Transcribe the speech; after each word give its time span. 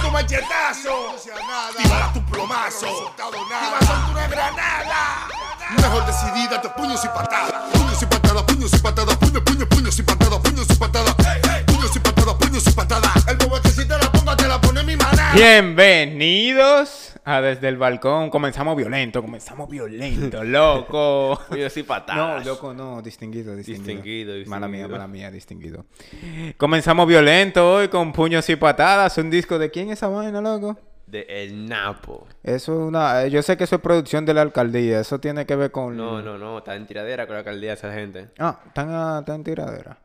tu 0.00 0.10
machetazo. 0.10 1.16
Tira 1.76 2.10
tu 2.12 2.22
plomazo. 2.26 3.12
Iba 3.16 3.78
a 3.78 4.10
una 4.10 4.26
granada. 4.28 5.28
Mejor 5.76 6.06
decidida, 6.06 6.60
te 6.60 6.68
puños 6.70 7.04
y 7.04 7.08
patadas. 7.08 7.70
Puños 7.72 8.02
y 8.02 8.06
patadas, 8.06 8.42
puños 8.44 8.72
y 8.72 8.78
patadas. 8.78 9.16
Puños, 9.16 9.42
puños, 9.44 9.68
puños 9.68 9.98
y 9.98 10.02
patadas. 10.02 10.38
Puños 10.38 10.66
y 10.68 10.74
patadas. 10.74 11.14
Puños 11.66 11.96
y 11.96 11.98
patadas, 12.00 12.34
puños 12.34 12.66
y 12.66 12.70
patadas. 12.72 13.26
El 13.28 13.36
bobo 13.36 13.60
que 13.60 13.68
si 13.70 13.86
te 13.86 13.98
la 13.98 14.12
ponga, 14.12 14.36
te 14.36 14.48
la 14.48 14.60
pone 14.60 14.82
mi 14.82 14.96
manada. 14.96 15.32
Bienvenidos 15.34 17.09
a 17.24 17.40
Desde 17.40 17.68
el 17.68 17.76
Balcón. 17.76 18.30
Comenzamos 18.30 18.76
violento, 18.76 19.22
comenzamos 19.22 19.68
violento, 19.68 20.42
loco. 20.44 21.38
Puños 21.48 21.76
y 21.76 21.80
No, 21.80 21.86
patadas. 21.86 22.46
loco, 22.46 22.72
no, 22.74 23.00
distinguido, 23.02 23.54
distinguido. 23.56 23.86
Distinguido, 24.02 24.34
Mala 24.50 24.68
mía, 24.68 24.88
mala 24.88 25.06
mía, 25.08 25.30
distinguido. 25.30 25.84
Comenzamos 26.56 27.06
violento 27.06 27.74
hoy 27.74 27.88
con 27.88 28.12
puños 28.12 28.48
y 28.50 28.56
patadas. 28.56 29.16
Un 29.18 29.30
disco 29.30 29.58
de 29.58 29.70
quién 29.70 29.88
es 29.88 29.94
esa 29.98 30.08
vaina, 30.08 30.40
loco? 30.40 30.78
De 31.06 31.26
El 31.28 31.66
Napo. 31.68 32.26
Eso 32.44 32.72
es 32.72 32.88
una. 32.88 33.24
eh, 33.24 33.30
Yo 33.30 33.42
sé 33.42 33.56
que 33.56 33.64
eso 33.64 33.76
es 33.76 33.82
producción 33.82 34.24
de 34.24 34.32
la 34.34 34.42
alcaldía. 34.42 35.00
Eso 35.00 35.18
tiene 35.18 35.44
que 35.44 35.56
ver 35.56 35.72
con. 35.72 35.96
No, 35.96 36.22
no, 36.22 36.38
no. 36.38 36.58
Está 36.58 36.76
en 36.76 36.86
tiradera 36.86 37.26
con 37.26 37.34
la 37.34 37.40
alcaldía 37.40 37.72
esa 37.72 37.92
gente. 37.92 38.28
Ah, 38.38 38.60
están, 38.66 38.90
a- 38.90 39.18
están 39.18 39.36
en 39.36 39.44
tiradera. 39.44 39.98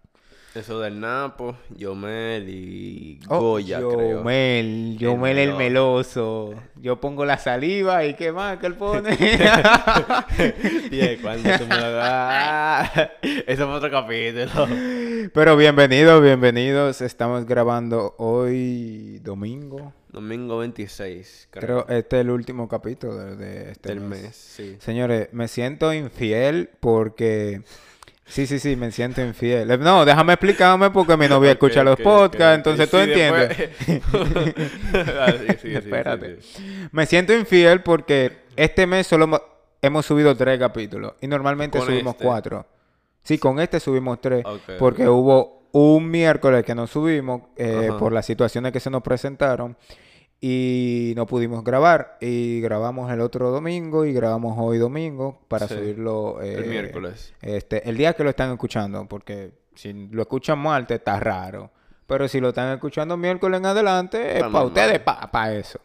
Eso 0.56 0.80
del 0.80 1.02
Napo, 1.02 1.58
Yomel 1.76 2.48
y 2.48 3.20
Oh, 3.28 3.40
Goya, 3.42 3.80
creo. 3.80 4.20
Yomel, 4.20 4.98
Yomel 4.98 5.38
el 5.38 5.54
meloso. 5.54 6.52
meloso. 6.54 6.64
Yo 6.82 7.02
pongo 7.02 7.26
la 7.26 7.38
saliva 7.38 8.06
y 8.06 8.14
qué 8.14 8.32
más 8.32 8.58
que 8.60 8.68
él 8.68 8.76
pone. 8.76 9.18
Tía, 10.90 11.22
¿cuándo 11.22 11.50
tú 11.58 11.66
me 11.68 11.76
lo? 11.78 12.02
Eso 13.46 13.66
fue 13.68 13.76
otro 13.76 13.92
capítulo. 13.92 14.66
Pero 15.34 15.58
bienvenidos, 15.58 16.24
bienvenidos. 16.24 17.02
Estamos 17.02 17.46
grabando 17.46 18.16
hoy 18.18 19.20
domingo. 19.24 19.92
Domingo 20.14 20.60
26, 20.60 21.50
creo. 21.52 21.84
Creo 21.86 21.98
este 21.98 22.16
es 22.16 22.22
el 22.22 22.30
último 22.30 22.70
capítulo 22.70 23.18
de, 23.18 23.36
de 23.36 23.72
este 23.72 23.90
del 23.90 24.00
mes. 24.00 24.22
mes, 24.22 24.36
sí. 24.38 24.78
Señores, 24.80 25.28
me 25.34 25.50
siento 25.50 25.94
infiel 25.94 26.70
porque... 26.80 27.62
Sí, 28.28 28.48
sí, 28.48 28.58
sí, 28.58 28.76
me 28.76 28.92
siento 28.92 29.22
infiel. 29.22 29.80
No, 29.80 30.04
déjame 30.04 30.34
explicarme 30.34 30.90
porque 30.90 31.16
mi 31.16 31.28
novia 31.28 31.52
escucha 31.52 31.82
Ok, 31.82 31.86
los 31.86 32.00
podcasts, 32.00 32.58
entonces 32.58 32.90
tú 32.90 32.98
Sí, 32.98 33.04
entiendes. 33.04 33.50
después- 33.88 34.02
Ah, 35.20 35.32
sí, 35.32 35.38
sí, 35.48 35.54
sí, 35.54 35.58
sí, 35.70 35.76
Espérate. 35.78 36.40
Me 36.92 37.06
siento 37.06 37.34
infiel 37.34 37.82
porque 37.84 38.46
este 38.56 38.88
mes 38.88 39.06
solo 39.08 39.26
hemos- 39.82 40.06
subido 40.06 40.36
tres 40.36 40.58
capítulos 40.58 41.14
y 41.22 41.28
normalmente 41.28 41.80
subimos 41.80 42.14
este. 42.16 42.24
cuatro. 42.26 42.66
Sí, 43.22 43.38
con 43.38 43.60
este 43.60 43.80
subimos 43.80 44.20
tres 44.22 44.44
porque 44.80 45.08
hubo 45.08 45.68
un 45.72 46.10
miércoles 46.10 46.64
que 46.64 46.74
no 46.74 46.88
subimos 46.88 47.44
eh, 47.58 47.92
por 48.00 48.12
las 48.12 48.26
situaciones 48.26 48.72
que 48.72 48.80
se 48.80 48.90
nos 48.90 49.04
presentaron 49.04 49.78
y 50.42 51.14
no 51.16 51.26
pudimos 51.26 51.64
grabar 51.64 52.18
y 52.22 52.62
grabamos 52.62 53.12
el 53.12 53.22
otro 53.22 53.52
domingo 53.52 54.06
y 54.06 54.14
grabamos 54.14 54.56
hoy 54.60 54.78
domingo 54.78 55.42
para 55.48 55.68
Sí. 55.68 55.76
subirlo 55.76 56.42
El 56.42 56.66
eh, 56.66 56.68
miércoles. 56.68 57.34
este, 57.42 57.90
el 57.90 57.98
día 57.98 58.14
que 58.14 58.24
lo 58.24 58.30
están 58.30 58.52
escuchando, 58.52 59.08
porque 59.08 59.52
si 59.74 59.94
lo 60.12 60.22
escuchan 60.22 60.60
martes 60.60 60.98
está 61.00 61.20
raro. 61.20 61.72
Pero 62.08 62.28
si 62.28 62.40
lo 62.40 62.50
están 62.50 62.72
escuchando 62.72 63.18
miércoles 63.18 63.60
en 63.60 63.66
adelante, 63.66 64.38
es 64.38 64.44
para 64.44 64.66
ustedes, 64.66 65.00
para 65.00 65.54
eso. 65.56 65.80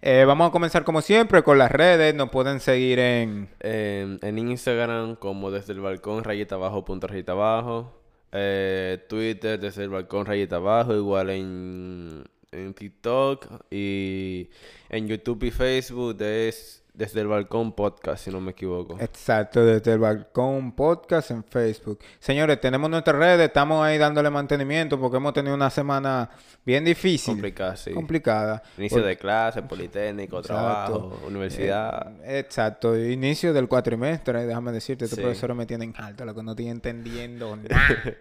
Eh, 0.00 0.24
vamos 0.26 0.48
a 0.48 0.50
comenzar 0.50 0.82
como 0.82 1.00
siempre 1.02 1.44
con 1.44 1.56
las 1.56 1.70
redes. 1.70 2.12
Nos 2.16 2.30
pueden 2.30 2.58
seguir 2.58 2.98
en... 2.98 3.48
En, 3.60 4.18
en 4.22 4.38
Instagram, 4.38 5.14
como 5.14 5.52
desde 5.52 5.72
el 5.74 5.80
balcón, 5.80 6.24
rayita 6.24 6.56
abajo, 6.56 6.84
punto 6.84 7.06
rayita 7.06 7.30
abajo. 7.32 7.92
Eh, 8.32 9.04
Twitter, 9.08 9.60
desde 9.60 9.84
el 9.84 9.90
balcón, 9.90 10.26
rayita 10.26 10.56
abajo. 10.56 10.94
Igual 10.96 11.30
en, 11.30 12.24
en 12.52 12.74
TikTok. 12.74 13.46
Y 13.70 14.48
en 14.88 15.08
YouTube 15.08 15.42
y 15.44 15.50
Facebook, 15.50 16.16
es 16.20 16.78
desde 16.94 17.22
el 17.22 17.26
balcón 17.26 17.72
podcast, 17.72 18.22
si 18.24 18.30
no 18.30 18.38
me 18.38 18.50
equivoco. 18.50 18.98
Exacto, 19.00 19.64
desde 19.64 19.94
el 19.94 19.98
balcón 19.98 20.72
podcast 20.72 21.30
en 21.30 21.42
Facebook. 21.42 21.98
Señores, 22.18 22.60
tenemos 22.60 22.90
nuestras 22.90 23.16
redes, 23.16 23.46
estamos 23.46 23.82
ahí 23.82 23.96
dándole 23.96 24.28
mantenimiento 24.28 25.00
porque 25.00 25.16
hemos 25.16 25.32
tenido 25.32 25.54
una 25.54 25.70
semana 25.70 26.28
bien 26.66 26.84
difícil. 26.84 27.32
Complicado, 27.32 27.76
sí. 27.76 27.92
Complicada. 27.92 28.62
Inicio 28.76 29.00
de 29.02 29.16
clase, 29.16 29.62
politécnico, 29.62 30.40
Exacto. 30.40 30.54
trabajo, 30.98 31.20
universidad. 31.26 32.12
Eh, 32.24 32.40
exacto, 32.40 32.94
inicio 32.98 33.54
del 33.54 33.68
cuatrimestre, 33.68 34.44
déjame 34.44 34.70
decirte, 34.72 35.06
estos 35.06 35.16
Sí. 35.16 35.22
profesores 35.22 35.56
me 35.56 35.64
tienen 35.64 35.94
alto, 35.96 36.26
lo 36.26 36.34
que 36.34 36.42
no 36.42 36.50
estoy 36.50 36.68
entendiendo 36.68 37.56
nada. 37.70 38.16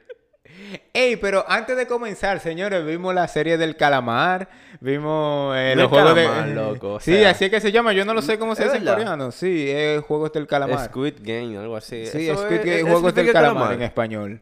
Ey, 0.93 1.15
pero 1.17 1.43
antes 1.47 1.75
de 1.77 1.87
comenzar, 1.87 2.39
señores, 2.39 2.85
vimos 2.85 3.13
la 3.13 3.27
serie 3.27 3.57
del 3.57 3.75
calamar, 3.75 4.47
vimos 4.79 5.55
eh, 5.57 5.73
los 5.75 5.83
el 5.83 5.89
juegos 5.89 6.13
calamar, 6.13 6.47
de... 6.47 6.55
loco, 6.55 6.93
o 6.95 6.99
sí, 6.99 7.23
así 7.23 7.45
es 7.45 7.51
que 7.51 7.59
se 7.61 7.71
llama, 7.71 7.93
yo 7.93 8.05
no 8.05 8.13
lo 8.13 8.21
sé 8.21 8.37
cómo 8.37 8.55
se 8.55 8.63
¿Es 8.65 8.71
dice 8.73 8.83
en 8.85 8.89
coreano. 8.93 9.31
Sí, 9.31 9.69
es 9.69 10.01
juegos 10.03 10.31
del 10.33 10.47
calamar. 10.47 10.85
Squid 10.85 11.15
Game, 11.21 11.57
algo 11.57 11.75
así. 11.75 12.05
Sí, 12.05 12.29
Eso 12.29 12.43
Squid 12.43 12.57
es- 12.59 12.65
Game, 12.65 12.77
es- 12.79 12.83
juegos 12.83 13.09
es 13.09 13.15
del 13.15 13.31
calamar 13.31 13.73
en 13.73 13.81
español. 13.81 14.41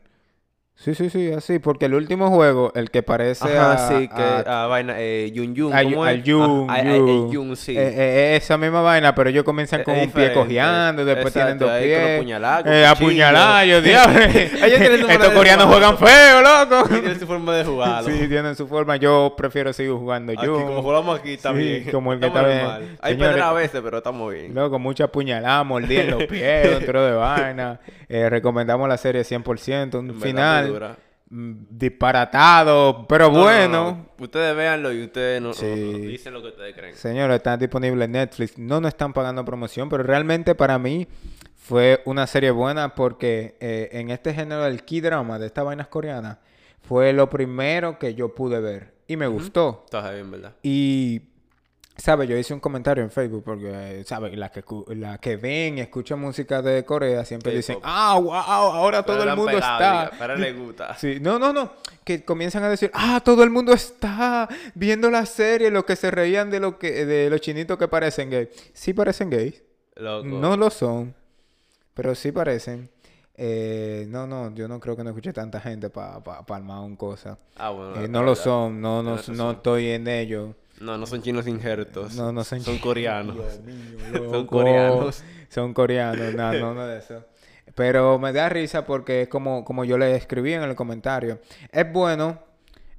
Sí, 0.82 0.96
sí, 0.96 1.10
sí, 1.10 1.30
así, 1.34 1.60
porque 1.60 1.88
el 1.88 1.94
último 1.94 2.30
juego, 2.30 2.72
el 2.74 2.90
que 2.90 3.04
parece 3.04 3.44
Ajá, 3.58 3.74
a- 3.74 3.88
sí, 3.90 4.08
que 4.08 4.22
a- 4.22 4.64
a 4.64 4.68
vaina, 4.68 4.96
eh, 4.98 5.30
Yun 5.34 5.54
Yun, 5.54 5.74
a- 5.76 5.84
¿cómo 5.84 6.06
al 6.06 6.20
es? 6.20 6.24
Yun, 6.24 6.68
Ah, 6.70 6.74
a- 6.76 6.78
a- 6.78 6.84
Yun. 6.96 7.10
el 7.10 7.32
Yun, 7.34 7.56
sí. 7.58 7.78
Eh, 7.78 7.82
eh, 7.98 8.36
esa 8.38 8.58
misma 8.58 8.80
vaina, 8.82 9.14
pero 9.14 9.30
ellos 9.30 9.44
comienzan 9.44 9.84
con 9.84 9.96
es 9.96 10.06
un 10.08 10.14
pie 10.14 10.32
cojeando, 10.32 11.04
después 11.04 11.34
tienen 11.34 11.56
Exacto, 11.56 11.66
dos 11.66 11.74
ahí 11.76 11.84
pies. 11.84 12.16
apuñalar, 12.16 12.64
con 12.64 12.72
eh, 12.74 13.68
yo 13.68 13.82
diablo. 13.82 14.20
Tienen 14.32 15.00
su 15.02 15.08
Estos 15.10 15.30
coreanos 15.34 15.66
jugar. 15.66 15.82
juegan 15.84 15.98
feo, 15.98 16.42
loco. 16.42 16.96
Y 16.96 17.00
tiene 17.02 17.16
su 17.20 17.28
forma 17.28 17.56
de 17.58 17.66
jugarlo. 17.66 18.10
Sí, 18.10 18.28
tienen 18.30 18.56
su 18.56 18.66
forma. 18.68 18.96
Yo 18.96 19.34
prefiero 19.36 19.74
seguir 19.74 19.92
jugando 19.92 20.32
Aquí, 20.32 20.46
yo. 20.46 20.54
como 20.54 20.82
jugamos 20.82 21.20
aquí, 21.20 21.34
está 21.34 21.54
Sí, 21.58 21.88
como 21.92 22.14
el 22.14 22.22
que 22.22 22.28
está 22.28 22.42
bien. 22.48 22.98
Hay 23.02 23.16
pedras 23.16 23.42
a 23.48 23.52
veces, 23.52 23.82
pero 23.84 23.98
estamos 23.98 24.34
bien. 24.34 24.56
Loco, 24.56 24.80
mucha 24.80 25.08
puñalada, 25.10 25.62
mordida 25.66 26.04
en 26.04 26.12
los 26.12 26.24
pies, 26.24 26.70
dentro 26.80 27.06
de 27.06 27.12
vaina. 27.12 27.82
Eh, 28.12 28.28
recomendamos 28.28 28.90
la 28.90 28.98
serie 28.98 29.22
100%. 29.24 30.00
Un 30.00 30.20
final 30.20 30.69
dura. 30.74 30.98
mm, 31.30 31.54
disparatado, 31.70 33.06
pero 33.08 33.28
No, 33.28 33.34
no, 33.34 33.44
bueno. 33.44 34.08
no. 34.18 34.24
Ustedes 34.26 34.56
véanlo 34.56 34.92
y 34.94 35.04
ustedes 35.04 35.42
no, 35.42 35.54
Sí. 35.54 35.66
dicen 35.68 36.34
lo 36.34 36.42
que 36.42 36.48
ustedes 36.50 36.76
creen. 36.76 36.96
Señores, 36.96 37.38
está 37.38 37.56
disponible 37.58 38.06
en 38.06 38.12
Netflix. 38.14 38.58
No 38.58 38.82
nos 38.82 38.90
están 38.90 39.14
pagando 39.14 39.46
promoción, 39.46 39.90
pero 39.90 40.04
realmente 40.04 40.56
para 40.56 40.80
mí 40.80 41.08
fue 41.56 42.02
una 42.06 42.26
serie 42.26 42.50
buena 42.52 42.96
porque 42.96 43.58
eh, 43.60 43.90
en 43.92 44.10
este 44.10 44.34
género 44.34 44.64
del 44.64 44.84
key 44.84 45.02
drama 45.02 45.38
de 45.38 45.46
estas 45.46 45.64
vainas 45.66 45.88
coreanas 45.88 46.38
fue 46.82 47.14
lo 47.14 47.30
primero 47.30 48.00
que 48.00 48.16
yo 48.16 48.34
pude 48.34 48.60
ver 48.60 48.94
y 49.08 49.16
me 49.16 49.28
gustó. 49.28 49.84
Está 49.86 50.10
bien, 50.12 50.32
¿verdad? 50.32 50.54
Y, 50.64 51.22
¿sabes? 52.00 52.30
Yo 52.30 52.38
hice 52.38 52.54
un 52.54 52.60
comentario 52.60 53.04
en 53.04 53.12
Facebook 53.12 53.44
porque, 53.44 54.04
¿sabes? 54.06 54.38
Las 54.38 54.52
que, 54.52 54.64
la 54.96 55.18
que 55.18 55.38
ven 55.38 55.78
y 55.78 55.82
escuchan 55.82 56.20
música 56.20 56.62
de 56.62 56.84
Corea 56.86 57.26
siempre 57.26 57.54
dicen, 57.54 57.78
ah, 57.84 58.18
wow, 58.20 58.34
ahora 58.34 59.04
todo 59.04 59.24
el 59.24 59.36
mundo 59.36 59.52
está. 59.52 60.12
Pero 60.18 60.36
le 60.36 60.54
gusta. 60.54 60.96
Sí, 60.98 61.20
no, 61.22 61.38
no, 61.38 61.54
no. 61.54 61.74
Que 62.04 62.24
comienzan 62.24 62.64
a 62.64 62.70
decir, 62.70 62.90
ah, 62.94 63.22
todo 63.24 63.44
el 63.44 63.50
mundo 63.50 63.74
está 63.74 64.48
viendo 64.74 65.12
la 65.12 65.26
serie, 65.26 65.70
los 65.70 65.86
que 65.86 65.96
se 65.96 66.10
reían 66.12 66.50
de, 66.50 66.60
lo 66.60 66.80
que, 66.80 67.06
de 67.06 67.30
los 67.30 67.42
chinitos 67.42 67.78
que 67.78 67.88
parecen 67.88 68.30
gays. 68.30 68.50
Sí 68.74 68.94
parecen 68.94 69.30
gays. 69.30 69.62
Loco. 69.96 70.26
No 70.26 70.56
lo 70.56 70.70
son, 70.70 71.14
pero 71.94 72.16
sí 72.16 72.32
parecen. 72.32 72.90
Eh, 73.42 74.06
no, 74.10 74.28
no, 74.28 74.54
yo 74.54 74.68
no 74.68 74.82
creo 74.82 74.98
que 74.98 75.04
no 75.04 75.12
escuche 75.12 75.32
tanta 75.32 75.62
gente 75.62 75.90
para 75.90 76.22
pa, 76.22 76.46
pa 76.46 76.58
armar 76.58 76.82
un 76.82 76.98
cosa. 76.98 77.38
Ah, 77.56 77.70
bueno. 77.70 78.02
Eh, 78.02 78.08
no 78.10 78.22
lo 78.22 78.36
son, 78.36 78.82
no, 78.82 79.02
no, 79.02 79.12
no 79.12 79.16
razón. 79.16 79.56
estoy 79.56 79.88
en 79.92 80.10
ello. 80.10 80.56
No, 80.80 80.98
no 80.98 81.06
son 81.06 81.22
chinos 81.22 81.48
injertos. 81.48 82.16
No, 82.16 82.32
no 82.32 82.44
son 82.44 82.62
Son 82.62 82.78
coreanos. 82.80 83.36
Dios 83.36 83.60
mío, 83.62 84.30
Son 84.32 84.48
coreanos. 84.48 85.24
Son 85.50 85.74
coreanos, 85.74 86.34
no, 86.34 86.54
no, 86.54 86.74
no 86.74 86.88
de 86.88 87.00
eso. 87.00 87.26
Pero 87.76 88.20
me 88.20 88.34
da 88.34 88.50
risa 88.50 88.86
porque 88.86 89.24
es 89.24 89.28
como, 89.30 89.64
como 89.64 89.86
yo 89.86 89.98
le 89.98 90.16
escribí 90.16 90.54
en 90.54 90.64
el 90.64 90.76
comentario. 90.76 91.40
Es 91.72 91.92
bueno 91.92 92.40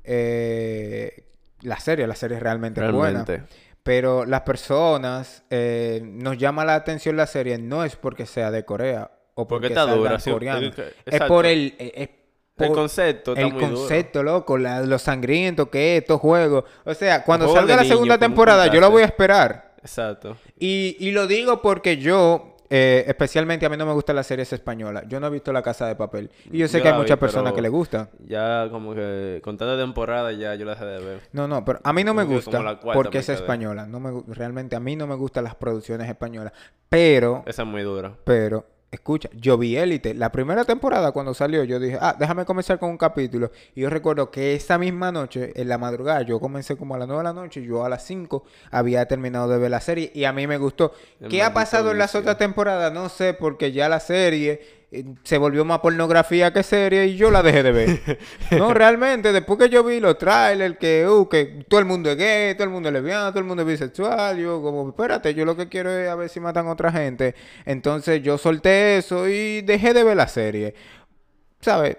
eh, 0.04 1.24
la 1.62 1.78
serie, 1.78 2.06
la 2.06 2.14
serie 2.14 2.36
es 2.36 2.42
realmente 2.42 2.84
es 2.84 2.92
buena. 2.92 3.24
Realmente. 3.24 3.54
Pero 3.82 4.24
las 4.26 4.42
personas 4.42 5.42
eh, 5.50 6.00
nos 6.04 6.36
llama 6.38 6.64
la 6.64 6.74
atención 6.74 7.16
la 7.16 7.26
serie 7.26 7.58
no 7.58 7.84
es 7.84 7.96
porque 7.96 8.26
sea 8.26 8.50
de 8.50 8.64
Corea 8.64 9.10
o 9.34 9.48
porque, 9.48 9.68
Porque 9.68 9.80
está 9.80 9.86
dura, 9.86 10.18
sí, 10.20 10.30
coreanos. 10.30 10.78
es 10.78 10.94
Es 11.06 11.20
por 11.22 11.46
el, 11.46 11.74
eh, 11.78 12.19
es 12.64 12.70
El 12.70 12.74
concepto 12.76 13.32
está 13.32 13.46
el 13.46 13.52
muy 13.52 13.62
duro. 13.64 13.76
concepto, 13.76 14.22
loco, 14.22 14.58
la- 14.58 14.82
lo 14.82 14.98
sangriento 14.98 15.70
que 15.70 15.96
es 15.96 16.02
estos 16.02 16.20
juegos. 16.20 16.64
O 16.84 16.94
sea, 16.94 17.24
cuando 17.24 17.52
salga 17.52 17.76
la 17.76 17.82
niño, 17.82 17.94
segunda 17.94 18.18
temporada, 18.18 18.66
yo 18.68 18.80
la 18.80 18.88
voy 18.88 19.02
a 19.02 19.06
esperar. 19.06 19.74
Exacto. 19.82 20.36
Y, 20.58 20.96
y 21.00 21.10
lo 21.12 21.26
digo 21.26 21.62
porque 21.62 21.96
yo, 21.96 22.56
eh, 22.68 23.04
especialmente 23.08 23.66
a 23.66 23.68
mí 23.68 23.76
no 23.76 23.84
me 23.86 23.92
gustan 23.94 24.14
las 24.14 24.26
series 24.26 24.52
españolas. 24.52 25.04
Yo 25.08 25.18
no 25.18 25.26
he 25.26 25.30
visto 25.30 25.52
La 25.52 25.62
Casa 25.62 25.86
de 25.88 25.96
Papel. 25.96 26.30
Y 26.52 26.58
yo 26.58 26.68
sé 26.68 26.78
Yo 26.78 26.82
que 26.82 26.88
hay 26.90 26.94
vi, 26.94 27.00
muchas 27.00 27.18
personas 27.18 27.52
que 27.54 27.62
le 27.62 27.68
gustan. 27.68 28.08
Ya 28.26 28.68
como 28.70 28.94
que 28.94 29.40
con 29.42 29.56
tanta 29.56 29.76
temporada 29.76 30.30
ya 30.32 30.54
yo 30.54 30.64
la 30.66 30.72
dejé 30.72 30.84
de 30.84 31.04
ver. 31.04 31.20
No, 31.32 31.48
no, 31.48 31.64
pero 31.64 31.80
a 31.82 31.92
mí 31.92 32.04
no 32.04 32.14
me 32.14 32.24
gusta 32.24 32.78
porque 32.92 33.18
es 33.18 33.28
española. 33.30 33.86
No 33.86 33.98
me, 34.00 34.22
realmente 34.34 34.76
a 34.76 34.80
mí 34.80 34.94
no 34.96 35.06
me 35.06 35.14
gustan 35.16 35.44
las 35.44 35.54
producciones 35.56 36.08
españolas. 36.08 36.52
Pero, 36.88 37.42
Esa 37.46 37.62
es 37.62 37.68
muy 37.68 37.82
dura. 37.82 38.12
pero, 38.24 38.66
Escucha, 38.90 39.28
yo 39.34 39.56
vi 39.56 39.76
Élite. 39.76 40.14
La 40.14 40.32
primera 40.32 40.64
temporada 40.64 41.12
cuando 41.12 41.32
salió, 41.32 41.62
yo 41.62 41.78
dije, 41.78 41.96
ah, 42.00 42.16
déjame 42.18 42.44
comenzar 42.44 42.80
con 42.80 42.90
un 42.90 42.98
capítulo. 42.98 43.52
Y 43.76 43.82
yo 43.82 43.90
recuerdo 43.90 44.32
que 44.32 44.54
esa 44.54 44.78
misma 44.78 45.12
noche, 45.12 45.52
en 45.54 45.68
la 45.68 45.78
madrugada, 45.78 46.22
yo 46.22 46.40
comencé 46.40 46.76
como 46.76 46.96
a 46.96 46.98
las 46.98 47.06
9 47.06 47.20
de 47.20 47.24
la 47.24 47.32
noche, 47.32 47.60
y 47.60 47.66
yo 47.66 47.84
a 47.84 47.88
las 47.88 48.04
5 48.04 48.42
había 48.72 49.06
terminado 49.06 49.48
de 49.48 49.58
ver 49.58 49.70
la 49.70 49.80
serie 49.80 50.10
y 50.12 50.24
a 50.24 50.32
mí 50.32 50.48
me 50.48 50.58
gustó. 50.58 50.92
El 51.20 51.28
¿Qué 51.28 51.44
ha 51.44 51.54
pasado 51.54 51.92
en 51.92 51.98
las 51.98 52.16
otras 52.16 52.36
temporadas? 52.36 52.92
No 52.92 53.08
sé, 53.08 53.32
porque 53.32 53.70
ya 53.70 53.88
la 53.88 54.00
serie 54.00 54.79
se 55.22 55.38
volvió 55.38 55.64
más 55.64 55.78
pornografía 55.78 56.52
que 56.52 56.64
serie 56.64 57.06
y 57.06 57.16
yo 57.16 57.30
la 57.30 57.42
dejé 57.42 57.62
de 57.62 57.72
ver. 57.72 58.18
no, 58.58 58.74
realmente, 58.74 59.32
después 59.32 59.58
que 59.58 59.68
yo 59.68 59.84
vi 59.84 60.00
los 60.00 60.18
trailers, 60.18 60.76
que, 60.78 61.06
uh, 61.06 61.28
que 61.28 61.64
todo 61.68 61.78
el 61.78 61.86
mundo 61.86 62.10
es 62.10 62.16
gay, 62.16 62.54
todo 62.54 62.64
el 62.64 62.70
mundo 62.70 62.88
es 62.88 62.94
lesbiano, 62.94 63.30
todo 63.30 63.38
el 63.38 63.44
mundo 63.44 63.62
es 63.62 63.68
bisexual, 63.68 64.38
yo 64.38 64.60
como, 64.60 64.88
espérate, 64.88 65.32
yo 65.32 65.44
lo 65.44 65.56
que 65.56 65.68
quiero 65.68 65.90
es 65.90 66.08
a 66.08 66.16
ver 66.16 66.28
si 66.28 66.40
matan 66.40 66.66
a 66.66 66.72
otra 66.72 66.90
gente. 66.90 67.36
Entonces 67.64 68.20
yo 68.22 68.36
solté 68.36 68.98
eso 68.98 69.28
y 69.28 69.62
dejé 69.62 69.94
de 69.94 70.02
ver 70.02 70.16
la 70.16 70.28
serie. 70.28 70.74
¿Sabes? 71.60 71.96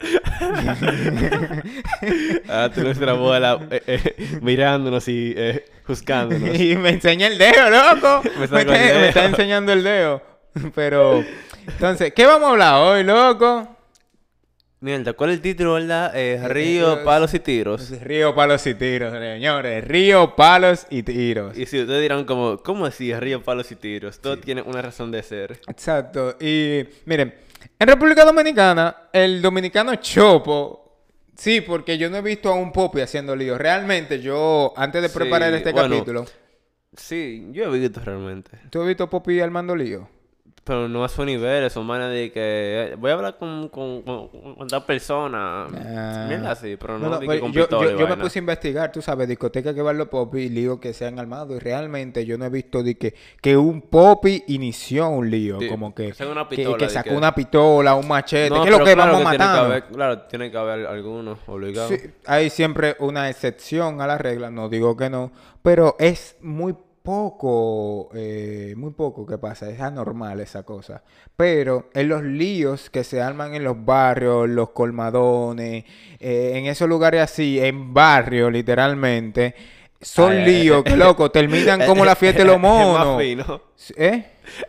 Ah, 2.48 2.70
tú 2.74 2.82
nuestra 2.82 3.12
bola 3.12 3.60
eh, 3.70 3.82
eh, 3.86 4.38
mirándonos 4.40 5.06
y 5.08 5.34
eh, 5.36 5.64
juzgándonos. 5.86 6.54
y 6.58 6.76
me 6.76 6.90
enseña 6.90 7.26
el 7.26 7.38
dedo, 7.38 7.70
loco. 7.70 8.22
Me 8.24 8.40
me, 8.40 8.48
sacó 8.48 8.72
está, 8.72 8.76
el 8.76 8.88
dedo. 8.88 9.00
me 9.00 9.08
está 9.08 9.24
enseñando 9.26 9.72
el 9.72 9.82
dedo. 9.82 10.22
Pero, 10.74 11.24
entonces, 11.66 12.12
¿qué 12.14 12.26
vamos 12.26 12.48
a 12.48 12.52
hablar 12.52 12.74
hoy, 12.82 13.04
loco? 13.04 13.76
Mierda, 14.82 15.12
¿cuál 15.12 15.30
es 15.30 15.36
el 15.36 15.42
título, 15.42 15.74
verdad? 15.74 16.10
Eh, 16.16 16.40
Río, 16.48 16.94
es- 16.94 17.04
palos 17.04 17.34
y 17.34 17.38
tiros. 17.40 17.90
Río, 18.00 18.34
palos 18.34 18.66
y 18.66 18.74
tiros, 18.74 19.12
señores. 19.12 19.86
Río, 19.86 20.34
palos 20.34 20.86
y 20.88 21.02
tiros. 21.02 21.56
Y 21.58 21.66
si 21.66 21.80
ustedes 21.82 22.00
dirán 22.00 22.24
como, 22.24 22.56
¿cómo 22.62 22.86
así 22.86 23.12
Río, 23.14 23.42
palos 23.42 23.70
y 23.72 23.76
tiros? 23.76 24.20
Todo 24.20 24.38
tiene 24.38 24.62
una 24.62 24.80
razón 24.80 25.10
de 25.10 25.22
ser. 25.22 25.60
Exacto. 25.68 26.36
Y 26.40 26.82
miren, 27.04 27.34
en 27.78 27.88
República 27.88 28.24
Dominicana, 28.24 28.96
el 29.12 29.42
dominicano 29.42 29.94
chopo. 29.96 30.78
Sí, 31.36 31.60
porque 31.60 31.98
yo 31.98 32.08
no 32.08 32.16
he 32.16 32.22
visto 32.22 32.48
a 32.50 32.54
un 32.54 32.72
popi 32.72 33.00
haciendo 33.02 33.36
lío. 33.36 33.58
Realmente, 33.58 34.20
yo, 34.20 34.72
antes 34.76 35.02
de 35.02 35.08
Sí, 35.10 35.14
preparar 35.18 35.52
este 35.52 35.72
bueno. 35.72 35.94
capítulo, 35.94 36.24
Sí, 36.96 37.48
yo 37.52 37.72
he 37.74 37.78
visto 37.78 38.00
realmente. 38.02 38.50
¿tú 38.70 38.80
has 38.80 38.88
visto 38.88 39.04
a 39.04 39.10
popi 39.10 39.40
armando 39.40 39.76
lío? 39.76 40.08
Pero 40.70 40.86
no 40.88 41.02
a 41.02 41.08
su 41.08 41.24
nivel, 41.24 41.68
son 41.68 41.84
manes 41.84 42.10
de 42.12 42.30
que... 42.30 42.40
eh, 42.92 42.94
voy 42.96 43.10
a 43.10 43.14
hablar 43.14 43.38
con, 43.38 43.68
con, 43.70 44.02
con, 44.02 44.28
con 44.28 44.68
persona. 44.86 45.66
Ah. 45.66 46.26
Mierda 46.28 46.52
así, 46.52 46.76
pero 46.76 46.96
no, 46.96 47.06
No, 47.06 47.10
no, 47.14 47.18
que 47.18 47.26
pues, 47.26 47.40
con 47.40 47.50
yo, 47.52 47.68
yo- 47.68 47.98
yo 47.98 48.06
me 48.06 48.16
puse 48.16 48.38
a 48.38 48.42
investigar, 48.42 48.92
tú 48.92 49.02
sabes, 49.02 49.26
discoteca 49.26 49.74
que 49.74 49.82
van 49.82 49.98
los 49.98 50.06
popis 50.06 50.46
y 50.46 50.48
líos 50.48 50.78
que 50.78 50.92
se 50.92 51.06
han 51.06 51.18
armado. 51.18 51.56
Y 51.56 51.58
realmente 51.58 52.24
yo 52.24 52.38
no 52.38 52.44
he 52.44 52.50
visto 52.50 52.84
de 52.84 52.94
que, 52.96 53.14
que 53.42 53.56
un 53.56 53.80
popi 53.82 54.44
inició 54.46 55.08
un 55.08 55.28
lío. 55.28 55.58
Sí, 55.58 55.66
como 55.68 55.92
que, 55.92 56.12
que 56.12 56.12
que- 56.12 56.44
pistola, 56.48 56.78
que 56.78 56.84
de 56.84 56.90
sacó 56.90 57.08
que- 57.10 57.16
una 57.16 57.34
pistola, 57.34 57.94
un 57.96 58.06
machete. 58.06 58.50
No, 58.54 58.62
¿Qué 58.62 58.70
es 58.70 58.78
lo 58.78 58.84
que 58.84 58.94
claro 58.94 59.12
vamos 59.14 59.32
que 59.32 59.38
matando? 59.38 59.86
claro, 59.92 60.18
tiene 60.22 60.52
que 60.52 60.56
haber 60.56 60.86
algunos 60.86 61.36
obligados. 61.48 61.90
Sí, 61.90 62.10
hay 62.26 62.48
siempre 62.48 62.94
una 63.00 63.28
excepción 63.28 64.00
a 64.00 64.06
la 64.06 64.18
regla, 64.18 64.52
no 64.52 64.68
digo 64.68 64.96
que 64.96 65.10
no, 65.10 65.32
pero 65.62 65.96
es 65.98 66.36
muy 66.40 66.76
poco, 67.02 68.10
eh, 68.14 68.74
muy 68.76 68.92
poco 68.92 69.26
que 69.26 69.38
pasa, 69.38 69.70
es 69.70 69.80
anormal 69.80 70.40
esa 70.40 70.62
cosa. 70.62 71.02
Pero 71.36 71.90
en 71.94 72.08
los 72.08 72.22
líos 72.22 72.90
que 72.90 73.04
se 73.04 73.20
arman 73.22 73.54
en 73.54 73.64
los 73.64 73.84
barrios, 73.84 74.48
los 74.48 74.70
colmadones, 74.70 75.84
eh, 76.18 76.52
en 76.54 76.66
esos 76.66 76.88
lugares 76.88 77.22
así, 77.22 77.58
en 77.60 77.94
barrio 77.94 78.50
literalmente, 78.50 79.54
son 80.00 80.32
Ay, 80.32 80.44
líos 80.46 80.82
que 80.82 80.96
loco, 80.96 81.30
terminan 81.30 81.80
como 81.86 82.04
la 82.04 82.16
fiesta 82.16 82.40
de 82.40 82.46
los 82.46 82.56
Es 82.56 82.62
más 82.62 82.86
monos. 82.86 83.20
fino. 83.22 83.62
¿Eh? 83.96 84.24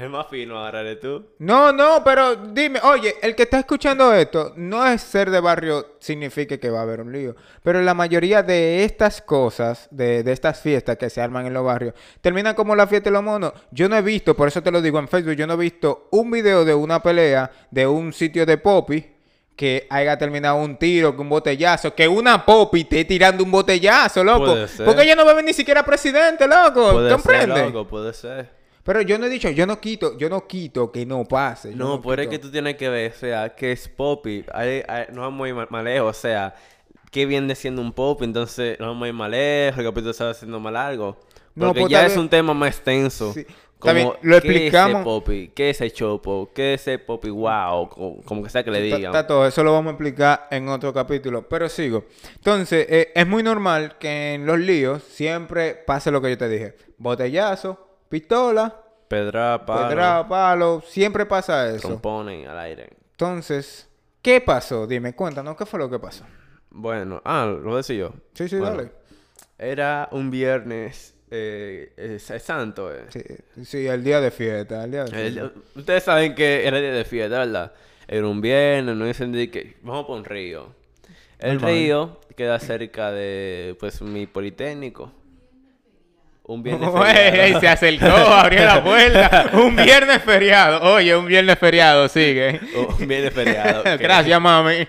es 0.00 0.10
más 0.10 0.26
fino 0.28 0.58
ahora 0.58 0.82
de 0.82 0.96
tú. 0.96 1.26
No, 1.38 1.72
no, 1.72 2.02
pero 2.02 2.34
dime, 2.36 2.80
oye, 2.82 3.14
el 3.22 3.34
que 3.34 3.44
está 3.44 3.58
escuchando 3.60 4.12
esto, 4.14 4.52
no 4.56 4.86
es 4.86 5.02
ser 5.02 5.30
de 5.30 5.40
barrio 5.40 5.96
significa 6.00 6.56
que 6.58 6.70
va 6.70 6.80
a 6.80 6.82
haber 6.82 7.00
un 7.00 7.12
lío, 7.12 7.36
pero 7.62 7.80
la 7.82 7.94
mayoría 7.94 8.42
de 8.42 8.84
estas 8.84 9.22
cosas, 9.22 9.86
de, 9.90 10.22
de 10.22 10.32
estas 10.32 10.60
fiestas 10.60 10.96
que 10.96 11.10
se 11.10 11.20
arman 11.20 11.46
en 11.46 11.54
los 11.54 11.64
barrios, 11.64 11.94
terminan 12.20 12.54
como 12.54 12.74
la 12.74 12.86
fiesta 12.86 13.10
de 13.10 13.14
los 13.14 13.22
monos. 13.22 13.52
Yo 13.70 13.88
no 13.88 13.96
he 13.96 14.02
visto, 14.02 14.34
por 14.34 14.48
eso 14.48 14.62
te 14.62 14.70
lo 14.70 14.82
digo 14.82 14.98
en 14.98 15.08
Facebook, 15.08 15.34
yo 15.34 15.46
no 15.46 15.54
he 15.54 15.58
visto 15.58 16.08
un 16.10 16.30
video 16.30 16.64
de 16.64 16.74
una 16.74 17.02
pelea 17.02 17.50
de 17.70 17.86
un 17.86 18.12
sitio 18.12 18.44
de 18.46 18.58
popi 18.58 19.13
que 19.56 19.86
haya 19.90 20.18
terminado 20.18 20.56
un 20.56 20.76
tiro, 20.76 21.14
que 21.14 21.22
un 21.22 21.28
botellazo, 21.28 21.94
que 21.94 22.08
una 22.08 22.44
popi 22.44 22.80
esté 22.80 23.04
tirando 23.04 23.44
un 23.44 23.50
botellazo, 23.50 24.24
loco. 24.24 24.46
Puede 24.46 24.68
ser. 24.68 24.84
Porque 24.86 25.02
ella 25.02 25.14
no 25.14 25.24
va 25.24 25.30
a 25.30 25.34
ver 25.34 25.44
ni 25.44 25.52
siquiera 25.52 25.84
presidente, 25.84 26.46
loco. 26.48 26.92
Puede 26.92 27.12
¿Comprende? 27.12 27.54
ser, 27.54 27.66
loco, 27.66 27.86
puede 27.88 28.12
ser. 28.12 28.50
Pero 28.82 29.00
yo 29.00 29.16
no 29.18 29.26
he 29.26 29.28
dicho, 29.30 29.48
yo 29.48 29.64
no 29.66 29.80
quito, 29.80 30.18
yo 30.18 30.28
no 30.28 30.46
quito 30.46 30.90
que 30.92 31.06
no 31.06 31.24
pase. 31.24 31.70
yo 31.70 31.76
No, 31.76 32.02
pero 32.02 32.20
es 32.22 32.28
que 32.28 32.38
tú 32.38 32.50
tienes 32.50 32.76
que 32.76 32.88
ver, 32.88 33.12
o 33.12 33.14
sea, 33.18 33.48
que 33.54 33.72
es 33.72 33.88
popi. 33.88 34.44
Hay- 34.52 34.82
hay- 34.86 35.06
no 35.12 35.22
vamos 35.22 35.46
a 35.46 35.48
ir 35.48 35.54
más 35.70 35.84
lejos, 35.84 36.16
o 36.16 36.20
sea, 36.20 36.54
¿qué 37.10 37.24
viene 37.24 37.54
siendo 37.54 37.80
un 37.80 37.92
popi? 37.92 38.24
Entonces, 38.24 38.78
no 38.80 38.88
vamos 38.88 39.04
a 39.04 39.08
ir 39.08 39.14
más 39.14 39.30
lejos, 39.30 39.78
el 39.78 39.84
capítulo 39.86 40.10
está 40.10 40.28
haciendo 40.30 40.60
más 40.60 40.72
largo. 40.72 41.16
No, 41.54 41.68
Porque 41.68 41.82
pues, 41.82 41.92
ya 41.92 42.04
es 42.04 42.16
un 42.16 42.28
tema 42.28 42.52
más 42.52 42.70
extenso. 42.70 43.32
Sí. 43.32 43.46
Está 43.84 43.94
Como, 43.94 44.16
lo 44.22 44.40
¿qué 44.40 44.48
es 44.48 44.54
explicamos. 44.54 44.94
ese 44.96 45.04
popi? 45.04 45.48
¿Qué 45.54 45.70
es 45.70 45.80
ese 45.80 45.90
chopo? 45.92 46.50
¿Qué 46.54 46.74
es 46.74 46.80
ese 46.82 46.98
popi 46.98 47.30
wow? 47.30 47.88
Como, 47.88 48.22
como 48.22 48.42
que 48.42 48.48
sea 48.50 48.64
que 48.64 48.70
le 48.70 48.80
digan. 48.80 49.04
Está 49.04 49.26
todo, 49.26 49.46
eso 49.46 49.62
lo 49.62 49.72
vamos 49.72 49.90
a 49.90 49.92
explicar 49.94 50.48
en 50.50 50.68
otro 50.68 50.92
capítulo, 50.92 51.48
pero 51.48 51.68
sigo. 51.68 52.04
Entonces, 52.36 52.86
eh, 52.88 53.12
es 53.14 53.26
muy 53.26 53.42
normal 53.42 53.96
que 53.98 54.34
en 54.34 54.46
los 54.46 54.58
líos 54.58 55.02
siempre 55.02 55.74
pase 55.74 56.10
lo 56.10 56.22
que 56.22 56.30
yo 56.30 56.38
te 56.38 56.48
dije. 56.48 56.76
Botellazo, 56.98 57.98
pistola, 58.08 58.80
Pedra, 59.08 59.64
palo, 59.66 59.88
pedra, 59.88 60.28
palo, 60.28 60.82
siempre 60.86 61.26
pasa 61.26 61.68
eso. 61.68 61.88
trompones 61.88 62.48
al 62.48 62.58
aire. 62.58 62.88
Entonces, 63.12 63.88
¿qué 64.22 64.40
pasó? 64.40 64.86
Dime, 64.86 65.14
cuéntanos, 65.14 65.56
¿qué 65.56 65.66
fue 65.66 65.78
lo 65.78 65.90
que 65.90 65.98
pasó? 65.98 66.24
Bueno, 66.70 67.20
ah, 67.24 67.44
lo 67.46 67.76
decía 67.76 67.96
yo. 67.96 68.14
Sí, 68.32 68.48
sí, 68.48 68.56
Bueno, 68.56 68.76
dale. 68.76 68.92
Era 69.58 70.08
un 70.10 70.30
viernes 70.30 71.13
eh, 71.34 71.92
es, 71.96 72.30
es 72.30 72.42
santo, 72.42 72.92
eh. 72.94 73.04
Sí, 73.08 73.20
sí, 73.64 73.86
el 73.86 74.02
día 74.04 74.20
de 74.20 74.30
fiesta, 74.30 74.84
el 74.84 74.90
día 74.92 75.04
de 75.04 75.26
El- 75.26 75.32
fiesta. 75.34 75.52
ustedes 75.74 76.02
saben 76.04 76.34
que 76.34 76.66
era 76.66 76.78
día 76.80 76.92
de 76.92 77.04
fiesta, 77.04 77.38
¿verdad? 77.40 77.72
Era 78.06 78.26
un 78.28 78.40
viernes, 78.40 78.94
no 78.96 79.04
dicen 79.06 79.32
que 79.50 79.76
vamos 79.82 80.06
por 80.06 80.16
un 80.18 80.24
río. 80.24 80.74
El 81.38 81.54
Normal. 81.54 81.70
río 81.72 82.20
queda 82.36 82.58
cerca 82.60 83.10
de, 83.10 83.76
pues, 83.80 84.00
mi 84.02 84.26
politécnico. 84.26 85.12
Un 86.44 86.62
viernes 86.62 86.90
feriado. 86.94 87.60
se 87.60 87.68
acercó, 87.68 88.06
abrió 88.06 88.64
la 88.64 88.84
puerta. 88.84 89.50
Un 89.54 89.74
viernes 89.76 90.22
feriado. 90.22 90.92
Oye, 90.94 91.16
un 91.16 91.24
viernes 91.26 91.58
feriado, 91.58 92.06
sigue. 92.08 92.60
Un 92.98 93.08
viernes 93.08 93.32
feriado. 93.32 93.82
Gracias, 93.98 94.38
mami. 94.40 94.86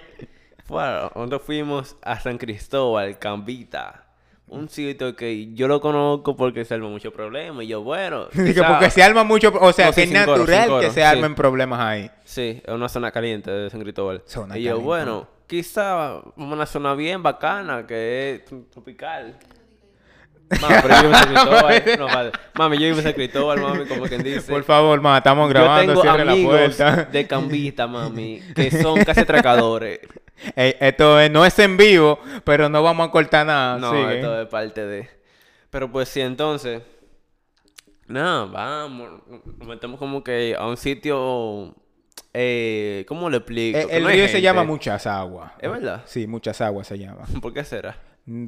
Bueno, 0.68 1.12
nosotros 1.16 1.42
fuimos 1.44 1.96
a 2.02 2.20
San 2.20 2.38
Cristóbal, 2.38 3.18
Cambita. 3.20 4.05
Un 4.48 4.70
sitio 4.70 5.16
que 5.16 5.54
yo 5.54 5.68
lo 5.68 5.82
conozco 5.82 6.36
porque 6.36 6.66
se 6.66 6.76
arma 6.76 6.88
mucho 6.88 7.12
problema. 7.12 7.64
Y 7.64 7.68
yo, 7.68 7.82
bueno. 7.82 8.28
Quizá- 8.34 8.68
porque 8.68 8.90
se 8.92 9.02
arma 9.02 9.24
mucho, 9.24 9.52
o 9.60 9.74
sea, 9.74 9.88
No, 9.88 9.94
que 9.94 10.06
sí, 10.08 10.14
es 10.14 10.26
coro, 10.26 10.38
natural 10.38 10.68
coro, 10.70 10.80
que 10.82 10.88
se 10.88 10.94
sí. 10.94 11.02
armen 11.02 11.34
problemas 11.36 11.80
ahí. 11.80 12.12
Sí, 12.24 12.62
es 12.64 12.74
una 12.74 12.88
zona 12.88 13.12
caliente 13.12 13.50
de 13.50 13.70
San 13.72 13.82
Cristóbal. 13.82 14.22
Zona 14.26 14.58
y 14.58 14.62
yo, 14.64 14.70
caliente. 14.72 14.86
bueno, 14.86 15.28
quizá 15.48 16.20
una 16.36 16.66
zona 16.68 16.94
bien 16.94 17.24
bacana, 17.24 17.88
que 17.88 18.36
es 18.46 18.70
tropical. 18.72 19.36
Mami, 20.62 20.76
pero 20.84 20.96
yo 20.96 21.02
vivo 21.02 21.12
en 21.12 21.16
San 21.18 21.28
Cristóbal. 21.34 21.84
no, 21.98 22.06
vale. 22.06 22.32
Mami, 22.54 22.78
yo 22.78 22.84
vivo 22.86 22.98
en 23.00 23.04
San 23.04 23.14
Cristóbal, 23.14 23.62
mami, 23.62 23.86
como 23.86 24.04
quien 24.04 24.22
dice. 24.22 24.52
Por 24.54 24.64
favor, 24.64 25.02
ma, 25.02 25.18
estamos 25.18 25.46
yo 25.48 25.50
grabando, 25.50 25.94
tengo 25.94 26.02
cierre 26.04 26.24
la 26.24 26.32
amigos 26.34 26.54
puerta. 26.76 26.96
de 27.06 27.26
Cambita, 27.28 27.88
mami, 27.88 28.42
que 28.56 28.70
son 28.70 29.04
casi 29.04 29.22
atracadores. 29.22 30.02
Ey, 30.56 30.76
esto 30.80 31.20
es- 31.20 31.32
no 31.32 31.46
es 31.46 31.58
en 31.60 31.78
vivo, 31.78 32.20
pero 32.44 32.70
no 32.70 32.82
vamos 32.84 33.08
a 33.08 33.12
cortar 33.12 33.46
nada. 33.46 33.78
No, 33.78 33.92
sigue. 33.92 34.16
esto 34.18 34.42
es 34.42 34.48
parte 34.48 34.86
de... 34.86 35.10
Pero 35.70 35.92
pues 35.92 36.10
sí, 36.10 36.22
entonces... 36.22 36.82
Nada, 38.08 38.46
vamos. 38.46 39.22
Nos 39.58 39.68
metemos 39.68 40.00
como 40.00 40.24
que 40.24 40.56
a 40.58 40.68
un 40.68 40.78
sitio... 40.78 41.76
Eh, 42.34 43.06
¿Cómo 43.08 43.30
le 43.30 43.38
explico? 43.38 43.78
Eh, 43.78 43.88
el 43.92 44.04
no 44.04 44.10
río 44.10 44.28
se 44.28 44.42
llama. 44.42 44.64
Muchas 44.64 45.08
Aguas. 45.08 45.54
¿Es 45.60 45.72
verdad? 45.72 46.04
Sí, 46.06 46.28
Muchas 46.28 46.60
Aguas 46.62 46.88
se 46.88 46.98
llama. 47.00 47.26
¿Por 47.42 47.54
qué 47.54 47.64
será? 47.64 47.98
Mm, 48.26 48.48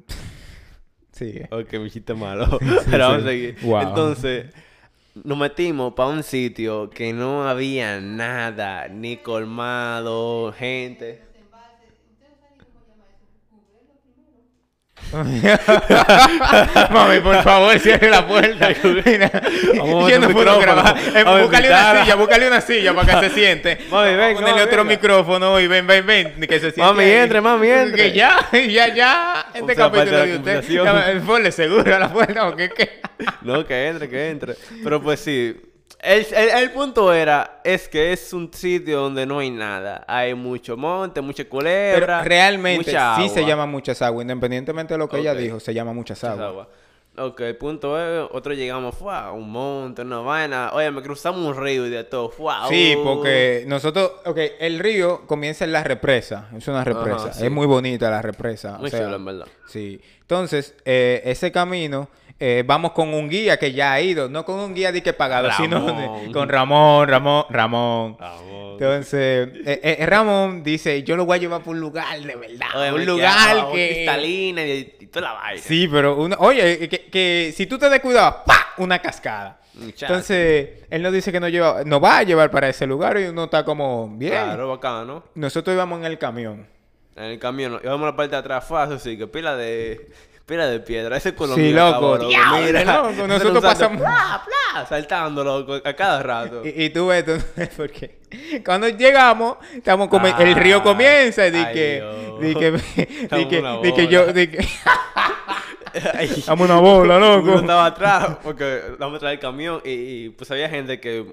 Sigue. 1.12 1.48
Ok, 1.52 1.72
me 1.74 1.88
hiciste 1.88 2.14
malo. 2.14 2.60
Pero 2.92 3.08
vamos 3.10 3.24
a 3.24 3.28
seguir. 3.28 3.58
Wow. 3.62 3.82
Entonces, 3.82 4.46
nos 5.24 5.38
metimos 5.38 5.94
para 5.94 6.10
un 6.10 6.22
sitio 6.24 6.90
que 6.90 7.14
no 7.14 7.48
había 7.48 8.00
nada, 8.00 8.88
ni 8.90 9.18
colmado, 9.18 10.54
gente. 10.54 11.24
Mami, 16.92 17.20
por 17.22 17.42
favor, 17.44 17.80
cierre 17.80 18.10
la 18.10 18.28
puerta. 18.28 18.70
Mira, 19.06 19.32
Vamos 19.78 20.12
yo 20.12 20.20
no 20.20 20.30
puedo 20.30 20.60
grabar. 20.60 20.98
Eh, 21.16 21.24
Vamos 21.24 21.42
búscale 21.44 21.70
una 21.70 22.02
silla, 22.02 22.16
búscale 22.16 22.48
una 22.48 22.62
silla 22.62 22.94
para 22.94 23.22
que 23.22 23.30
se 23.30 23.36
siente. 23.36 23.78
Mami, 23.90 24.16
Vamos 24.16 24.34
ponerle 24.36 24.52
mami, 24.52 24.62
otro 24.62 24.84
venga. 24.84 24.96
micrófono 24.96 25.60
y 25.60 25.68
ven, 25.68 25.88
ven, 25.88 26.06
ven, 26.06 26.34
que 26.42 26.60
se 26.60 26.72
siente. 26.72 26.82
Mami, 26.82 27.04
ahí. 27.04 27.12
entre, 27.12 27.42
mami, 27.42 27.70
entre. 27.70 27.96
Que 28.04 28.12
ya, 28.18 28.50
ya, 28.52 28.94
ya. 28.94 29.48
Este 29.54 29.76
capítulo 29.76 30.18
de 30.18 30.36
usted. 30.38 30.64
Ya, 30.68 31.22
Ponle 31.26 31.52
seguro 31.52 31.96
a 31.96 32.00
la 32.00 32.12
puerta, 32.12 32.46
porque 32.46 32.70
que. 32.70 33.02
No, 33.42 33.66
que 33.66 33.88
entre, 33.88 34.10
que 34.10 34.30
entre. 34.30 34.56
Pero 34.84 35.02
pues 35.02 35.20
sí, 35.20 35.56
El, 36.08 36.26
el- 36.34 36.50
el 36.64 36.72
punto 36.72 37.12
era, 37.14 37.60
es 37.64 37.88
que 37.90 38.14
es 38.14 38.32
un 38.34 38.52
sitio 38.54 39.02
donde 39.02 39.26
no 39.26 39.40
hay 39.40 39.50
nada. 39.52 40.06
Hay 40.08 40.34
mucho 40.34 40.78
monte, 40.78 41.22
mucha 41.22 41.44
Pero 41.44 41.50
culebra. 41.50 42.24
realmente 42.24 42.92
mucha 42.92 43.16
sí 43.18 43.30
se 43.30 43.40
agua. 43.40 43.50
llama 43.50 43.66
muchas 43.66 44.02
aguas, 44.02 44.24
independientemente 44.24 44.94
de 44.94 44.98
lo 44.98 45.10
que 45.10 45.20
ella 45.20 45.34
dijo, 45.36 45.60
se 45.60 45.74
llama 45.74 45.94
muchas 45.94 46.24
aguas. 46.24 46.48
aguas. 46.48 46.68
Ok, 47.20 47.40
el 47.42 47.58
punto 47.58 48.00
es, 48.00 48.30
otro 48.32 48.54
llegamos, 48.54 48.94
fue 48.96 49.12
a 49.12 49.32
un 49.32 49.50
monte, 49.50 50.04
una 50.04 50.20
vaina. 50.20 50.70
Oye, 50.74 50.92
me 50.92 51.02
cruzamos 51.02 51.42
un 51.58 51.60
río 51.64 51.88
y 51.88 51.90
de 51.90 52.04
todo. 52.04 52.30
Fue 52.30 52.54
Sí, 52.70 52.96
porque 53.04 53.64
nosotros, 53.68 54.12
ok, 54.26 54.38
el 54.60 54.78
río 54.78 55.26
comienza 55.26 55.66
en 55.66 55.72
la 55.72 55.84
represa, 55.84 56.48
es 56.56 56.68
una 56.68 56.84
represa, 56.84 57.34
sí. 57.34 57.44
es 57.46 57.52
muy 57.52 57.66
bonita 57.66 58.12
la 58.12 58.22
represa. 58.22 58.78
Muy 58.78 58.88
o 58.90 58.92
sea, 58.92 59.10
en 59.16 59.26
verdad. 59.26 59.48
Sí, 59.68 60.00
entonces, 60.22 60.76
eh, 60.86 61.24
ese 61.26 61.52
camino, 61.52 62.08
eh, 62.40 62.64
vamos 62.66 62.92
con 62.92 63.14
un 63.14 63.30
guía 63.30 63.58
que 63.58 63.72
ya 63.72 63.94
ha 63.94 64.02
ido, 64.02 64.30
no 64.30 64.46
con 64.46 64.60
un 64.60 64.76
guía 64.76 64.92
de 64.92 65.02
que 65.02 65.14
pagado, 65.14 65.50
sino 65.54 65.88
Ramón. 65.88 66.32
con 66.32 66.50
Ramón, 66.50 67.08
Ramón, 67.08 67.46
Ramón. 67.50 68.18
Entonces, 68.74 69.50
eh, 69.66 69.98
eh, 70.00 70.06
Ramón 70.06 70.64
dice, 70.64 71.02
yo 71.02 71.16
lo 71.16 71.26
voy 71.26 71.38
a 71.38 71.42
llevar 71.42 71.64
por 71.64 71.74
un 71.74 71.80
lugar 71.80 72.20
de 72.22 72.36
verdad, 72.36 72.68
Oye, 72.76 72.92
un 72.94 73.06
lugar 73.06 73.72
que... 73.72 73.90
Cristalina 73.90 74.64
y, 74.64 74.96
y 75.00 75.08
toda 75.08 75.30
la 75.30 75.34
vaina. 75.34 75.62
Sí, 75.62 75.88
pero, 75.88 76.16
uno, 76.16 76.36
oye, 76.40 76.88
que, 76.88 77.06
que 77.06 77.54
si 77.56 77.66
tú 77.66 77.80
te 77.80 77.90
descuidabas, 77.90 78.44
¡pa! 78.46 78.68
Una 78.78 79.00
cascada. 79.00 79.60
Muchacho. 79.74 80.06
Entonces, 80.06 80.70
él 80.90 81.02
nos 81.02 81.14
dice 81.14 81.32
que 81.32 81.40
nos, 81.40 81.50
lleva, 81.50 81.84
nos 81.84 82.04
va 82.04 82.20
a 82.20 82.24
llevar 82.24 82.52
para 82.52 82.70
ese 82.70 82.86
lugar 82.86 83.20
y 83.20 83.26
uno 83.26 83.46
está 83.46 83.66
como, 83.66 84.08
bien. 84.10 84.34
Claro, 84.34 84.70
bacano. 84.70 85.24
Nosotros 85.34 85.74
íbamos 85.74 86.00
en 86.00 86.06
el 86.06 86.18
camión. 86.20 86.68
En 87.16 87.24
el 87.24 87.40
camión, 87.40 87.80
íbamos 87.84 88.04
a 88.04 88.12
la 88.12 88.16
parte 88.16 88.32
de 88.32 88.38
atrás, 88.38 88.64
fue 88.64 88.80
así, 88.80 89.18
que 89.18 89.26
pila 89.26 89.56
de... 89.56 90.12
Pila 90.48 90.66
de 90.68 90.80
piedra, 90.80 91.18
ese 91.18 91.36
color 91.36 91.56
Sí, 91.58 91.74
loco, 91.74 92.18
loco, 92.18 93.28
nosotros 93.28 93.62
pasamos- 93.62 93.98
pla, 94.02 94.86
saltando, 94.88 95.44
loco, 95.44 95.74
a 95.84 95.94
cada 95.94 96.24
rato. 96.24 96.62
Y, 96.66 96.86
y 96.86 96.90
tú 96.90 97.08
ves, 97.08 97.26
tú 97.26 97.32
ves, 97.58 97.70
porque 97.76 98.20
cuando 98.66 98.88
llegamos, 98.88 99.58
estamos 99.76 100.08
como, 100.08 100.26
el 100.28 100.56
río 100.56 100.78
Ay, 100.78 100.82
comienza 100.84 101.46
y 101.48 101.52
di 101.52 101.66
que, 101.74 102.04
di 102.42 102.56
que, 102.56 102.72
di 102.72 102.78
Estamos 103.24 103.46
que, 103.48 103.60
una 103.60 103.78
di 103.82 103.94
que 103.94 104.08
yo, 104.08 104.22
bola. 104.22 104.32
di 104.34 104.48
que, 104.48 104.58
estamos 106.22 106.70
una 106.70 106.80
bola, 106.80 107.18
Uno 107.18 107.38
loco. 107.40 107.60
estaba 107.60 107.86
atrás 107.86 108.38
porque 108.42 108.84
vamos 108.98 109.18
a 109.18 109.20
traer 109.20 109.34
el 109.36 109.40
camión 109.42 109.82
y, 109.84 109.90
y, 109.92 110.30
pues 110.30 110.50
había 110.52 110.70
gente 110.70 111.02
que, 111.02 111.26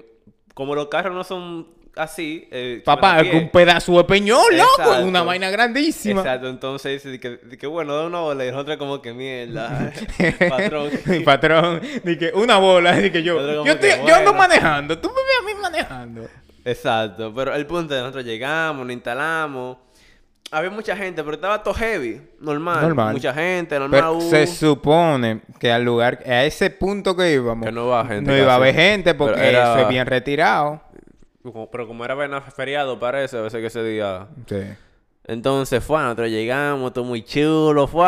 como 0.53 0.75
los 0.75 0.87
carros 0.87 1.13
no 1.15 1.23
son 1.23 1.67
así, 1.95 2.47
eh, 2.51 2.81
Papá, 2.83 3.17
un 3.33 3.49
pedazo 3.49 3.97
de 3.97 4.03
peñón, 4.03 4.43
loco, 4.55 4.99
una 5.03 5.23
vaina 5.23 5.49
grandísima. 5.49 6.21
Exacto, 6.21 6.49
entonces 6.49 7.03
dice 7.03 7.19
que, 7.19 7.29
de 7.37 7.57
que 7.57 7.67
bueno, 7.67 7.95
da 7.95 8.05
una 8.05 8.19
bola 8.19 8.45
y 8.45 8.51
nosotros 8.51 8.77
como 8.77 9.01
que 9.01 9.13
mierda, 9.13 9.91
patrón. 10.49 10.89
Patrón, 11.25 11.81
di 12.03 12.17
que 12.17 12.31
una 12.33 12.57
bola, 12.57 12.93
di 12.97 13.09
que 13.11 13.23
yo, 13.23 13.39
yo, 13.53 13.63
que, 13.63 13.71
estoy- 13.71 14.07
yo 14.07 14.15
ando 14.15 14.33
manejando, 14.33 14.97
tú 14.99 15.09
me 15.09 15.15
ves 15.15 15.23
a 15.41 15.45
mí 15.45 15.61
manejando. 15.61 16.27
Exacto, 16.63 17.31
pero 17.35 17.53
el 17.53 17.65
punto 17.65 17.93
es 17.93 17.99
que 17.99 18.01
nosotros 18.01 18.25
llegamos, 18.25 18.85
nos 18.85 18.93
instalamos. 18.93 19.77
Había 20.51 20.69
mucha 20.69 20.95
gente, 20.95 21.23
pero 21.23 21.35
estaba 21.35 21.61
todo 21.61 21.73
heavy, 21.73 22.21
normal. 22.39 22.81
Normal. 22.81 23.13
Mucha 23.13 23.33
gente, 23.33 23.77
normal. 23.79 23.99
Pero 23.99 24.13
uh, 24.17 24.21
se 24.29 24.47
supone 24.47 25.41
que 25.59 25.71
al 25.71 25.83
lugar, 25.83 26.19
a 26.25 26.45
ese 26.45 26.69
punto 26.69 27.15
que 27.15 27.33
íbamos, 27.33 27.65
Que 27.65 27.71
no 27.71 27.87
va 27.87 28.05
gente 28.05 28.29
no 28.31 28.37
iba 28.37 28.53
a 28.53 28.55
haber 28.55 28.73
gente 28.75 29.15
porque 29.15 29.39
era- 29.49 29.73
eso 29.73 29.81
es 29.81 29.89
bien 29.89 30.05
retirado. 30.05 30.81
Como- 31.53 31.69
pero 31.71 31.87
como 31.87 32.03
era 32.05 32.41
feriado, 32.41 32.99
parece, 32.99 33.37
a 33.37 33.41
veces 33.41 33.59
que 33.61 33.67
ese 33.67 33.83
día. 33.83 34.27
Sí. 34.47 34.57
Entonces 35.27 35.83
fue, 35.83 35.99
nosotros 36.03 36.29
llegamos, 36.29 36.93
todo 36.93 37.03
muy 37.03 37.23
chulo, 37.23 37.87
fue, 37.87 38.05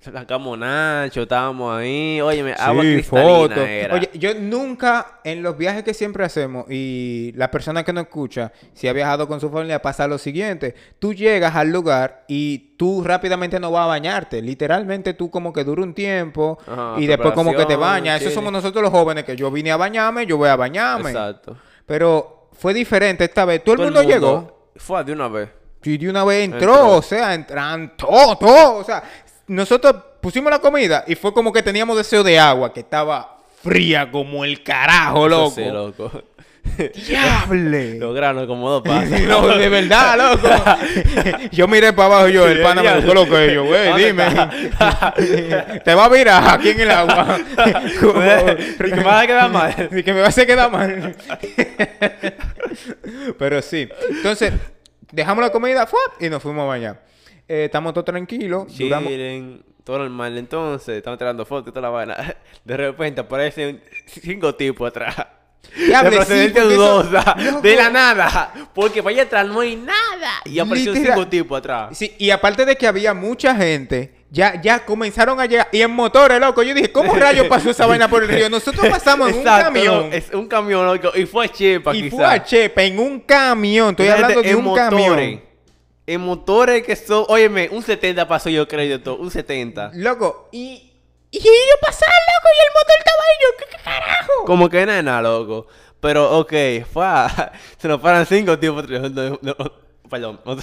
sacamos 0.00 0.58
Nacho, 0.58 1.22
estábamos 1.22 1.72
ahí, 1.78 2.20
oye, 2.20 2.52
agua 2.58 2.82
Sí, 2.82 2.92
cristalina 2.94 3.28
fotos. 3.38 3.58
era. 3.58 3.94
Oye, 3.94 4.10
yo 4.14 4.34
nunca, 4.34 5.20
en 5.22 5.40
los 5.44 5.56
viajes 5.56 5.84
que 5.84 5.94
siempre 5.94 6.24
hacemos, 6.24 6.66
y 6.68 7.30
la 7.36 7.48
persona 7.48 7.84
que 7.84 7.92
nos 7.92 8.06
escucha, 8.06 8.50
si 8.72 8.88
ha 8.88 8.92
viajado 8.92 9.28
con 9.28 9.38
su 9.40 9.50
familia, 9.50 9.80
pasa 9.80 10.08
lo 10.08 10.18
siguiente. 10.18 10.74
Tú 10.98 11.14
llegas 11.14 11.54
al 11.54 11.70
lugar 11.70 12.24
y 12.26 12.74
tú 12.76 13.04
rápidamente 13.04 13.60
no 13.60 13.70
vas 13.70 13.84
a 13.84 13.86
bañarte. 13.86 14.42
Literalmente 14.42 15.14
tú 15.14 15.30
como 15.30 15.52
que 15.52 15.62
dura 15.62 15.82
un 15.84 15.94
tiempo 15.94 16.58
Ajá, 16.66 16.94
y 16.98 17.06
después 17.06 17.34
como 17.34 17.54
que 17.54 17.66
te 17.66 17.76
bañas. 17.76 18.16
Eso 18.16 18.30
chile. 18.30 18.34
somos 18.34 18.52
nosotros 18.52 18.82
los 18.82 18.90
jóvenes, 18.90 19.22
que 19.22 19.36
yo 19.36 19.48
vine 19.52 19.70
a 19.70 19.76
bañarme, 19.76 20.26
yo 20.26 20.36
voy 20.38 20.48
a 20.48 20.56
bañarme. 20.56 21.10
Exacto. 21.10 21.56
Pero 21.86 22.41
fue 22.52 22.74
diferente 22.74 23.24
esta 23.24 23.44
vez. 23.44 23.62
Todo, 23.64 23.76
el 23.76 23.82
mundo, 23.82 24.02
llegó. 24.02 24.70
Fue 24.76 25.02
de 25.04 25.12
una 25.12 25.28
vez. 25.28 25.48
Y 25.84 25.98
de 25.98 26.08
una 26.08 26.24
vez 26.24 26.44
entró, 26.44 26.58
Entró. 26.58 26.96
o 26.96 27.02
sea, 27.02 27.34
entran 27.34 27.96
todo, 27.96 28.36
todo. 28.36 28.76
O 28.76 28.84
sea, 28.84 29.02
nosotros 29.48 29.94
pusimos 30.20 30.50
la 30.50 30.60
comida 30.60 31.04
y 31.06 31.14
fue 31.14 31.32
como 31.34 31.52
que 31.52 31.62
teníamos 31.62 31.96
deseo 31.96 32.22
de 32.22 32.38
agua, 32.38 32.72
que 32.72 32.80
estaba 32.80 33.38
fría 33.62 34.10
como 34.10 34.44
el 34.44 34.62
carajo, 34.62 35.28
loco. 35.28 35.50
sí, 35.54 35.64
loco. 35.64 36.10
¡Diable! 37.06 37.98
Los 37.98 38.14
granos 38.14 38.46
como 38.46 38.70
dos 38.70 38.82
patas. 38.82 39.20
No, 39.28 39.46
de 39.48 39.68
verdad, 39.68 40.16
loco. 40.16 40.48
yo 41.52 41.68
miré 41.68 41.92
para 41.92 42.06
abajo 42.06 42.28
yo, 42.28 42.46
el 42.46 42.62
pana 42.62 42.82
me 42.82 43.00
loco, 43.14 43.40
y 43.40 43.54
yo, 43.54 43.64
güey, 43.64 43.88
¿Dónde 43.88 44.06
dime. 44.06 44.24
Te 45.84 45.94
va 45.94 46.04
a 46.06 46.08
virar 46.08 46.42
aquí 46.48 46.70
en 46.70 46.80
el 46.80 46.90
agua. 46.90 47.38
Y 48.78 48.90
que 48.90 48.96
me 48.96 49.02
vas 49.02 49.22
a 49.22 49.26
quedar 49.26 49.50
mal. 49.50 49.88
Y 49.92 50.02
que 50.02 50.12
me 50.12 50.20
vas 50.20 50.38
a 50.38 50.46
quedar 50.46 50.70
mal. 50.70 51.16
Pero 53.38 53.62
sí. 53.62 53.88
Entonces, 54.10 54.52
dejamos 55.10 55.44
la 55.44 55.50
comida 55.50 55.86
y 56.20 56.28
nos 56.28 56.42
fuimos 56.42 56.62
a 56.62 56.66
bañar. 56.66 57.02
Eh, 57.48 57.64
estamos 57.66 57.92
todos 57.92 58.06
tranquilos. 58.06 58.66
duramos- 58.78 59.08
Chillen, 59.10 59.64
todo 59.84 59.98
normal. 59.98 60.38
Entonces, 60.38 60.96
estamos 60.98 61.18
tirando 61.18 61.44
fotos 61.44 61.68
y 61.68 61.70
toda 61.72 61.82
la 61.82 61.90
vaina. 61.90 62.36
De 62.64 62.76
repente 62.76 63.20
aparecen 63.20 63.82
cinco 64.06 64.54
tipos 64.54 64.88
atrás. 64.88 65.16
De 65.76 66.10
procedencia 66.10 66.64
dudosa. 66.64 67.36
La 67.62 67.90
nada. 67.90 68.52
Porque 68.74 69.02
para 69.02 69.14
allá 69.14 69.22
atrás 69.24 69.46
no 69.46 69.60
hay 69.60 69.76
nada. 69.76 70.42
Y 70.44 70.58
aparecieron 70.58 70.94
Literal. 70.96 71.18
cinco 71.18 71.28
tipos 71.30 71.58
atrás. 71.58 71.96
Sí, 71.98 72.14
y 72.18 72.30
aparte 72.30 72.64
de 72.64 72.76
que 72.76 72.86
había 72.86 73.14
mucha 73.14 73.54
gente, 73.54 74.14
ya, 74.30 74.60
ya 74.60 74.84
comenzaron 74.84 75.40
a 75.40 75.46
llegar. 75.46 75.68
Y 75.72 75.80
en 75.82 75.90
motores, 75.90 76.38
loco. 76.40 76.62
Yo 76.62 76.74
dije, 76.74 76.90
¿cómo 76.92 77.14
rayos 77.16 77.46
pasó 77.46 77.70
esa 77.70 77.86
vaina 77.86 78.08
por 78.08 78.22
el 78.22 78.28
río? 78.28 78.50
Nosotros 78.50 78.86
pasamos 78.88 79.30
en 79.30 79.36
Exacto, 79.38 79.68
un 79.68 79.74
camión. 79.74 80.10
no, 80.10 80.16
es 80.16 80.30
un 80.32 80.46
camión, 80.48 80.86
loco. 80.86 81.10
Y 81.16 81.26
fue 81.26 81.46
a 81.46 81.48
Chepa, 81.48 81.94
y 81.94 82.10
fue 82.10 82.24
a 82.24 82.42
Chepa 82.42 82.82
en 82.82 82.98
un 82.98 83.20
camión. 83.20 83.90
Estoy 83.90 84.06
Fíjate, 84.06 84.22
hablando 84.24 84.42
de 84.42 84.50
en 84.50 84.56
un 84.56 84.64
motores. 84.64 84.88
camión. 84.90 85.42
En 86.04 86.20
motores 86.20 86.82
que 86.82 86.96
son, 86.96 87.24
óyeme, 87.28 87.68
un 87.70 87.82
70 87.82 88.26
pasó 88.26 88.50
yo 88.50 88.66
crédito, 88.66 89.16
un 89.16 89.30
70. 89.30 89.92
Loco, 89.94 90.48
y. 90.52 90.91
Y 91.32 91.40
yo 91.40 91.50
pasar, 91.80 92.08
loco, 92.08 92.48
y 92.54 92.60
el 92.66 92.72
motor 92.74 92.96
estaba 92.98 93.22
ahí. 93.22 93.36
Yo, 93.42 93.56
¿qué, 93.58 93.76
qué 93.76 93.82
carajo? 93.82 94.32
Como 94.46 94.68
que 94.68 94.86
nada, 94.86 95.22
loco. 95.22 95.66
Pero, 96.00 96.38
ok, 96.38 96.52
fue 96.92 97.04
a- 97.06 97.52
Se 97.78 97.88
nos 97.88 98.00
paran 98.00 98.26
cinco 98.26 98.58
tipos 98.58 98.84
perdón. 100.12 100.38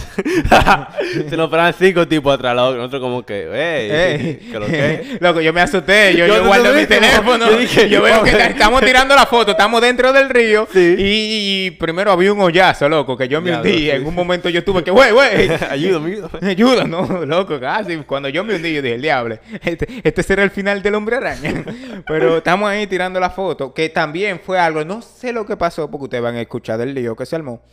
se 1.29 1.36
nos 1.36 1.50
paran 1.50 1.74
cinco 1.74 2.08
tipos 2.08 2.36
atrás, 2.36 2.56
loco. 2.56 2.77
Nosotros 2.77 3.01
como 3.01 3.25
que, 3.25 3.50
hey, 3.51 3.89
Ey. 3.91 4.36
¿qué 4.51 4.60
lo 4.60 4.68
que? 4.68 5.18
Loco, 5.20 5.41
yo 5.41 5.51
me 5.51 5.62
asusté. 5.62 6.15
Yo, 6.15 6.27
Yo 6.27 6.36
yo 6.36 6.46
guardo 6.46 6.72
mi 6.72 6.86
teléfono. 6.86 7.50
yo 7.50 7.58
dije, 7.58 7.89
yo 7.89 8.03
veo 8.03 8.22
que 8.24 8.29
estamos 8.29 8.82
tirando 8.82 9.15
la 9.15 9.25
foto. 9.25 9.51
Estamos 9.51 9.82
dentro 9.82 10.13
del 10.13 10.29
río. 10.29 10.68
Sí. 10.72 10.96
Y, 11.00 11.65
y 11.65 11.72
primero 11.72 12.12
había 12.12 12.32
un 12.32 12.39
hoyazo, 12.41 12.88
loco, 12.88 13.18
que 13.18 13.27
yo 13.27 13.41
me 13.41 13.56
hundí. 13.56 13.74
sí. 13.74 13.89
En 13.89 14.06
un 14.06 14.13
momento 14.13 14.50
yo 14.50 14.63
tuve 14.63 14.84
que, 14.84 14.91
wey, 14.91 15.12
wey. 15.12 15.50
ayúdame, 15.68 16.12
ayúdame. 16.12 16.39
Me 16.41 16.50
ayuda, 16.51 16.84
no, 16.84 17.25
loco, 17.25 17.60
casi. 17.60 17.98
Cuando 17.98 18.29
yo 18.29 18.44
me 18.44 18.53
hundí, 18.56 18.72
yo 18.75 18.84
dije, 18.84 18.96
el 18.96 19.01
diablo, 19.01 19.39
este, 19.63 19.88
este 20.03 20.22
será 20.22 20.44
el 20.44 20.51
final 20.51 20.84
del 20.84 20.94
hombre 20.94 21.15
araña. 21.15 21.65
Pero 22.06 22.38
estamos 22.38 22.70
ahí 22.70 22.86
tirando 22.86 23.20
la 23.20 23.32
foto, 23.32 23.74
que 23.74 23.89
también 23.89 24.39
fue 24.39 24.60
algo, 24.60 24.86
no 24.86 25.01
sé 25.01 25.34
lo 25.34 25.44
que 25.48 25.58
pasó, 25.58 25.89
porque 25.89 26.03
ustedes 26.03 26.24
van 26.24 26.36
a 26.36 26.41
escuchar 26.41 26.77
del 26.77 26.94
lío 26.94 27.15
que 27.15 27.25
se 27.25 27.36
armó. 27.36 27.63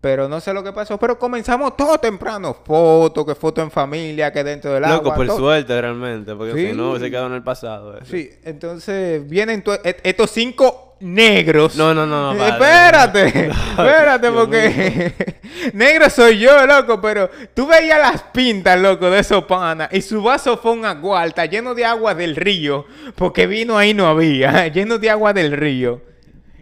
Pero 0.00 0.28
no 0.28 0.38
sé 0.40 0.52
lo 0.54 0.62
que 0.62 0.72
pasó, 0.72 0.96
pero 0.96 1.18
comenzamos 1.18 1.76
todo 1.76 1.98
temprano. 1.98 2.56
Fotos, 2.64 3.26
que 3.26 3.34
foto 3.34 3.60
en 3.62 3.70
familia, 3.70 4.32
que 4.32 4.44
dentro 4.44 4.72
del 4.72 4.82
Loco, 4.82 4.94
agua. 4.94 5.14
por 5.16 5.26
todo. 5.26 5.38
suerte 5.38 5.80
realmente, 5.80 6.34
porque 6.36 6.52
Sí. 6.54 6.66
si 6.70 6.72
no 6.76 6.96
se 7.00 7.10
quedado 7.10 7.26
en 7.26 7.32
el 7.34 7.42
pasado. 7.42 7.96
eso. 7.96 8.06
Sí, 8.08 8.30
entonces 8.44 9.28
vienen 9.28 9.64
et- 9.82 10.00
estos 10.04 10.30
cinco 10.30 10.94
negros. 11.00 11.74
No, 11.74 11.94
no, 11.94 12.06
no, 12.06 12.32
no, 12.32 12.44
Eh. 12.44 12.48
Espérate, 12.48 13.48
No, 13.48 13.54
espérate, 13.84 14.30
porque 14.32 15.14
negro 15.72 16.08
soy 16.10 16.38
yo, 16.38 16.64
loco, 16.64 17.00
pero 17.00 17.28
tú 17.54 17.66
veías 17.66 17.98
las 17.98 18.22
pintas, 18.32 18.78
loco, 18.80 19.10
de 19.10 19.18
esos 19.18 19.44
panas, 19.44 19.88
y 19.92 20.00
su 20.00 20.22
vaso 20.22 20.56
fue 20.58 20.72
un 20.72 20.84
agualta 20.84 21.44
lleno 21.46 21.74
de 21.74 21.84
agua 21.84 22.14
del 22.14 22.36
río, 22.36 22.84
porque 23.16 23.48
vino 23.48 23.76
ahí 23.76 23.94
no 23.94 24.06
había, 24.06 24.68
lleno 24.72 24.98
de 24.98 25.10
agua 25.10 25.32
del 25.32 25.50
río. 25.52 26.02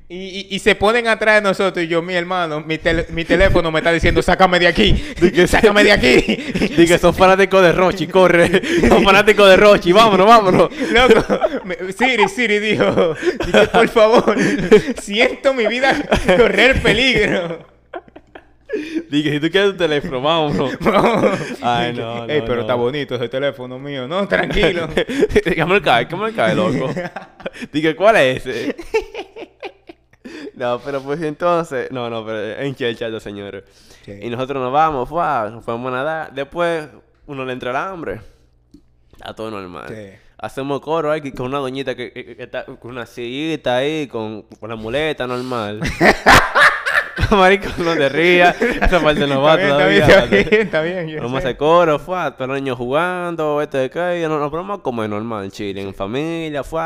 Y, 0.08 0.16
y- 0.16 0.46
y 0.54 0.58
se 0.60 0.76
ponen 0.76 1.08
atrás 1.08 1.36
de 1.42 1.48
nosotros 1.48 1.84
y 1.84 1.88
yo, 1.88 2.00
mi 2.00 2.14
hermano, 2.14 2.60
mi, 2.60 2.78
tel- 2.78 3.06
mi 3.10 3.24
teléfono 3.24 3.72
me 3.72 3.80
está 3.80 3.90
diciendo, 3.90 4.22
sácame 4.22 4.60
de 4.60 4.68
aquí, 4.68 4.94
sácame 5.48 5.82
de 5.82 5.90
aquí. 5.90 6.20
Dije, 6.76 6.96
son 6.98 7.12
fanáticos 7.12 7.60
de 7.60 7.72
Rochi, 7.72 8.06
corre. 8.06 8.62
Son 8.88 9.02
fanáticos 9.02 9.48
de 9.50 9.56
Rochi, 9.56 9.90
vámonos, 9.90 10.24
vámonos. 10.28 10.68
Loco, 10.92 11.40
me- 11.64 11.92
Siri, 11.92 12.28
Siri 12.28 12.60
dijo, 12.60 13.16
dije, 13.46 13.66
por 13.66 13.88
favor, 13.88 14.36
siento 15.02 15.52
mi 15.54 15.66
vida 15.66 15.96
correr 16.36 16.80
peligro. 16.80 17.74
Dije, 19.10 19.30
si 19.32 19.40
tú 19.40 19.50
quieres 19.50 19.70
tu 19.70 19.76
teléfono, 19.78 20.20
vámonos. 20.20 20.72
Ay, 21.62 21.94
no, 21.94 22.28
Ey, 22.28 22.40
no, 22.40 22.44
pero 22.44 22.56
no. 22.56 22.60
está 22.60 22.74
bonito 22.74 23.14
ese 23.14 23.28
teléfono 23.28 23.78
mío. 23.78 24.06
No, 24.06 24.28
tranquilo. 24.28 24.88
¿Qué 25.44 25.64
me 25.64 25.80
cae? 25.80 26.06
¿Qué 26.06 26.14
me 26.14 26.32
cae, 26.32 26.54
loco? 26.54 26.90
Dije, 27.72 27.96
¿cuál 27.96 28.16
es 28.16 28.44
ese? 28.46 28.76
No, 30.56 30.80
pero 30.84 31.00
pues 31.02 31.20
entonces... 31.22 31.90
No, 31.92 32.08
no, 32.10 32.24
pero 32.24 32.38
en 32.60 32.74
Chelchato, 32.74 33.20
señores. 33.20 33.64
Sí. 34.04 34.18
Y 34.22 34.30
nosotros 34.30 34.62
nos 34.62 34.72
vamos, 34.72 35.08
¡fua! 35.08 35.48
nos 35.52 35.64
fuimos 35.64 35.92
a 35.92 35.96
nadar. 35.96 36.32
Después 36.34 36.88
uno 37.26 37.44
le 37.44 37.52
entra 37.52 37.70
el 37.70 37.76
hambre. 37.76 38.20
Está 39.12 39.34
todo 39.34 39.50
normal. 39.50 39.86
Hacemos 40.38 40.80
coro 40.80 41.10
ahí 41.12 41.30
con 41.32 41.46
una 41.46 41.58
doñita 41.58 41.94
que, 41.94 42.12
que- 42.12 42.36
que 42.36 42.42
está 42.42 42.64
con 42.64 42.90
una 42.90 43.06
sillita 43.06 43.76
ahí, 43.76 44.06
con, 44.06 44.42
con 44.42 44.68
la 44.70 44.76
muleta 44.76 45.26
normal. 45.26 45.80
Marico, 47.30 47.68
no 47.78 47.94
te 47.94 48.08
rías. 48.08 48.60
Esa 48.60 49.00
parte 49.00 49.26
no 49.26 49.40
va 49.42 49.56
todavía. 49.58 50.06
está 50.06 50.26
bien, 50.26 50.48
está 50.52 50.82
bien, 50.82 51.16
Vamos 51.16 51.34
a 51.36 51.38
hacer 51.38 51.56
coro, 51.56 51.98
fue, 51.98 52.16
todos 52.32 52.48
los 52.48 52.56
niños 52.58 52.76
jugando, 52.76 53.60
este 53.62 53.78
de 53.78 53.90
qué, 53.90 54.20
y 54.22 54.28
nos, 54.28 54.38
nos 54.40 54.50
ponemos 54.50 54.78
a 54.78 54.82
comer 54.82 55.08
normal, 55.10 55.50
Chile, 55.50 55.80
en 55.82 55.94
familia, 55.94 56.62
fue. 56.62 56.80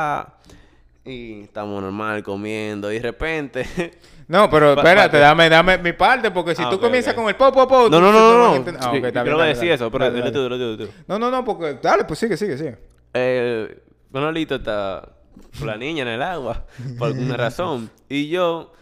Y 1.04 1.42
estamos 1.42 1.82
normal 1.82 2.22
comiendo, 2.22 2.92
y 2.92 2.96
de 2.96 3.02
repente. 3.02 3.66
No, 4.28 4.50
pero 4.50 4.72
espérate, 4.76 5.18
dame, 5.18 5.48
dame 5.48 5.78
mi 5.78 5.92
parte, 5.94 6.30
porque 6.30 6.54
si 6.54 6.62
Ah, 6.62 6.68
tú 6.70 6.76
ok, 6.76 6.82
comienzas 6.82 7.14
ok. 7.14 7.20
con 7.20 7.28
el 7.28 7.36
po, 7.36 7.50
po, 7.52 7.66
po... 7.66 7.88
no, 7.88 8.00
no, 8.00 8.12
no, 8.12 8.32
no. 8.32 8.38
no. 8.50 8.56
entender- 8.56 8.82
Ah, 8.84 8.92
Yo- 8.92 8.98
ok, 8.98 9.04
está 9.06 9.20
yo 9.20 9.24
bien, 9.24 9.30
no 9.32 9.36
voy 9.36 9.42
a 9.42 9.46
dale, 9.46 9.48
decir 9.48 9.68
dale. 9.70 9.74
eso, 9.74 9.90
pero 9.90 10.04
Dale, 10.04 10.16
dile 10.16 10.30
dale. 10.30 10.76
tú, 10.76 10.84
tú. 10.86 10.92
No, 11.08 11.18
no, 11.18 11.30
no, 11.30 11.44
porque... 11.44 11.78
Dale, 11.82 12.04
pues 12.04 12.18
sigue, 12.18 12.36
sigue, 12.36 12.58
sigue. 12.58 12.76
Eh, 13.14 13.82
Manolito 14.12 14.56
está 14.56 15.08
con 15.58 15.66
la 15.66 15.76
niña 15.76 16.02
en 16.02 16.08
el 16.08 16.22
agua, 16.22 16.64
por 16.98 17.08
alguna 17.08 17.36
razón. 17.38 17.90
Y 18.08 18.28
yo. 18.28 18.72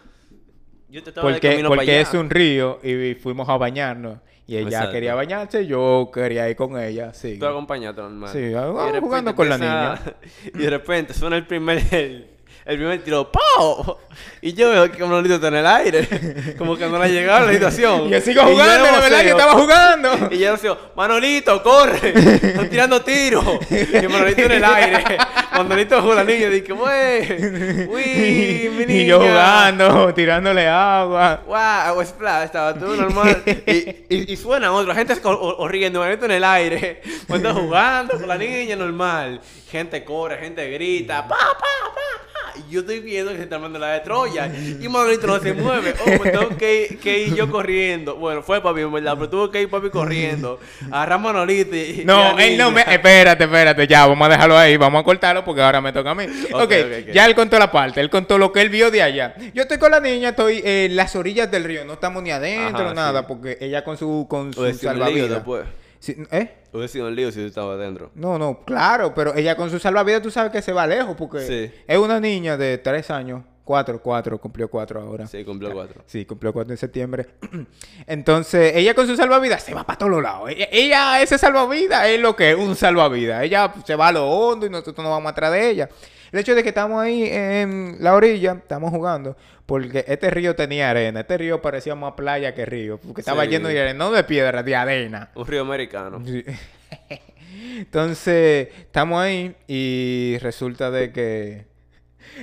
Yo 0.89 1.03
te 1.03 1.09
estaba 1.11 1.27
de 1.29 1.35
Porque, 1.35 1.49
camino 1.49 1.69
para 1.69 1.79
porque 1.81 1.91
allá. 1.91 2.01
es 2.01 2.13
un 2.15 2.29
río 2.29 2.79
y 2.83 3.13
fuimos 3.15 3.47
a 3.47 3.57
bañarnos. 3.57 4.17
Y 4.49 4.57
ella 4.57 4.67
Exacto. 4.67 4.91
quería 4.93 5.13
bañarse, 5.13 5.67
yo 5.67 6.09
quería 6.11 6.49
ir 6.49 6.55
con 6.55 6.79
ella, 6.79 7.13
sí. 7.13 7.37
Tú 7.37 7.45
acompañaste 7.45 8.01
normal. 8.01 8.29
Sí, 8.33 8.51
repente 8.53 8.99
jugando 8.99 9.35
con 9.35 9.47
la 9.47 9.55
empieza- 9.55 10.13
Y 10.55 10.57
de 10.57 10.69
repente 10.71 11.13
suena 11.13 11.35
el 11.35 11.45
primer... 11.45 11.83
El, 11.91 12.27
el 12.65 12.77
primer 12.77 13.03
tiro, 13.03 13.31
¡pau! 13.31 13.97
Y 14.41 14.53
yo 14.53 14.69
veo 14.69 14.91
que 14.91 15.01
Manolito 15.03 15.35
está 15.35 15.47
en 15.47 15.55
el 15.55 15.65
aire. 15.65 16.55
Como 16.57 16.75
que 16.77 16.87
no 16.87 16.99
le 16.99 17.05
ha 17.05 17.07
llegado 17.07 17.47
la 17.47 17.53
situación. 17.53 18.01
Y 18.07 18.09
yo 18.11 18.21
sigo 18.21 18.41
yo 18.43 18.49
jugando, 18.49 18.85
la 18.85 18.99
verdad, 18.99 19.17
voceo. 19.17 19.37
estaba 19.37 19.53
jugando. 19.53 20.09
Y 20.31 20.37
yo 20.39 20.51
decía, 20.51 20.77
Manolito, 20.95 21.63
corre. 21.63 22.09
Están 22.15 22.69
tirando 22.69 23.01
tiros. 23.01 23.43
Y 23.71 24.07
Manolito 24.07 24.41
en 24.41 24.51
el 24.51 24.63
aire. 24.65 25.03
Manolito 25.51 26.01
con 26.03 26.15
la 26.15 26.23
niña. 26.23 26.49
Dije, 26.49 26.73
wey, 26.73 27.87
uy, 27.89 28.69
mi 28.77 28.85
niña. 28.85 29.01
y 29.01 29.05
yo 29.05 29.19
jugando, 29.19 30.13
tirándole 30.13 30.67
agua. 30.67 31.41
Wow, 31.47 32.03
splash, 32.05 32.45
estaba 32.45 32.73
todo 32.73 32.95
normal. 32.95 33.43
Y, 33.65 34.05
y, 34.15 34.33
y 34.33 34.37
suena 34.37 34.71
otro, 34.71 34.93
gente 34.95 35.15
se- 35.15 35.27
o, 35.27 35.31
o- 35.31 35.57
o 35.63 35.67
riendo, 35.67 35.99
Manolito 35.99 36.25
en 36.25 36.31
el 36.31 36.43
aire. 36.43 37.01
Cuando 37.27 37.53
jugando 37.53 38.17
con 38.17 38.27
la 38.27 38.37
niña, 38.37 38.75
normal. 38.75 39.41
Gente 39.69 40.03
corre, 40.03 40.37
gente 40.39 40.69
grita, 40.71 41.27
pa, 41.27 41.35
pa, 41.37 41.45
pa, 41.59 42.28
yo 42.69 42.81
estoy 42.81 42.99
viendo 42.99 43.31
que 43.31 43.37
se 43.37 43.43
está 43.43 43.55
armando 43.55 43.79
la 43.79 43.91
de 43.93 43.99
Troya. 44.01 44.47
Y 44.81 44.87
Manolito 44.87 45.27
no 45.27 45.39
se 45.39 45.53
mueve. 45.53 45.93
Oh, 46.01 46.17
pues 46.17 46.31
tengo 46.31 46.57
que, 46.57 46.97
que 47.01 47.19
ir 47.25 47.35
yo 47.35 47.49
corriendo. 47.49 48.15
Bueno, 48.15 48.41
fue 48.41 48.61
papi, 48.61 48.81
en 48.81 48.91
verdad, 48.91 49.13
pero 49.15 49.29
tuve 49.29 49.51
que 49.51 49.61
ir 49.61 49.69
papi 49.69 49.89
corriendo. 49.89 50.59
Agarrar 50.91 51.13
a 51.13 51.17
Manolito 51.17 51.75
y. 51.75 52.03
No, 52.05 52.37
él 52.39 52.57
no 52.57 52.71
me... 52.71 52.81
Espérate, 52.81 53.43
espérate, 53.43 53.87
ya, 53.87 54.05
vamos 54.07 54.25
a 54.27 54.31
dejarlo 54.31 54.57
ahí, 54.57 54.77
vamos 54.77 55.01
a 55.01 55.03
cortarlo 55.03 55.43
porque 55.45 55.61
ahora 55.61 55.81
me 55.81 55.91
toca 55.93 56.11
a 56.11 56.15
mí. 56.15 56.25
ok, 56.51 56.61
Ok, 56.61 56.61
ok, 56.63 56.71
ok. 57.07 57.13
ya 57.13 57.25
él 57.25 57.35
contó 57.35 57.57
la 57.59 57.71
parte, 57.71 57.99
él 58.01 58.09
contó 58.09 58.37
lo 58.37 58.51
que 58.51 58.61
él 58.61 58.69
vio 58.69 58.91
de 58.91 59.01
allá. 59.01 59.35
Yo 59.53 59.63
estoy 59.63 59.77
con 59.77 59.91
la 59.91 59.99
niña, 59.99 60.29
estoy 60.29 60.61
en 60.63 60.95
las 60.95 61.15
orillas 61.15 61.49
del 61.51 61.63
río, 61.63 61.85
no 61.85 61.93
estamos 61.93 62.21
ni 62.23 62.31
adentro, 62.31 62.85
Ajá, 62.85 62.93
nada, 62.93 63.19
sí. 63.21 63.25
porque 63.27 63.57
ella 63.61 63.83
con 63.83 63.97
su, 63.97 64.25
con 64.29 64.53
su 64.53 64.61
un 64.61 64.67
lío 64.67 64.75
salvavidas. 64.77 65.29
después. 65.29 65.63
Sí, 65.99 66.15
¿Eh? 66.31 66.55
Hubiese 66.71 66.93
sido 66.93 67.07
un 67.07 67.15
lío 67.15 67.31
si 67.31 67.41
yo 67.41 67.47
estaba 67.47 67.73
adentro. 67.73 68.11
No, 68.15 68.37
no, 68.39 68.63
claro, 68.63 69.13
pero 69.13 69.35
ella 69.35 69.55
con 69.55 69.69
su 69.69 69.79
salvavidas 69.79 70.21
tú 70.21 70.31
sabes 70.31 70.51
que 70.51 70.61
se 70.61 70.71
va 70.71 70.87
lejos 70.87 71.15
porque 71.17 71.39
Sí. 71.41 71.71
es 71.87 71.97
una 71.97 72.19
niña 72.19 72.55
de 72.57 72.77
tres 72.77 73.09
años, 73.11 73.43
cuatro, 73.65 74.01
cuatro, 74.01 74.39
cumplió 74.39 74.69
cuatro 74.69 75.01
ahora. 75.01 75.27
Sí, 75.27 75.43
cumplió 75.43 75.73
cuatro. 75.73 76.01
Sí, 76.05 76.25
cumplió 76.25 76.53
cuatro 76.53 76.71
en 76.73 76.77
septiembre. 76.77 77.27
Entonces, 78.07 78.75
ella 78.75 78.93
con 78.93 79.07
su 79.07 79.15
salvavidas 79.15 79.61
se 79.63 79.73
va 79.73 79.83
para 79.85 79.97
todos 79.97 80.21
lados. 80.21 80.49
Ella, 80.49 80.67
ella, 80.71 81.21
ese 81.21 81.37
salvavidas 81.37 82.07
es 82.07 82.19
lo 82.19 82.35
que 82.35 82.51
es 82.51 82.55
un 82.57 82.75
salvavidas. 82.75 83.43
Ella 83.43 83.73
se 83.85 83.95
va 83.95 84.07
a 84.07 84.11
lo 84.11 84.27
hondo 84.29 84.65
y 84.65 84.69
nosotros 84.69 84.97
nos 85.03 85.09
vamos 85.09 85.31
atrás 85.31 85.51
de 85.51 85.69
ella. 85.69 85.89
El 86.31 86.39
hecho 86.39 86.55
de 86.55 86.63
que 86.63 86.69
estamos 86.69 87.01
ahí 87.01 87.23
en 87.29 87.97
la 87.99 88.13
orilla, 88.13 88.53
estamos 88.53 88.91
jugando, 88.91 89.35
porque 89.65 90.05
este 90.07 90.29
río 90.29 90.55
tenía 90.55 90.89
arena. 90.89 91.21
Este 91.21 91.37
río 91.37 91.61
parecía 91.61 91.95
más 91.95 92.13
playa 92.13 92.53
que 92.53 92.65
río, 92.65 92.97
porque 92.99 93.21
estaba 93.21 93.43
Sí. 93.45 93.49
lleno 93.51 93.67
de 93.67 93.81
arena, 93.81 93.97
no 93.97 94.11
de 94.11 94.23
piedra, 94.23 94.61
de 94.63 94.75
arena. 94.75 95.29
Un 95.35 95.45
río 95.47 95.61
americano. 95.61 96.21
Sí. 96.25 96.43
Entonces, 97.77 98.69
estamos 98.79 99.21
ahí 99.21 99.55
y 99.67 100.37
resulta 100.41 100.91
de 100.91 101.11
que... 101.11 101.65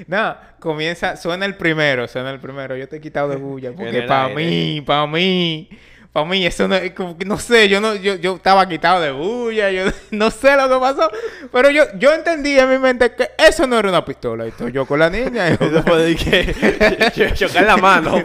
Nada, 0.09 0.57
comienza, 0.59 1.17
suena 1.17 1.47
el 1.47 1.57
primero, 1.57 2.09
suena 2.09 2.31
el 2.31 2.41
primero. 2.41 2.77
Yo 2.77 2.89
te 2.89 2.97
he 2.97 3.01
quitado 3.01 3.29
de 3.29 3.37
bulla 3.37 3.73
porque 3.77 4.03
para 4.03 4.29
mí, 4.35 4.83
para 4.85 5.07
mí, 5.07 5.69
para 6.17 6.27
mí 6.31 6.47
eso 6.47 6.67
no, 6.67 6.77
es 6.77 6.93
como 6.93 7.19
que 7.19 7.27
no 7.27 7.39
sé, 7.39 7.69
yo 7.69 7.79
no, 7.79 7.95
yo, 7.95 8.15
yo 8.15 8.37
estaba 8.37 8.67
quitado 8.67 9.03
de 9.03 9.13
bulla, 9.13 9.71
yo 9.71 9.85
no 10.13 10.31
sé 10.31 10.57
lo 10.57 10.67
que 10.67 10.81
pasó, 10.81 11.11
pero 11.53 11.69
yo, 11.69 11.85
yo 11.99 12.15
entendí 12.15 12.59
en 12.59 12.71
mi 12.71 12.79
mente 12.79 13.13
que 13.13 13.33
eso 13.37 13.67
no 13.67 13.79
era 13.79 13.91
una 13.91 14.03
pistola. 14.03 14.47
Y 14.47 14.49
estoy 14.49 14.73
yo 14.73 14.87
con 14.87 14.99
la 14.99 15.11
niña 15.11 15.51
y 16.09 16.17
que 16.17 17.35
chocar 17.35 17.65
la 17.65 17.77
mano, 17.77 18.25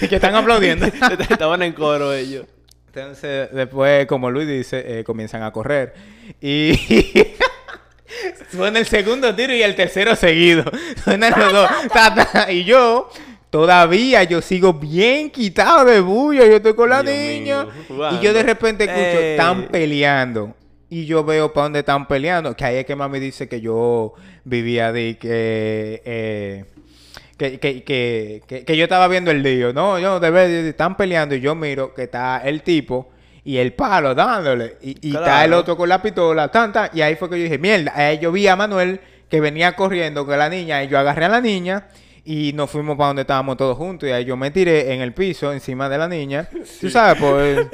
y 0.00 0.08
que 0.08 0.14
están 0.14 0.36
aplaudiendo. 0.36 0.86
Estaban 0.86 1.60
en 1.60 1.74
coro 1.74 2.14
ellos. 2.14 2.46
Entonces, 2.86 3.50
después, 3.52 4.06
como 4.06 4.30
Luis 4.30 4.48
dice, 4.48 5.00
eh, 5.00 5.04
comienzan 5.04 5.42
a 5.42 5.52
correr. 5.52 5.92
Y 6.40 6.72
suena 8.50 8.78
el 8.78 8.86
segundo 8.86 9.34
tiro 9.34 9.52
y 9.52 9.62
el 9.62 9.76
tercero 9.76 10.16
seguido. 10.16 10.64
Suenan 11.04 11.34
los 11.38 11.52
dos. 11.52 11.70
Ta, 11.92 12.14
ta. 12.14 12.50
Y 12.50 12.64
yo, 12.64 13.10
todavía, 13.50 14.22
yo 14.24 14.40
sigo 14.42 14.74
bien 14.74 15.30
quitado 15.30 15.84
de 15.84 16.00
bulla. 16.00 16.46
Yo 16.46 16.56
estoy 16.56 16.74
con 16.74 16.90
la 16.90 17.02
Dios 17.02 17.14
niña. 17.16 17.64
mío, 17.88 18.08
Y 18.12 18.24
yo 18.24 18.32
de 18.32 18.42
repente 18.42 18.84
escucho, 18.84 19.00
Eh. 19.20 19.30
están 19.32 19.68
peleando. 19.68 20.54
Y 20.90 21.04
yo 21.04 21.22
veo 21.24 21.52
para 21.52 21.64
dónde 21.64 21.78
están 21.80 22.08
peleando. 22.08 22.54
Que 22.56 22.64
ahí 22.64 22.76
es 22.76 22.86
que 22.86 22.96
mami 22.96 23.18
dice 23.20 23.48
que 23.48 23.60
yo 23.60 24.14
vivía 24.44 24.92
de 24.92 25.18
que... 25.18 26.02
eh, 26.04 26.64
que, 27.36 27.60
que, 27.60 27.84
que, 27.84 28.42
que, 28.48 28.64
que 28.64 28.76
yo 28.76 28.82
estaba 28.84 29.06
viendo 29.06 29.30
el 29.30 29.42
lío. 29.42 29.72
No, 29.72 29.98
yo 29.98 30.18
de 30.18 30.30
ver, 30.30 30.50
están 30.66 30.96
peleando 30.96 31.36
y 31.36 31.40
yo 31.40 31.54
miro 31.54 31.94
que 31.94 32.02
está 32.04 32.38
el 32.44 32.62
tipo 32.62 33.10
y 33.44 33.58
el 33.58 33.74
palo 33.74 34.12
dándole. 34.14 34.76
Y, 34.82 35.10
y 35.10 35.14
está 35.14 35.44
el 35.44 35.52
otro 35.52 35.76
con 35.76 35.88
la 35.88 36.02
pistola, 36.02 36.48
tan, 36.48 36.72
tan. 36.72 36.90
Y 36.94 37.00
ahí 37.00 37.14
fue 37.14 37.30
que 37.30 37.36
yo 37.36 37.44
dije, 37.44 37.58
mierda. 37.58 37.92
Ahí 37.94 38.18
yo 38.18 38.32
vi 38.32 38.48
a 38.48 38.56
Manuel 38.56 39.00
que 39.30 39.40
venía 39.40 39.76
corriendo 39.76 40.26
con 40.26 40.36
la 40.36 40.48
niña 40.48 40.82
y 40.82 40.88
yo 40.88 40.98
agarré 40.98 41.26
a 41.26 41.28
la 41.28 41.40
niña 41.40 41.86
y 42.30 42.52
nos 42.52 42.70
fuimos 42.70 42.98
para 42.98 43.06
donde 43.06 43.22
estábamos 43.22 43.56
todos 43.56 43.74
juntos. 43.74 44.06
Y 44.06 44.12
ahí 44.12 44.26
yo 44.26 44.36
me 44.36 44.50
tiré 44.50 44.92
en 44.92 45.00
el 45.00 45.14
piso 45.14 45.50
encima 45.50 45.88
de 45.88 45.96
la 45.96 46.06
niña. 46.06 46.46
Tú 46.80 46.90
sabes, 46.90 47.18
pues... 47.18 47.66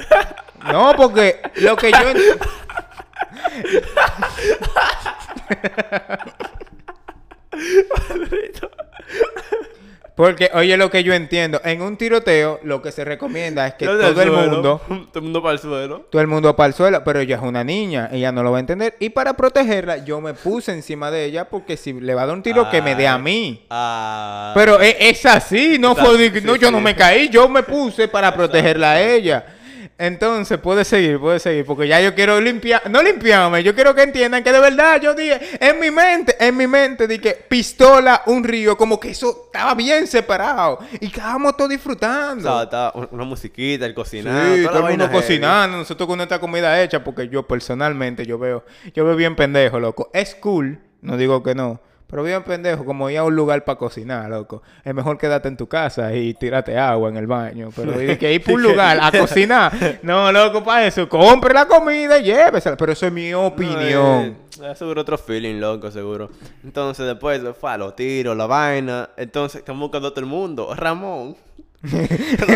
No, 0.71 0.93
porque 0.95 1.41
lo 1.55 1.75
que 1.75 1.91
yo... 1.91 1.97
Porque, 10.15 10.49
oye, 10.53 10.77
lo 10.77 10.89
que 10.89 11.03
yo 11.03 11.13
entiendo, 11.13 11.59
en 11.65 11.81
un 11.81 11.97
tiroteo 11.97 12.61
lo 12.63 12.81
que 12.81 12.93
se 12.93 13.03
recomienda 13.03 13.67
es 13.67 13.73
que 13.73 13.85
todo 13.85 14.07
el 14.07 14.13
suelo, 14.15 14.31
mundo, 14.33 14.81
Todo 14.87 15.19
el 15.19 15.21
mundo 15.23 15.41
para 15.41 15.53
el 15.53 15.59
suelo. 15.59 16.05
todo 16.09 16.21
el 16.21 16.27
mundo 16.27 16.55
para 16.55 16.67
el 16.67 16.73
suelo, 16.73 17.03
pero 17.03 17.19
ella 17.19 17.35
es 17.35 17.41
una 17.41 17.65
niña, 17.65 18.09
ella 18.13 18.31
no 18.31 18.41
lo 18.41 18.51
va 18.51 18.57
a 18.57 18.59
entender. 18.61 18.95
Y 18.99 19.09
para 19.09 19.33
protegerla, 19.33 19.97
yo 20.05 20.21
me 20.21 20.33
puse 20.33 20.71
encima 20.71 21.11
de 21.11 21.25
ella 21.25 21.49
porque 21.49 21.75
si 21.75 21.91
le 21.91 22.15
va 22.15 22.21
a 22.21 22.25
dar 22.27 22.35
un 22.35 22.43
tiro, 22.43 22.69
que 22.69 22.81
me 22.81 22.95
dé 22.95 23.07
a 23.07 23.15
Ay. 23.15 23.21
mí. 23.21 23.65
Ah. 23.69 24.53
Pero 24.55 24.79
es, 24.79 24.95
es 24.99 25.25
así, 25.25 25.77
no 25.77 25.95
fue 25.95 26.29
sí, 26.31 26.41
no, 26.41 26.55
yo 26.55 26.71
no 26.71 26.79
me 26.79 26.95
caí, 26.95 27.27
yo 27.27 27.49
me 27.49 27.63
puse 27.63 28.07
para 28.07 28.33
protegerla 28.33 28.93
a 28.93 29.01
ella. 29.01 29.54
Entonces, 29.97 30.57
puede 30.57 30.83
seguir, 30.83 31.19
puede 31.19 31.39
seguir, 31.39 31.65
porque 31.65 31.87
ya 31.87 32.01
yo 32.01 32.13
quiero 32.13 32.41
limpiar, 32.41 32.89
no 32.89 33.01
limpiarme, 33.01 33.63
yo 33.63 33.73
quiero 33.73 33.95
que 33.95 34.03
entiendan 34.03 34.43
que 34.43 34.51
de 34.51 34.59
verdad 34.59 34.99
yo 35.01 35.13
dije, 35.13 35.39
en 35.57 35.79
mi 35.79 35.89
mente, 35.89 36.35
en 36.37 36.57
mi 36.57 36.67
mente, 36.67 37.07
dije, 37.07 37.45
pistola, 37.47 38.23
un 38.25 38.43
río, 38.43 38.75
como 38.75 38.99
que 38.99 39.11
eso 39.11 39.45
estaba 39.45 39.73
bien 39.73 40.05
separado 40.05 40.79
y 40.99 41.05
estábamos 41.05 41.55
todos 41.55 41.69
disfrutando. 41.69 42.39
Estaba, 42.39 42.63
estaba 42.63 43.07
una 43.11 43.23
musiquita, 43.23 43.85
el 43.85 43.93
cocinar. 43.93 44.57
Sí, 44.57 44.63
toda 44.63 44.73
todo 44.73 44.81
la 44.81 44.91
el 44.91 44.97
mundo 44.97 45.11
cocinando, 45.13 45.77
nosotros 45.77 46.07
con 46.07 46.17
nuestra 46.17 46.39
comida 46.39 46.81
hecha, 46.81 47.01
porque 47.01 47.29
yo 47.29 47.47
personalmente, 47.47 48.25
yo 48.25 48.37
veo, 48.37 48.65
yo 48.93 49.05
veo 49.05 49.15
bien 49.15 49.37
pendejo, 49.37 49.79
loco. 49.79 50.09
Es 50.13 50.35
cool, 50.35 50.77
no 51.01 51.15
digo 51.15 51.41
que 51.41 51.55
no, 51.55 51.79
pero 52.15 52.23
bien 52.23 52.43
pendejo, 52.43 52.85
como 52.85 53.09
ir 53.09 53.17
a 53.17 53.25
un 53.25 53.35
lugar 53.35 53.65
para 53.65 53.77
cocinar, 53.77 54.29
loco. 54.29 54.61
Es 54.85 54.95
mejor 54.95 55.17
quedarte 55.17 55.49
en 55.49 55.57
tu 55.57 55.67
casa 55.67 56.13
y 56.13 56.33
tírate 56.33 56.77
agua 56.77 57.09
en 57.09 57.17
el 57.17 57.27
baño, 57.27 57.71
pero 57.75 57.91
que 57.91 58.33
ir 58.33 58.41
por 58.45 58.53
un 58.53 58.63
lugar 58.63 58.97
a 59.01 59.11
cocinar, 59.19 59.99
no, 60.01 60.31
loco, 60.31 60.63
para 60.63 60.87
eso, 60.87 61.09
compre 61.09 61.53
la 61.53 61.65
comida 61.65 62.17
y 62.17 62.23
llévesela, 62.23 62.77
pero 62.77 62.93
eso 62.93 63.05
es 63.05 63.11
mi 63.11 63.33
opinión. 63.33 64.37
No, 64.57 64.65
eh, 64.65 64.75
seguro 64.77 65.01
otro 65.01 65.17
feeling, 65.17 65.59
loco, 65.59 65.91
seguro. 65.91 66.29
Entonces, 66.63 67.05
después, 67.05 67.41
fue 67.59 67.71
a 67.71 67.77
los 67.77 67.97
tiros, 67.97 68.37
la 68.37 68.45
vaina. 68.45 69.09
Entonces, 69.17 69.59
estamos 69.59 69.81
buscando 69.81 70.07
a 70.07 70.11
todo 70.11 70.21
el 70.21 70.27
mundo. 70.27 70.73
Ramón. 70.73 71.35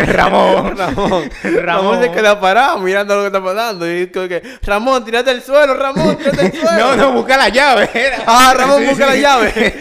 Ramón. 0.07 0.77
Ramón. 0.77 1.29
Ramón. 1.43 2.01
Se 2.01 2.11
queda 2.11 2.39
parado 2.39 2.79
mirando 2.79 3.15
lo 3.15 3.21
que 3.21 3.27
está 3.27 3.43
pasando. 3.43 3.91
Y 3.91 4.07
como 4.07 4.27
que, 4.27 4.41
Ramón, 4.61 5.05
tírate 5.05 5.31
al 5.31 5.41
suelo, 5.41 5.73
Ramón, 5.73 6.17
tírate 6.17 6.41
al 6.41 6.53
suelo. 6.53 6.77
No, 6.77 6.95
no, 6.95 7.11
busca 7.11 7.37
la 7.37 7.49
llave. 7.49 7.89
Ah, 8.25 8.53
Ramón, 8.55 8.85
busca 8.85 9.05
la 9.07 9.15
llave. 9.15 9.75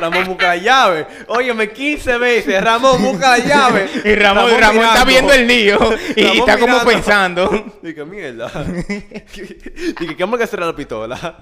Ramón, 0.00 0.24
busca 0.26 0.48
la 0.48 0.56
llave. 0.56 1.06
Óyeme, 1.28 1.70
15 1.70 2.18
veces. 2.18 2.62
Ramón, 2.62 3.02
busca 3.02 3.38
la 3.38 3.38
llave. 3.38 3.88
Y 4.04 4.14
Ramón, 4.14 4.50
Ramón, 4.58 4.84
está 4.84 5.04
viendo 5.04 5.32
el 5.32 5.46
lío 5.46 5.78
y 6.16 6.38
está 6.38 6.58
como 6.58 6.80
pensando. 6.84 7.72
Dije, 7.82 8.04
mierda. 8.04 8.50
Dije, 8.64 10.16
¿qué 10.16 10.24
vamos 10.24 10.40
a 10.40 10.44
hacer 10.44 10.62
a 10.62 10.66
la 10.66 10.76
pistola? 10.76 11.38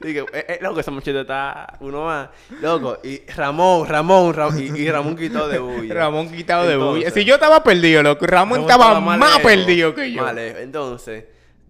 Dije, 0.00 0.20
eh, 0.32 0.44
eh, 0.48 0.58
loco, 0.60 0.80
esa 0.80 0.90
muchacha 0.90 1.20
está 1.20 1.74
uno 1.80 2.04
más. 2.04 2.28
Loco, 2.60 2.98
y 3.04 3.20
Ramón, 3.32 3.86
Ramón, 3.88 4.34
Ramón, 4.34 4.58
y, 4.60 4.80
y 4.80 4.90
Ramón 4.90 5.16
quitó 5.16 5.48
de 5.48 5.58
bulla. 5.58 5.94
Ramón 5.94 6.30
quitado 6.30 6.66
de 6.66 6.76
bulla. 6.76 7.10
Si 7.10 7.24
yo 7.24 7.34
estaba 7.34 7.62
perdido, 7.62 8.02
loco, 8.02 8.26
Ramón, 8.26 8.60
estaba, 8.60 8.98
más 9.00 9.18
lejos, 9.18 9.40
perdido 9.42 9.94
que 9.94 10.12
yo. 10.12 10.32
lejos. 10.32 10.60
Entonces, 10.60 11.24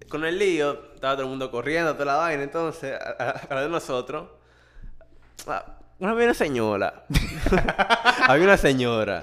con 0.08 0.24
el 0.24 0.38
lío, 0.38 0.78
estaba 0.94 1.14
todo 1.14 1.24
el 1.24 1.28
mundo 1.30 1.50
corriendo, 1.50 1.92
toda 1.94 2.04
la 2.06 2.16
vaina. 2.16 2.42
Entonces, 2.42 2.94
a, 2.94 3.22
a- 3.22 3.30
a 3.50 3.54
la 3.54 3.62
de 3.62 3.68
nosotros, 3.68 4.28
ah, 5.46 5.64
una 5.98 6.12
había 6.12 6.24
una 6.26 6.34
señora. 6.34 7.04
había 8.28 8.44
una 8.44 8.56
señora 8.56 9.22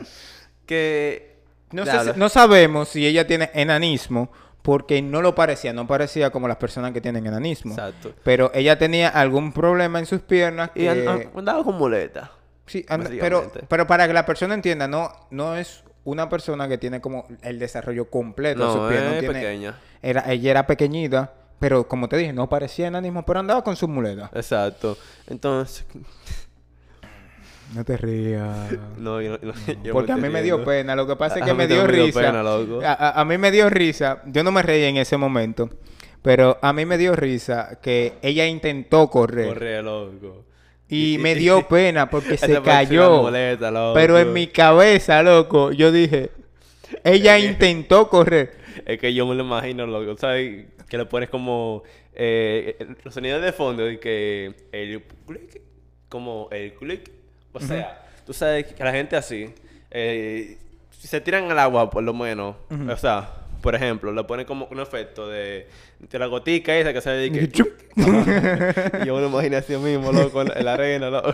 que. 0.65 1.35
No, 1.71 1.83
sé 1.85 1.91
Diablo. 1.91 2.13
si- 2.13 2.19
no 2.19 2.29
sabemos 2.29 2.89
si 2.89 3.05
ella 3.05 3.25
tiene 3.27 3.49
enanismo 3.53 4.31
porque 4.65 4.99
no 5.03 5.21
lo 5.21 5.35
parecía, 5.35 5.73
no 5.73 5.85
parecía 5.85 6.31
como 6.31 6.47
las 6.47 6.57
personas 6.57 6.91
que 6.91 6.99
tienen 6.99 7.25
enanismo. 7.27 7.73
Exacto. 7.75 8.13
Pero 8.23 8.49
ella 8.55 8.79
tenía 8.79 9.09
algún 9.09 9.53
problema 9.53 9.99
en 9.99 10.07
sus 10.07 10.21
piernas 10.21 10.71
Y 10.73 10.79
que... 10.85 11.07
an- 11.07 11.29
andaba 11.37 11.63
con 11.63 11.77
muleta. 11.77 12.31
Sí, 12.65 12.83
anda- 12.89 13.11
pero, 13.19 13.51
pero 13.69 13.85
para 13.85 14.07
que 14.07 14.13
la 14.13 14.25
persona 14.25 14.55
entienda, 14.55 14.87
no, 14.87 15.11
no 15.29 15.55
es 15.55 15.83
una 16.03 16.29
persona 16.29 16.67
que 16.67 16.79
tiene 16.79 16.99
como 16.99 17.27
el 17.43 17.59
desarrollo 17.59 18.09
completo 18.09 18.65
de 18.65 18.73
sus 18.73 18.89
piernas. 18.89 19.13
es 19.13 19.19
tiene- 19.19 19.33
pequeña. 19.35 19.79
Era, 20.01 20.23
ella 20.31 20.49
era 20.49 20.65
pequeñita, 20.65 21.33
pero 21.59 21.87
como 21.87 22.09
te 22.09 22.17
dije, 22.17 22.33
no 22.33 22.49
parecía 22.49 22.87
enanismo, 22.87 23.23
pero 23.23 23.41
andaba 23.41 23.63
con 23.63 23.75
sus 23.75 23.87
muletas. 23.87 24.31
Exacto. 24.33 24.97
Entonces, 25.27 25.85
No 27.73 27.83
te 27.83 27.97
rías. 27.97 28.71
no, 28.97 29.21
yo, 29.21 29.37
no- 29.41 29.53
yo 29.83 29.93
Porque 29.93 30.11
a 30.11 30.17
mí 30.17 30.29
me 30.29 30.43
dio 30.43 30.63
pena. 30.63 30.95
Lo 30.95 31.07
que 31.07 31.15
pasa 31.15 31.39
es 31.39 31.45
que 31.45 31.53
me 31.53 31.67
dio 31.67 31.87
risa. 31.87 32.21
pena. 32.21 32.43
A, 32.97 33.25
mí 33.25 33.37
me 33.37 33.51
dio 33.51 33.69
risa. 33.69 34.21
Yo 34.27 34.43
no 34.43 34.51
me 34.51 34.61
reí 34.61 34.83
en 34.83 34.97
ese 34.97 35.17
momento. 35.17 35.69
Pero 36.21 36.57
a 36.61 36.73
mí 36.73 36.85
me 36.85 36.97
dio 36.97 37.15
risa 37.15 37.79
que 37.81 38.13
ella 38.21 38.47
intentó 38.47 39.09
correr. 39.09 39.47
Corre, 39.47 39.81
loco. 39.83 40.45
Y 40.89 41.17
me 41.19 41.35
dio 41.35 41.67
pena 41.67 42.09
porque 42.09 42.37
se 42.37 42.61
cayó. 42.61 43.31
Pero 43.93 44.19
en 44.19 44.33
mi 44.33 44.47
cabeza, 44.47 45.21
loco, 45.23 45.71
yo 45.71 45.91
dije, 45.91 46.31
ella 47.03 47.37
intentó 47.37 48.09
correr. 48.09 48.53
Es 48.85 48.99
que 48.99 49.13
yo 49.13 49.25
me 49.27 49.35
lo 49.35 49.43
imagino, 49.43 49.85
loco. 49.85 50.17
¿Sabes? 50.17 50.65
Que 50.89 50.97
le 50.97 51.05
pones 51.05 51.29
como 51.29 51.83
eh, 52.13 52.75
los 53.03 53.13
sonidos 53.13 53.41
de 53.41 53.51
fondo 53.51 53.83
de 53.85 53.99
que 53.99 54.53
el 54.71 55.03
click, 55.27 55.61
como 56.09 56.47
el 56.51 56.73
click. 56.73 57.11
O 57.55 57.59
sea, 57.59 58.03
tú 58.25 58.33
sabes 58.33 58.65
que 58.65 58.83
la 58.83 58.91
gente 58.91 59.15
así, 59.15 59.53
eh, 59.91 60.57
si 60.91 61.07
se 61.07 61.21
tiran 61.21 61.49
al 61.51 61.59
agua, 61.59 61.89
por 61.89 62.03
lo 62.03 62.13
menos, 62.13 62.55
o 62.89 62.97
sea, 62.97 63.29
por 63.61 63.73
ejemplo, 63.75 64.11
le 64.11 64.23
ponen 64.23 64.45
como 64.45 64.65
un 64.65 64.79
efecto 64.79 65.27
de, 65.27 65.67
de 65.99 66.19
la 66.19 66.27
gotica 66.27 66.75
esa 66.75 66.93
que 66.93 67.01
sale 67.01 67.17
de 67.17 67.31
que. 67.31 67.47
Chup. 67.51 67.67
Ajá. 67.97 68.99
Y 69.03 69.07
yo 69.07 69.15
me 69.15 69.21
lo 69.21 69.27
imaginé 69.27 69.55
así 69.57 69.75
mismo, 69.77 70.11
loco, 70.11 70.41
en 70.41 70.65
la 70.65 70.73
arena, 70.73 71.09
loco. 71.09 71.33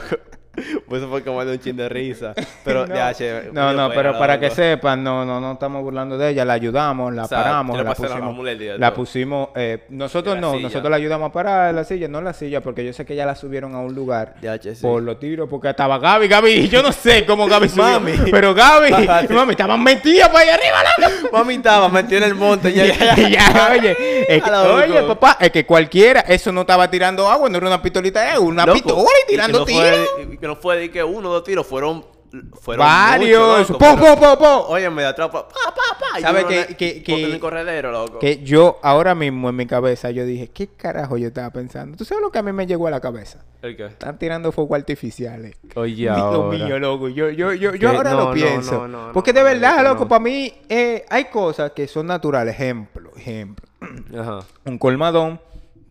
Pues 0.53 1.01
eso 1.01 1.09
fue 1.09 1.23
como 1.23 1.43
de 1.45 1.53
un 1.53 1.59
chin 1.59 1.77
de 1.77 1.87
risa. 1.87 2.33
Pero 2.65 2.85
no, 2.87 2.93
ya, 2.93 3.13
che. 3.13 3.49
no, 3.53 3.71
no, 3.71 3.87
pena, 3.89 3.95
pero 3.95 4.19
para 4.19 4.37
que 4.39 4.49
sepan, 4.49 5.01
no, 5.03 5.23
no, 5.23 5.39
no 5.39 5.53
estamos 5.53 5.81
burlando 5.81 6.17
de 6.17 6.29
ella, 6.29 6.43
la 6.43 6.53
ayudamos, 6.53 7.13
la 7.13 7.25
paramos, 7.27 7.81
la 7.81 7.93
pusimos, 7.93 8.45
la 8.77 8.93
pusimos, 8.93 9.49
eh, 9.55 9.85
nosotros 9.89 10.35
la 10.35 10.41
no, 10.41 10.51
silla. 10.51 10.63
nosotros 10.63 10.89
la 10.91 10.97
ayudamos 10.97 11.29
a 11.29 11.31
parar 11.31 11.73
la 11.73 11.83
silla, 11.85 12.09
no 12.09 12.19
la 12.21 12.33
silla, 12.33 12.59
porque 12.59 12.83
yo 12.85 12.91
sé 12.91 13.05
que 13.05 13.15
ya 13.15 13.25
la 13.25 13.35
subieron 13.35 13.73
a 13.75 13.79
un 13.79 13.95
lugar 13.95 14.35
Ya, 14.41 14.59
che, 14.59 14.75
sí. 14.75 14.81
por 14.81 15.01
los 15.01 15.19
tiros, 15.19 15.47
porque 15.49 15.69
estaba 15.69 15.97
Gaby, 15.99 16.27
Gaby, 16.27 16.67
yo 16.67 16.83
no 16.83 16.91
sé 16.91 17.25
cómo 17.25 17.47
Gaby 17.47 17.69
subió, 17.69 17.83
Mami. 18.01 18.13
pero 18.29 18.53
Gaby, 18.53 18.91
Bájate. 19.07 19.33
mami, 19.33 19.51
estaban 19.51 19.81
metidas 19.81 20.27
para 20.29 20.39
allá 20.41 20.53
arriba, 20.55 20.83
la... 20.83 21.37
Mami 21.37 21.53
estaba 21.55 21.87
metida 21.87 22.17
en 22.17 22.23
el 22.25 22.35
monte. 22.35 22.73
Ya, 22.73 22.85
ya, 22.87 23.15
ya, 23.15 23.69
oye, 23.79 23.91
es 24.27 24.43
que- 24.43 24.51
oye, 24.51 25.01
papá, 25.03 25.37
es 25.39 25.49
que 25.51 25.65
cualquiera, 25.65 26.19
eso 26.21 26.51
no 26.51 26.61
estaba 26.61 26.89
tirando 26.91 27.29
agua, 27.29 27.47
no 27.49 27.57
era 27.57 27.67
una 27.67 27.81
pistolita, 27.81 28.33
es 28.33 28.39
una 28.39 28.65
Loco, 28.65 28.73
pistola 28.79 29.09
y 29.25 29.31
tirando 29.31 29.63
tiros. 29.65 30.07
No 30.47 30.55
fue 30.55 30.77
de 30.77 30.91
que 30.91 31.03
uno 31.03 31.29
o 31.29 31.33
dos 31.33 31.43
tiros, 31.43 31.65
fueron. 31.67 32.05
fueron 32.61 32.85
Varios. 32.85 33.67
muchos, 33.69 33.69
loco, 33.81 34.15
Po, 34.19 34.37
po. 34.39 34.65
Oye, 34.69 34.89
me 34.89 35.01
de 35.01 35.09
atrás, 35.09 35.29
pa, 35.29 35.45
pa, 35.49 35.53
pa, 35.65 35.99
pa. 35.99 36.19
y 36.19 36.21
¿Sabe 36.21 36.39
uno 36.39 36.47
que- 36.47 36.75
que- 36.77 37.03
que- 37.03 37.39
corredero, 37.41 37.91
loco. 37.91 38.19
Que 38.19 38.41
yo 38.41 38.79
ahora 38.83 39.13
mismo 39.15 39.49
en 39.49 39.55
mi 39.57 39.65
cabeza 39.65 40.11
yo 40.11 40.23
dije, 40.25 40.47
¿qué 40.47 40.67
carajo 40.67 41.17
yo 41.17 41.27
estaba 41.27 41.49
pensando? 41.49 41.97
¿Tú 41.97 42.05
sabes 42.05 42.21
lo 42.21 42.31
que 42.31 42.39
a 42.39 42.43
mí 42.43 42.53
me 42.53 42.65
llegó 42.65 42.87
a 42.87 42.91
la 42.91 43.01
cabeza? 43.01 43.43
¿El 43.61 43.75
qué? 43.75 43.87
Están 43.87 44.17
tirando 44.17 44.53
fuegos 44.53 44.77
artificiales. 44.79 45.57
Oye, 45.75 45.93
Dios 45.93 46.17
ahora. 46.17 46.57
mío, 46.57 46.79
loco. 46.79 47.09
Yo, 47.09 47.29
yo, 47.31 47.51
yo, 47.53 47.75
yo 47.75 47.89
ahora 47.89 48.11
no, 48.11 48.17
lo 48.19 48.25
no, 48.29 48.33
pienso. 48.33 48.87
no, 48.87 49.11
Porque 49.11 49.33
de 49.33 49.43
verdad, 49.43 49.83
loco, 49.83 50.07
para 50.07 50.21
mí 50.21 50.53
eh, 50.69 51.03
hay 51.09 51.25
cosas 51.25 51.71
que 51.73 51.85
son 51.85 52.07
naturales. 52.07 52.55
Ejemplo, 52.55 53.11
ejemplo. 53.17 53.67
Ajá. 54.17 54.39
Un 54.63 54.77
colmadón, 54.77 55.41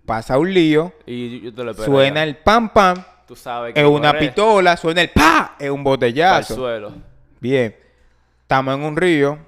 pasa 0.06 0.38
un 0.38 0.54
lío, 0.54 0.92
Y 1.04 1.38
yo, 1.40 1.44
yo 1.50 1.54
te 1.54 1.64
lo 1.64 1.70
espero. 1.72 1.92
suena 1.92 2.22
el 2.24 2.36
pam 2.38 2.70
pam, 2.72 2.96
Tú 3.30 3.36
sabes 3.36 3.74
que 3.74 3.80
es 3.80 3.86
una 3.86 4.08
correr 4.08 4.18
pistola, 4.26 4.76
suena 4.76 5.02
el 5.02 5.10
pa, 5.10 5.54
es 5.56 5.70
un 5.70 5.84
botellazo. 5.84 6.52
suelo. 6.56 6.92
Bien, 7.38 7.76
estamos 8.42 8.74
en 8.74 8.82
un 8.82 8.96
río, 8.96 9.38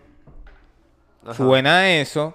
Ajá. 1.25 1.35
suena 1.35 1.91
eso, 1.91 2.33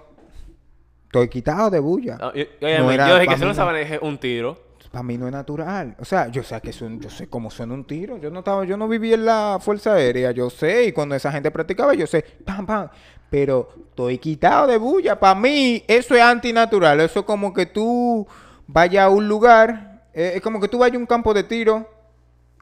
estoy 1.06 1.26
quitado 1.30 1.70
de 1.70 1.78
bulla. 1.78 2.18
Ah, 2.20 2.32
y- 2.34 2.40
y 2.40 2.64
Oye, 2.66 2.78
No 2.80 2.90
era 2.90 3.08
yo 3.08 3.14
dije 3.18 3.28
que 3.34 3.40
no 3.40 3.46
no. 3.46 3.54
saben 3.54 3.76
es 3.94 3.98
un 4.02 4.18
tiro. 4.18 4.58
Para 4.90 5.02
mí 5.02 5.16
no 5.16 5.24
es 5.26 5.32
natural. 5.32 5.96
O 5.98 6.04
sea, 6.04 6.28
yo 6.28 6.42
sé 6.42 6.60
que 6.60 6.70
suena- 6.70 6.98
yo 7.00 7.08
sé 7.08 7.30
cómo 7.30 7.50
suena 7.50 7.72
un 7.72 7.86
tiro. 7.86 8.18
Yo 8.18 8.28
no 8.30 8.40
estaba, 8.40 8.66
yo 8.66 8.76
no 8.76 8.86
viví 8.86 9.14
en 9.14 9.24
la 9.24 9.56
fuerza 9.58 9.94
aérea, 9.94 10.32
yo 10.32 10.50
sé, 10.50 10.84
y 10.84 10.92
cuando 10.92 11.14
esa 11.14 11.32
gente 11.32 11.50
practicaba, 11.50 11.94
yo 11.94 12.06
sé, 12.06 12.22
pam, 12.44 12.66
pam. 12.66 12.88
Pero 13.30 13.70
estoy 13.88 14.18
quitado 14.18 14.66
de 14.66 14.76
bulla. 14.76 15.18
Para 15.18 15.34
mí, 15.34 15.82
eso 15.88 16.14
es 16.14 16.20
antinatural. 16.20 17.00
Eso 17.00 17.20
es 17.20 17.24
como 17.24 17.54
que 17.54 17.64
tú 17.64 18.26
vayas 18.66 19.04
a 19.06 19.08
un 19.08 19.26
lugar, 19.26 19.87
eh, 20.20 20.32
es 20.34 20.40
como 20.42 20.60
que 20.60 20.66
tú 20.66 20.78
vayas 20.78 20.96
a 20.96 20.98
un 20.98 21.06
campo 21.06 21.32
de 21.32 21.44
tiro, 21.44 21.88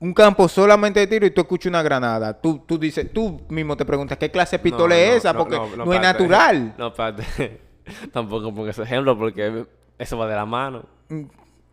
un 0.00 0.12
campo 0.12 0.46
solamente 0.46 1.00
de 1.00 1.06
tiro 1.06 1.24
y 1.24 1.30
tú 1.30 1.40
escuchas 1.40 1.70
una 1.70 1.82
granada. 1.82 2.34
Tú, 2.38 2.58
tú 2.66 2.78
dices, 2.78 3.10
tú 3.14 3.40
mismo 3.48 3.76
te 3.78 3.86
preguntas, 3.86 4.18
¿qué 4.18 4.30
clase 4.30 4.58
de 4.58 4.62
pistola 4.62 4.94
No, 4.94 5.00
es 5.00 5.10
no, 5.10 5.16
esa? 5.16 5.32
no, 5.32 5.38
Porque 5.38 5.56
no, 5.76 5.92
es 5.94 6.00
natural. 6.00 6.74
No, 6.78 6.88
espérate. 6.88 7.60
Tampoco 8.12 8.54
ponga 8.54 8.70
ese 8.72 8.82
ejemplo 8.82 9.16
porque 9.16 9.64
eso 9.98 10.18
va 10.18 10.26
de 10.26 10.34
la 10.36 10.44
mano. 10.44 10.84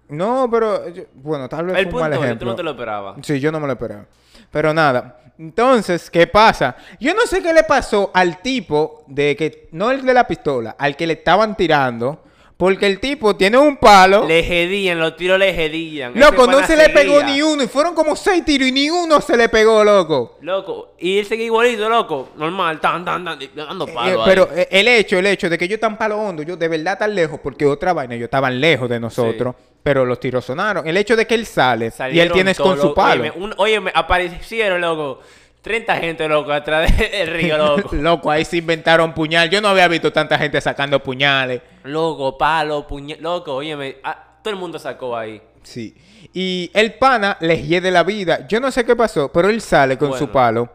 No, 0.07 0.47
pero, 0.49 0.87
yo- 0.89 1.03
bueno, 1.15 1.49
tal 1.49 1.65
vez 1.65 1.77
El 1.77 1.85
fue 1.89 1.95
un 1.95 1.99
mal 2.01 2.11
punto 2.11 2.25
es 2.25 2.31
que 2.33 2.39
tú 2.39 2.45
no 2.45 2.55
te 2.55 2.63
lo 2.63 2.71
esperabas. 2.71 3.17
Sí, 3.23 3.39
yo 3.41 3.51
no 3.51 3.59
me 3.59 3.67
lo 3.67 3.73
esperaba. 3.73 4.05
Pero 4.51 4.73
nada. 4.73 5.19
Entonces, 5.37 6.09
¿qué 6.11 6.27
pasa? 6.27 6.75
Yo 6.99 7.13
no 7.15 7.21
sé 7.25 7.41
qué 7.41 7.53
le 7.53 7.63
pasó 7.63 8.11
al 8.13 8.41
tipo 8.41 9.03
de 9.07 9.35
que, 9.35 9.67
no 9.71 9.89
el 9.91 10.05
de 10.05 10.13
la 10.13 10.27
pistola, 10.27 10.75
al 10.77 10.95
que 10.95 11.07
le 11.07 11.13
estaban 11.13 11.57
tirando, 11.57 12.23
porque 12.57 12.85
el 12.85 12.99
tipo 12.99 13.35
tiene 13.35 13.57
un 13.57 13.77
palo. 13.77 14.25
Le 14.27 14.43
jedían, 14.43 14.99
los 14.99 15.15
tiros 15.17 15.37
le 15.39 15.53
jedían. 15.53 16.13
Loco, 16.15 16.47
no 16.47 16.65
se 16.65 16.77
le 16.77 16.89
pegó 16.89 17.21
ni 17.23 17.41
uno. 17.41 17.63
Y 17.63 17.67
fueron 17.67 17.93
como 17.95 18.15
seis 18.15 18.45
tiros 18.45 18.67
y 18.67 18.71
ni 18.71 18.89
uno 18.89 19.19
se 19.21 19.35
le 19.35 19.49
pegó, 19.49 19.83
loco. 19.83 20.37
Loco, 20.41 20.93
y 20.99 21.17
él 21.19 21.25
seguía 21.25 21.45
igualito, 21.47 21.89
loco. 21.89 22.29
Normal, 22.37 22.79
tan, 22.79 23.03
tan, 23.03 23.25
tan, 23.25 23.39
dando 23.55 23.87
Eh, 23.87 23.91
palo 23.93 24.23
ahí. 24.23 24.29
pero 24.29 24.49
eh, 24.55 24.67
el 24.71 24.87
hecho, 24.87 25.17
el 25.19 25.25
hecho 25.25 25.49
de 25.49 25.57
que 25.57 25.67
yo 25.67 25.79
tan 25.79 25.97
palo 25.97 26.17
hondo, 26.17 26.43
yo 26.43 26.55
de 26.55 26.67
verdad 26.67 26.97
tan 26.97 27.13
lejos, 27.13 27.39
porque 27.43 27.65
otra 27.65 27.91
vaina, 27.91 28.15
yo 28.15 28.25
estaban 28.25 28.61
lejos 28.61 28.87
de 28.89 28.99
nosotros, 28.99 29.55
pero 29.81 30.05
los 30.05 30.19
tiros 30.19 30.45
sonaron. 30.45 30.87
El 30.87 30.95
hecho 30.95 31.15
de 31.15 31.27
que 31.27 31.35
él 31.35 31.45
sale 31.45 31.91
y 32.11 32.19
él 32.19 32.31
tiene 32.31 32.55
con 32.55 32.79
su 32.79 32.93
palo. 32.93 33.23
Óyeme, 33.23 33.37
un- 33.43 33.53
óyeme, 33.57 33.91
aparecieron, 33.93 34.79
loco. 34.79 35.19
30 35.63 35.95
gente, 35.95 36.28
loco, 36.28 36.52
atrás 36.52 36.91
del 36.97 37.28
río, 37.34 37.58
loco. 37.58 37.95
Loco, 37.95 38.30
ahí 38.30 38.43
se 38.43 38.58
inventaron 38.58 39.13
puñal. 39.13 39.49
Yo 39.49 39.62
no 39.62 39.69
había 39.69 39.88
visto 39.88 40.12
tanta 40.12 40.38
gente 40.38 40.60
sacando 40.60 41.02
puñales. 41.02 41.62
loco, 41.86 42.38
palo, 42.38 42.86
puñal. 42.86 43.17
Loco, 43.21 43.56
óyeme, 43.56 43.97
ah, 44.04 44.39
todo 44.43 44.54
el 44.54 44.60
mundo 44.60 44.78
sacó 44.78 45.15
ahí. 45.15 45.41
Sí. 45.63 45.95
Y 46.34 46.69
el 46.73 46.95
pana 46.95 47.38
les 47.39 47.65
hiede 47.65 47.91
la 47.91 48.04
vida. 48.04 48.45
Yo 48.45 48.60
no 48.60 48.71
sé 48.71 48.84
qué 48.84 48.93
pasó, 48.93 49.32
pero 49.32 49.49
él 49.49 49.62
sale 49.62 49.97
con 49.97 50.17
su 50.17 50.28
palo. 50.30 50.69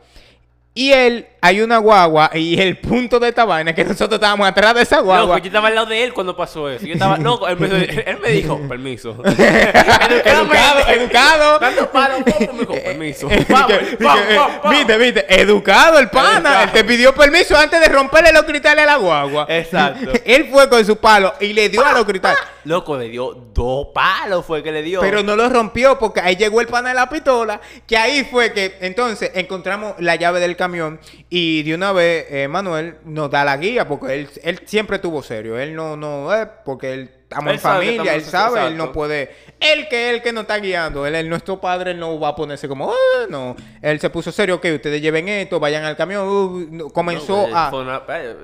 Y 0.78 0.92
él, 0.92 1.26
hay 1.40 1.60
una 1.60 1.78
guagua 1.78 2.30
y 2.34 2.60
el 2.60 2.78
punto 2.78 3.18
de 3.18 3.30
esta 3.30 3.44
vaina 3.44 3.70
es 3.70 3.76
que 3.76 3.84
nosotros 3.84 4.14
estábamos 4.14 4.46
atrás 4.46 4.76
de 4.76 4.82
esa 4.82 5.00
guagua. 5.00 5.34
Loco, 5.34 5.38
yo 5.38 5.46
estaba 5.46 5.66
al 5.66 5.74
lado 5.74 5.86
de 5.88 6.04
él 6.04 6.12
cuando 6.12 6.36
pasó 6.36 6.68
eso. 6.68 6.86
Yo 6.86 6.92
estaba, 6.92 7.16
loco, 7.16 7.48
él 7.48 7.58
me, 7.58 7.66
él 7.66 8.18
me 8.20 8.30
dijo, 8.30 8.60
permiso. 8.68 9.10
educado, 9.24 10.88
educado. 10.88 11.58
Dando 11.58 11.90
palo, 11.90 12.18
me 12.24 12.46
dijo, 12.46 12.72
permiso. 12.72 13.28
Eh, 13.28 13.44
Vamos, 13.48 13.68
vamos, 13.68 13.98
vamos, 13.98 14.22
eh, 14.28 14.36
vamos. 14.36 14.70
Viste, 14.70 14.98
viste, 14.98 15.40
educado 15.40 15.98
el 15.98 16.10
pana. 16.10 16.36
Educado. 16.36 16.62
Él 16.62 16.70
te 16.70 16.84
pidió 16.84 17.12
permiso 17.12 17.56
antes 17.56 17.80
de 17.80 17.88
romperle 17.88 18.32
los 18.32 18.44
cristales 18.44 18.84
a 18.84 18.86
la 18.86 18.96
guagua. 18.98 19.46
Exacto. 19.48 20.12
él 20.24 20.48
fue 20.48 20.68
con 20.68 20.84
su 20.84 20.96
palo 20.98 21.34
y 21.40 21.54
le 21.54 21.68
dio 21.68 21.84
a 21.84 21.92
los 21.92 22.04
cristales. 22.04 22.38
Loco, 22.62 22.96
le 22.96 23.08
dio 23.08 23.34
dos 23.52 23.88
palos, 23.92 24.44
fue 24.44 24.62
que 24.62 24.70
le 24.70 24.82
dio. 24.82 25.00
Pero 25.00 25.24
no 25.24 25.34
lo 25.34 25.48
rompió 25.48 25.98
porque 25.98 26.20
ahí 26.20 26.36
llegó 26.36 26.60
el 26.60 26.68
pana 26.68 26.90
de 26.90 26.94
la 26.94 27.08
pistola. 27.08 27.60
Que 27.84 27.96
ahí 27.96 28.28
fue 28.30 28.52
que 28.52 28.76
entonces 28.80 29.32
encontramos 29.34 29.94
la 29.98 30.14
llave 30.14 30.38
del 30.38 30.54
camión. 30.54 30.67
Camión 30.68 31.00
y 31.30 31.62
de 31.62 31.74
una 31.74 31.92
vez 31.92 32.26
eh, 32.30 32.46
Manuel 32.48 32.96
nos 33.04 33.30
da 33.30 33.44
la 33.44 33.56
guía 33.56 33.88
porque 33.88 34.14
él, 34.14 34.28
él 34.42 34.60
siempre 34.66 34.96
estuvo 34.96 35.22
serio. 35.22 35.58
Él 35.58 35.74
no, 35.74 35.96
no, 35.96 36.34
eh, 36.34 36.46
porque 36.64 36.92
él 36.92 37.10
estamos 37.22 37.52
en 37.54 37.58
familia, 37.60 38.14
él 38.14 38.22
sabe, 38.22 38.66
él 38.66 38.76
no 38.76 38.92
puede. 38.92 39.30
Él 39.60 39.88
que 39.88 40.10
él 40.10 40.22
que 40.22 40.32
nos 40.32 40.42
está 40.42 40.58
guiando, 40.58 41.06
él 41.06 41.14
es 41.14 41.24
nuestro 41.26 41.60
padre, 41.60 41.92
él 41.92 41.98
no 41.98 42.18
va 42.20 42.28
a 42.28 42.36
ponerse 42.36 42.68
como, 42.68 42.90
"Ah, 42.92 43.26
no. 43.28 43.56
Él 43.82 43.98
se 44.00 44.10
puso 44.10 44.30
serio, 44.30 44.60
que 44.60 44.74
ustedes 44.74 45.00
lleven 45.00 45.28
esto, 45.28 45.58
vayan 45.60 45.84
al 45.84 45.96
camión. 45.96 46.26
uh, 46.28 46.90
comenzó 46.90 47.36
No, 47.36 47.42
pues, 47.44 47.54
a. 47.54 47.70
Fue, 47.70 47.80
una- 47.82 48.02
eh, 48.08 48.36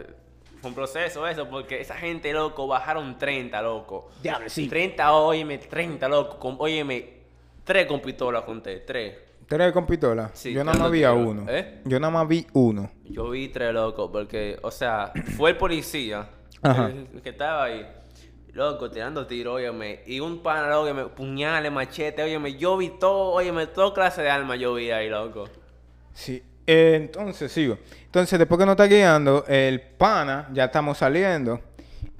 fue 0.61 0.69
un 0.71 0.75
proceso 0.75 1.27
eso, 1.29 1.49
porque 1.49 1.81
esa 1.81 1.95
gente, 1.95 2.33
loco, 2.33 2.67
bajaron 2.67 3.19
30, 3.19 3.61
loco. 3.63 4.11
Diablo, 4.23 4.49
sí. 4.49 4.67
30, 4.69 5.13
óyeme, 5.13 5.59
30, 5.59 6.09
loco. 6.09 6.39
Con, 6.39 6.57
óyeme, 6.59 7.09
tres 7.65 7.87
con 7.87 8.01
pistola 8.01 8.45
conté, 8.45 8.81
tres. 8.81 9.15
¿Tres 9.47 9.73
con 9.73 9.87
pistola? 9.87 10.31
Sí, 10.33 10.53
Yo 10.53 10.65
nada 10.65 10.79
más 10.79 10.91
vi 10.91 11.05
a 11.05 11.13
uno. 11.13 11.45
¿Eh? 11.49 11.81
Yo 11.85 12.01
nada 12.01 12.11
más 12.13 12.27
vi 12.29 12.47
uno. 12.55 12.91
Yo 13.05 13.31
vi 13.31 13.49
tres, 13.49 13.73
loco, 13.73 14.11
porque, 14.11 14.59
o 14.63 14.71
sea, 14.71 15.13
fue 15.37 15.51
el 15.51 15.57
policía 15.57 16.29
Ajá. 16.63 16.87
el, 16.87 17.09
el 17.15 17.23
que 17.23 17.31
estaba 17.31 17.65
ahí, 17.65 17.87
loco, 18.53 18.91
tirando 18.91 19.27
tiros, 19.27 19.55
óyeme, 19.57 20.01
y 20.07 20.21
un 20.21 20.43
pana, 20.43 20.79
óyeme, 20.79 21.07
puñales, 21.07 21.71
machete, 21.71 22.23
óyeme, 22.23 22.57
yo 22.57 22.77
vi 22.77 22.91
todo, 22.99 23.33
óyeme, 23.33 23.67
toda 23.67 23.93
clase 23.93 24.23
de 24.23 24.31
armas 24.31 24.59
yo 24.59 24.75
vi 24.75 24.91
ahí, 24.91 25.09
loco. 25.11 25.45
Sí. 26.13 26.43
Eh, 26.67 26.95
entonces, 26.97 27.53
sigo. 27.53 27.77
Entonces, 28.07 28.39
después 28.39 28.59
que 28.59 28.65
nos 28.65 28.73
está 28.73 28.87
guiando, 28.87 29.45
el 29.47 29.81
pana, 29.83 30.49
ya 30.53 30.65
estamos 30.65 30.97
saliendo. 30.97 31.61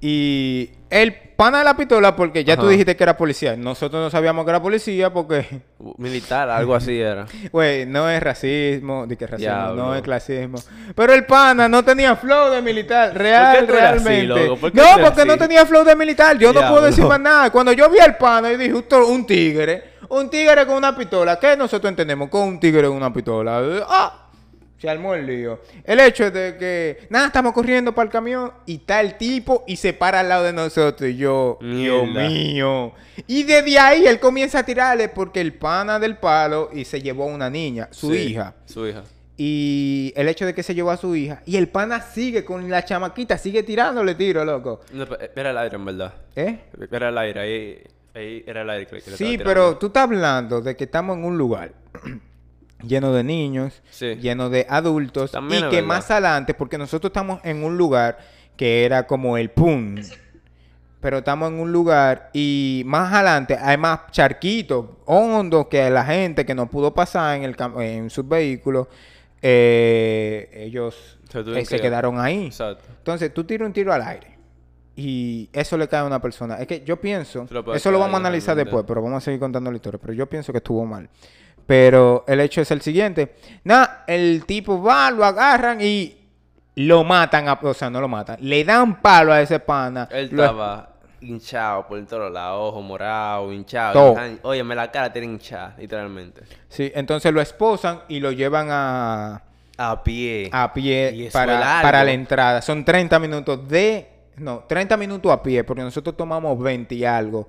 Y 0.07 0.71
el 0.91 1.15
pana 1.15 1.61
de 1.61 1.65
la 1.65 1.75
pistola, 1.79 2.15
porque 2.15 2.45
ya 2.45 2.57
tú 2.57 2.63
Ajá. 2.65 2.71
dijiste 2.73 2.95
que 2.95 3.03
era 3.05 3.17
policía. 3.17 3.57
Nosotros 3.57 4.03
no 4.03 4.11
sabíamos 4.11 4.45
que 4.45 4.51
era 4.51 4.61
policía 4.61 5.11
porque, 5.11 5.63
Militar, 5.97 6.51
algo 6.51 6.75
así 6.75 7.01
era. 7.01 7.25
güey, 7.51 7.87
no 7.87 8.11
es 8.11 8.23
racismo, 8.23 9.07
de 9.07 9.17
que 9.17 9.27
racismo, 9.27 9.73
no 9.75 9.95
es 9.95 10.03
clasismo. 10.03 10.59
Pero 10.95 11.15
el 11.15 11.25
pana 11.25 11.71
no 11.71 11.83
tenía 11.83 12.15
flow 12.17 12.51
de 12.51 12.61
militar, 12.61 13.17
real, 13.17 13.57
¿Por 13.57 13.61
qué 13.67 13.73
tú 13.73 13.79
eres 13.79 13.91
así, 13.93 14.05
realmente. 14.05 14.47
loco? 14.47 14.61
¿Por 14.61 14.73
qué 14.73 14.81
no, 14.83 14.95
tú 14.97 15.01
porque 15.01 15.25
no 15.25 15.39
tenía 15.39 15.65
flow 15.65 15.85
de 15.85 15.97
militar. 15.97 16.37
Yo 16.37 16.53
no 16.53 16.61
puedo 16.69 16.83
decir 16.83 17.05
más 17.07 17.21
nada. 17.21 17.49
Cuando 17.51 17.73
yo 17.73 17.89
vi 17.89 17.99
al 18.01 18.19
pana, 18.19 18.53
yo 18.53 18.59
dije, 18.59 18.77
"Esto- 18.77 19.07
un 19.07 19.27
tigre, 19.27 19.95
un 20.11 20.29
tigre 20.29 20.67
con 20.67 20.77
una 20.77 20.95
pistola. 20.95 21.39
¿Qué 21.41 21.57
nosotros 21.57 21.89
entendemos 21.89 22.29
con 22.29 22.43
un 22.43 22.61
tigre 22.61 22.87
con 22.89 22.97
una 22.99 23.11
pistola? 23.11 23.63
Ah, 23.89 24.24
se 24.85 24.91
armó 24.91 25.15
el 25.15 25.27
lío. 25.27 25.61
El 25.83 25.99
hecho 26.01 26.31
de 26.31 26.57
que, 26.59 27.07
nada, 27.11 27.27
estamos 27.29 27.53
corriendo 27.53 27.95
para 27.95 28.05
el 28.07 28.13
camión 28.13 28.53
y 28.67 28.77
está 28.77 29.01
el 29.01 29.17
tipo 29.17 29.65
y 29.67 29.77
se 29.77 29.93
para 29.95 30.21
al 30.21 30.29
lado 30.29 30.45
de 30.45 30.53
nosotros. 30.53 31.09
Y 31.11 31.17
yo, 31.17 31.59
Dios 31.61 32.07
mío. 32.09 32.93
Y 33.27 33.45
desde 33.45 33.79
ahí 33.79 34.07
él 34.07 34.21
comienza 34.21 34.59
a 34.59 34.63
tirarle 34.67 35.09
porque 35.09 35.41
el 35.41 35.55
pana 35.55 35.99
del 35.99 36.17
palo 36.19 36.69
y 36.73 36.85
se 36.85 37.01
llevó 37.01 37.25
a 37.25 37.27
una 37.27 37.49
niña, 37.49 37.89
su 37.93 38.13
Sí, 38.13 38.19
hija. 38.19 38.55
Su 38.67 38.87
hija. 38.87 39.03
Y 39.37 40.13
el 40.17 40.29
hecho 40.29 40.47
de 40.47 40.55
que 40.55 40.63
se 40.63 40.75
llevó 40.75 40.91
a 40.91 40.97
su 40.97 41.17
hija 41.17 41.43
y 41.47 41.57
el 41.57 41.69
pana 41.69 42.01
sigue 42.01 42.45
con 42.45 42.69
la 42.71 42.85
chamaquita, 42.85 43.37
sigue 43.39 43.63
tirándole 43.63 44.15
tiro, 44.15 44.45
loco. 44.45 44.81
No, 44.93 45.07
pe- 45.07 45.31
era 45.35 45.51
el 45.51 45.59
aire, 45.59 45.77
en 45.77 45.85
verdad. 45.85 46.15
¿Eh? 46.37 46.59
Era 46.93 47.09
el 47.09 47.19
aire, 47.19 47.41
ahí, 47.41 47.83
ahí 48.15 48.45
era 48.47 48.63
el 48.63 48.71
aire 48.71 48.87
que, 48.87 49.01
Sí, 49.01 49.37
pero 49.39 49.77
tú 49.77 49.87
estás 49.87 50.05
hablando 50.05 50.61
de 50.61 50.77
que 50.77 50.85
estamos 50.85 51.17
en 51.17 51.25
un 51.25 51.37
lugar 51.39 51.73
lleno 52.87 53.13
de 53.13 53.25
niños, 53.25 53.83
Sí. 53.91 54.15
lleno 54.17 54.51
de 54.51 54.67
adultos 54.69 55.31
También 55.33 55.67
y 55.67 55.69
que 55.71 55.77
verdad. 55.77 55.89
más 55.89 56.11
adelante, 56.11 56.55
porque 56.55 56.79
nosotros 56.79 57.11
estamos 57.11 57.41
en 57.45 57.63
un 57.65 57.77
lugar 57.77 58.19
que 58.57 58.85
era 58.85 59.07
como 59.07 59.37
el 59.37 59.51
PUN, 59.51 60.01
pero 61.01 61.19
estamos 61.19 61.51
en 61.51 61.59
un 61.61 61.71
lugar 61.73 62.31
y 62.33 62.83
más 62.87 63.13
adelante 63.13 63.59
hay 63.61 63.77
más 63.77 64.11
charquitos 64.11 64.87
hondos 65.05 65.67
que 65.67 65.91
la 65.91 66.05
gente 66.05 66.47
que 66.47 66.55
no 66.55 66.69
pudo 66.71 66.95
pasar 66.95 67.37
en, 67.37 67.43
el 67.45 67.57
en 67.83 68.09
sus 68.11 68.27
vehículos, 68.27 68.87
eh, 69.43 70.49
ellos 70.55 71.19
Se 71.31 71.41
eh, 71.41 71.65
se 71.67 71.77
que- 71.77 71.83
quedaron 71.83 72.19
ahí. 72.19 72.47
Exacto. 72.47 72.85
Entonces, 72.99 73.33
tú 73.35 73.45
tiras 73.45 73.67
un 73.67 73.73
tiro 73.73 73.93
al 73.93 74.03
aire 74.03 74.29
y 74.97 75.49
eso 75.53 75.77
le 75.77 75.89
cae 75.89 76.01
a 76.01 76.05
una 76.05 76.21
persona. 76.23 76.57
Es 76.57 76.67
que 76.67 76.83
yo 76.85 76.99
pienso, 77.01 77.47
lo 77.51 77.75
eso 77.75 77.91
lo 77.91 77.99
vamos 77.99 78.15
a 78.15 78.19
analizar 78.19 78.57
después, 78.57 78.85
pero 78.87 79.03
vamos 79.03 79.19
a 79.19 79.21
seguir 79.25 79.41
contando 79.41 79.71
la 79.71 79.77
historia. 79.77 79.99
Pero 80.01 80.13
yo 80.15 80.27
pienso 80.27 80.53
que 80.53 80.59
estuvo 80.59 80.85
mal. 80.87 81.09
Pero 81.67 82.25
el 82.29 82.41
hecho 82.41 82.61
es 82.61 82.71
el 82.71 82.81
siguiente. 82.83 83.35
Nada, 83.65 84.05
el 84.07 84.45
tipo 84.47 84.83
va, 84.83 85.11
lo 85.11 85.25
agarran 85.25 85.79
y 85.81 86.17
lo 86.77 87.05
matan. 87.05 87.49
a- 87.49 87.59
o 87.63 87.73
sea, 87.75 87.89
no 87.91 88.01
lo 88.01 88.09
matan. 88.09 88.37
Le 88.41 88.65
dan 88.65 89.01
palo 89.01 89.33
a 89.33 89.41
ese 89.41 89.59
pana. 89.61 90.09
Él 90.11 90.29
lo- 90.33 90.45
estaba 90.45 90.91
hinchado 91.21 91.87
por 91.87 92.05
todos 92.07 92.31
lados, 92.31 92.61
ojo 92.71 92.83
morado, 92.83 93.51
hinchado. 93.51 94.15
Ay, 94.19 94.39
Óyeme, 94.43 94.75
la 94.75 94.91
cara 94.91 95.11
tiene 95.11 95.27
hinchada, 95.29 95.75
literalmente. 95.79 96.43
Sí, 96.69 96.93
entonces 96.95 97.33
lo 97.33 97.41
esposan 97.41 98.01
y 98.09 98.21
lo 98.21 98.31
llevan 98.31 98.69
a, 98.71 99.43
A 99.79 100.03
pie. 100.05 100.51
a 100.53 100.71
pie 100.75 101.31
para 101.33 102.05
la 102.05 102.13
entrada. 102.13 102.61
Son 102.61 102.85
30 102.85 103.19
minutos 103.19 103.67
de... 103.67 104.11
No, 104.37 104.65
30 104.69 104.97
minutos 104.97 105.31
a 105.33 105.41
pie, 105.43 105.63
porque 105.65 105.83
nosotros 105.83 106.17
tomamos 106.17 106.59
20 106.59 106.95
y 106.97 107.05
algo. 107.05 107.47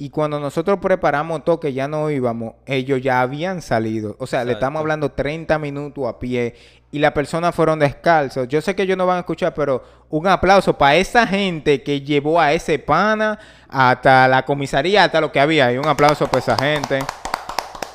Y 0.00 0.10
cuando 0.10 0.38
nosotros 0.38 0.78
preparamos 0.80 1.44
todo, 1.44 1.58
que 1.58 1.72
ya 1.72 1.88
no 1.88 2.08
íbamos, 2.08 2.54
ellos 2.66 3.02
ya 3.02 3.20
habían 3.20 3.60
salido. 3.60 4.14
O 4.20 4.28
sea, 4.28 4.44
le 4.44 4.52
estamos 4.52 4.78
hablando 4.78 5.10
30 5.10 5.58
minutos 5.58 6.06
a 6.06 6.20
pie. 6.20 6.54
Y 6.92 7.00
las 7.00 7.10
personas 7.12 7.52
fueron 7.52 7.80
descalzos. 7.80 8.46
Yo 8.46 8.60
sé 8.60 8.76
que 8.76 8.82
ellos 8.82 8.96
no 8.96 9.06
van 9.06 9.16
a 9.16 9.20
escuchar, 9.20 9.54
pero 9.54 9.82
un 10.08 10.28
aplauso 10.28 10.78
para 10.78 10.94
esa 10.94 11.26
gente 11.26 11.82
que 11.82 12.00
llevó 12.00 12.40
a 12.40 12.52
ese 12.52 12.78
pana 12.78 13.40
hasta 13.68 14.28
la 14.28 14.44
comisaría, 14.44 15.02
hasta 15.02 15.20
lo 15.20 15.32
que 15.32 15.40
había. 15.40 15.72
Y 15.72 15.78
un 15.78 15.86
aplauso 15.86 16.28
para 16.28 16.38
esa 16.38 16.56
gente. 16.56 17.00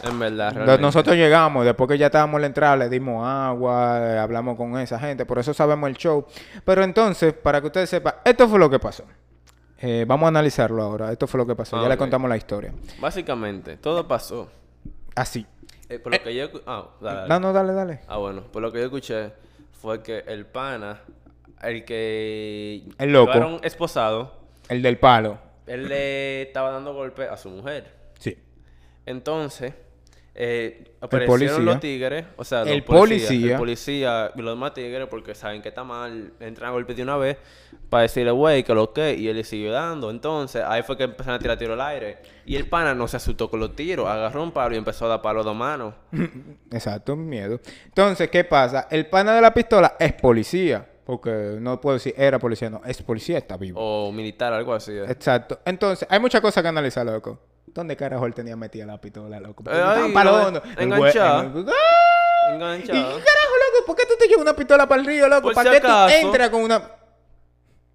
En 0.03 0.19
verdad, 0.19 0.51
realmente. 0.53 0.81
Nosotros 0.81 1.15
llegamos, 1.15 1.63
después 1.63 1.87
que 1.87 1.97
ya 1.97 2.07
estábamos 2.07 2.35
en 2.35 2.41
la 2.41 2.47
entrada, 2.47 2.75
le 2.75 2.89
dimos 2.89 3.25
agua, 3.25 4.21
hablamos 4.21 4.57
con 4.57 4.77
esa 4.77 4.99
gente, 4.99 5.25
por 5.25 5.39
eso 5.39 5.53
sabemos 5.53 5.89
el 5.89 5.95
show. 5.95 6.25
Pero 6.65 6.83
entonces, 6.83 7.33
para 7.33 7.61
que 7.61 7.67
ustedes 7.67 7.89
sepan, 7.89 8.15
esto 8.25 8.49
fue 8.49 8.59
lo 8.59 8.69
que 8.69 8.79
pasó. 8.79 9.05
Eh, 9.85 10.05
vamos 10.07 10.27
a 10.27 10.29
analizarlo 10.29 10.81
ahora. 10.81 11.11
Esto 11.11 11.27
fue 11.27 11.37
lo 11.39 11.45
que 11.45 11.55
pasó. 11.55 11.75
Ah, 11.77 11.81
ya 11.81 11.87
le 11.89 11.95
ok. 11.95 11.99
contamos 11.99 12.29
la 12.29 12.37
historia. 12.37 12.73
Básicamente, 12.99 13.75
todo 13.75 14.07
pasó. 14.07 14.49
Así. 15.13 15.45
Eh, 15.89 15.99
por 15.99 16.13
lo 16.13 16.23
que 16.23 16.33
yo... 16.33 16.47
Ah, 16.65 16.87
dale, 17.01 17.15
dale. 17.17 17.29
No, 17.29 17.39
no, 17.41 17.51
dale, 17.53 17.73
dale. 17.73 17.99
Ah, 18.07 18.17
bueno, 18.17 18.43
por 18.43 18.61
lo 18.61 18.71
que 18.71 18.79
yo 18.79 18.85
escuché 18.85 19.33
fue 19.73 20.01
que 20.01 20.19
el 20.19 20.45
pana, 20.45 21.01
el 21.61 21.83
que 21.83 22.83
El 22.97 23.11
loco. 23.11 23.33
llevaron 23.33 23.59
esposado, 23.61 24.33
El 24.69 24.81
del 24.81 24.97
palo. 24.99 25.37
él 25.67 25.89
le 25.89 26.43
estaba 26.43 26.71
dando 26.71 26.93
golpe 26.93 27.27
a 27.27 27.35
su 27.35 27.49
mujer. 27.49 27.93
Sí. 28.19 28.37
Entonces, 29.05 29.73
eh, 30.35 30.95
aparecieron 30.99 31.63
los 31.63 31.79
tigres, 31.79 32.25
o 32.37 32.43
sea, 32.43 32.61
los 32.61 32.69
El 32.69 32.83
policías, 32.83 33.27
policía. 33.29 33.51
el 33.51 33.57
policía 33.59 34.31
y 34.35 34.41
los 34.41 34.55
demás 34.55 34.73
tigres 34.73 35.07
porque 35.07 35.35
saben 35.35 35.61
que 35.61 35.69
está 35.69 35.83
mal, 35.83 36.33
entran 36.39 36.69
a 36.69 36.71
golpe 36.73 36.95
de 36.95 37.03
una 37.03 37.17
vez 37.17 37.37
para 37.89 38.03
decirle, 38.03 38.31
güey, 38.31 38.63
que 38.63 38.73
lo 38.73 38.91
que, 38.93 39.13
y 39.13 39.27
él 39.27 39.35
le 39.35 39.43
siguió 39.43 39.71
dando. 39.71 40.09
Entonces, 40.09 40.63
ahí 40.65 40.81
fue 40.81 40.97
que 40.97 41.03
empezaron 41.03 41.35
a 41.35 41.39
tirar 41.39 41.57
tiro 41.57 41.73
al 41.73 41.81
aire. 41.81 42.17
Y 42.45 42.55
el 42.55 42.67
pana 42.67 42.95
no 42.95 43.07
se 43.07 43.17
asustó 43.17 43.49
con 43.49 43.59
los 43.59 43.75
tiros, 43.75 44.07
agarró 44.07 44.41
un 44.41 44.51
palo 44.51 44.73
y 44.73 44.77
empezó 44.79 45.05
a 45.05 45.09
dar 45.09 45.21
palo 45.21 45.41
a 45.41 45.43
dos 45.43 45.55
manos. 45.55 45.93
Exacto, 46.71 47.15
miedo. 47.15 47.59
Entonces, 47.85 48.29
¿qué 48.29 48.43
pasa? 48.43 48.87
El 48.89 49.05
pana 49.07 49.35
de 49.35 49.41
la 49.41 49.53
pistola 49.53 49.95
es 49.99 50.13
policía. 50.13 50.87
Porque 51.05 51.57
no 51.59 51.81
puedo 51.81 51.95
decir 51.95 52.13
era 52.15 52.39
policía, 52.39 52.69
no. 52.69 52.81
Es 52.85 53.01
policía, 53.01 53.37
está 53.37 53.57
vivo. 53.57 53.77
O 53.77 54.09
militar, 54.13 54.53
algo 54.53 54.73
así. 54.73 54.93
eh. 54.93 55.03
Exacto. 55.09 55.59
Entonces, 55.65 56.07
hay 56.09 56.17
muchas 56.17 56.39
cosas 56.39 56.63
que 56.63 56.69
analizar, 56.69 57.05
loco. 57.05 57.39
¿Dónde 57.67 57.95
carajo 57.95 58.25
él 58.25 58.33
tenía 58.33 58.55
metida 58.55 58.85
la 58.85 58.99
pistola, 59.01 59.39
loco? 59.39 59.63
Porque 59.63 59.77
estaban 59.79 60.03
ahí, 60.03 60.11
pa' 60.13 60.23
lo 60.23 60.31
no, 60.41 60.47
hondo. 60.47 60.63
El 60.77 60.83
enganchada. 60.83 61.43
güey- 61.43 61.51
en 61.51 61.57
el- 61.57 61.69
¡Ah! 61.69 62.49
¿Y 62.49 62.53
Enganchado. 62.55 62.85
qué 63.17 63.23
carajo, 63.23 63.53
loco? 63.57 63.85
¿Por 63.87 63.95
qué 63.95 64.03
tú 64.05 64.13
te 64.19 64.27
llevas 64.27 64.41
una 64.43 64.53
pistola 64.55 64.87
para 64.87 65.01
el 65.01 65.07
río, 65.07 65.27
loco? 65.27 65.43
Por 65.43 65.53
¿Para 65.53 65.69
si 65.71 65.75
qué 65.75 65.81
tú 65.81 65.87
acaso. 65.87 66.15
entras 66.17 66.49
con 66.49 66.61
una...? 66.61 66.81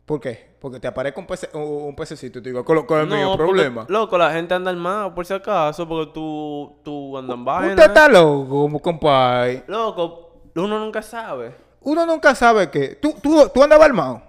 ¿Por 0.07 0.21
qué? 0.21 0.57
Porque 0.59 0.81
te 0.81 0.89
aparezca 0.89 1.21
un, 1.21 1.27
pece- 1.27 1.51
un 1.53 1.89
un 1.89 1.95
pececito 1.95 2.39
y 2.39 2.43
te 2.43 2.49
digo, 2.49 2.65
¿cuál 2.65 2.79
es 2.79 2.91
el 2.91 3.07
mío 3.09 3.27
porque, 3.29 3.37
problema? 3.45 3.85
Loco, 3.89 4.17
la 4.19 4.33
gente 4.33 4.55
anda 4.55 4.71
armada 4.71 5.15
por 5.15 5.25
si 5.27 5.35
acaso, 5.35 5.87
porque 5.87 6.13
tú, 6.13 6.81
tú 6.83 7.17
andas 7.19 7.37
en 7.37 7.45
vaina. 7.45 7.69
Usted 7.75 7.85
está 7.85 8.09
loco, 8.09 8.81
compadre. 8.81 9.65
Loco, 9.69 10.41
uno 10.57 10.79
nunca 10.81 11.03
sabe. 11.03 11.55
Uno 11.83 12.05
nunca 12.07 12.35
sabe 12.35 12.71
que... 12.71 12.97
¿Tú, 12.97 13.15
tú, 13.23 13.49
tú 13.55 13.63
andabas 13.63 13.87
armado? 13.87 14.23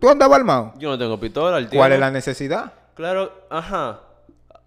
¿Tú 0.00 0.08
andabas 0.10 0.38
armado? 0.38 0.72
Yo 0.78 0.88
no 0.90 0.98
tengo 0.98 1.20
pistola, 1.20 1.58
el 1.58 1.68
tío. 1.68 1.78
¿Cuál 1.78 1.92
es 1.92 2.00
la 2.00 2.10
necesidad? 2.10 2.72
Claro, 2.94 3.30
ajá. 3.50 4.00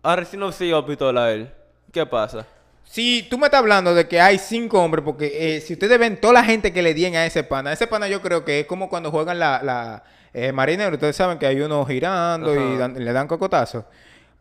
Ahora 0.07 0.23
si 0.23 0.37
no 0.37 0.53
sigo 0.53 0.85
pistola 0.85 1.31
él. 1.33 1.51
¿Qué 1.91 2.05
pasa? 2.05 2.45
Si 2.85 3.27
tú 3.29 3.37
me 3.37 3.47
estás 3.47 3.59
hablando 3.59 3.93
de 3.93 4.07
que 4.07 4.21
hay 4.21 4.37
cinco 4.37 4.81
hombres, 4.81 5.03
porque 5.03 5.57
eh, 5.57 5.59
si 5.59 5.73
ustedes 5.73 5.99
ven 5.99 6.21
toda 6.21 6.31
la 6.35 6.45
gente 6.45 6.71
que 6.71 6.81
le 6.81 6.93
dien 6.93 7.17
a 7.17 7.25
ese 7.25 7.43
pana, 7.43 7.73
ese 7.73 7.87
pana 7.87 8.07
yo 8.07 8.21
creo 8.21 8.45
que 8.45 8.61
es 8.61 8.65
como 8.67 8.87
cuando 8.87 9.11
juegan 9.11 9.37
la, 9.37 9.61
la 9.61 10.03
eh, 10.33 10.53
marinero, 10.53 10.93
ustedes 10.93 11.13
saben 11.13 11.37
que 11.37 11.45
hay 11.45 11.59
uno 11.59 11.85
girando 11.85 12.55
y 12.55 12.77
dan- 12.77 13.03
le 13.03 13.11
dan 13.11 13.27
cocotazos. 13.27 13.83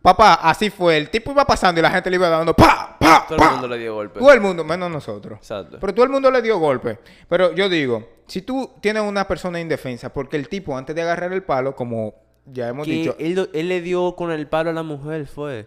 Papá, 0.01 0.35
así 0.35 0.71
fue, 0.71 0.99
el 0.99 1.11
tipo 1.11 1.33
iba 1.33 1.45
pasando 1.45 1.81
y 1.81 1.83
la 1.83 1.91
gente 1.91 2.11
le 2.11 2.15
iba 2.17 2.29
dando 2.29 2.55
pa, 2.55 2.97
pa, 3.01 3.27
Todo 3.27 3.37
pa. 3.39 3.47
el 3.47 3.51
mundo 3.55 3.67
le 3.67 3.79
dio 3.79 3.95
golpe. 3.95 4.21
Todo 4.21 4.33
el 4.33 4.41
mundo, 4.41 4.63
menos 4.63 4.89
nosotros. 4.89 5.39
Exacto. 5.41 5.79
Pero 5.81 5.93
todo 5.93 6.05
el 6.05 6.13
mundo 6.13 6.31
le 6.31 6.43
dio 6.43 6.59
golpe. 6.61 7.01
Pero 7.29 7.53
yo 7.55 7.69
digo, 7.69 8.09
si 8.29 8.43
tú 8.43 8.71
tienes 8.81 9.03
una 9.03 9.27
persona 9.27 9.59
indefensa, 9.59 10.13
porque 10.13 10.37
el 10.37 10.49
tipo 10.49 10.79
antes 10.79 10.95
de 10.95 11.03
agarrar 11.03 11.33
el 11.33 11.43
palo, 11.43 11.75
como 11.75 12.15
ya 12.47 12.69
hemos 12.69 12.87
Que 12.87 12.93
dicho, 12.93 13.17
él, 13.19 13.69
le 13.69 13.81
dio 13.81 14.17
con 14.17 14.31
el 14.31 14.47
palo 14.49 14.71
a 14.71 14.73
la 14.73 14.83
mujer, 14.83 15.27
fue. 15.27 15.67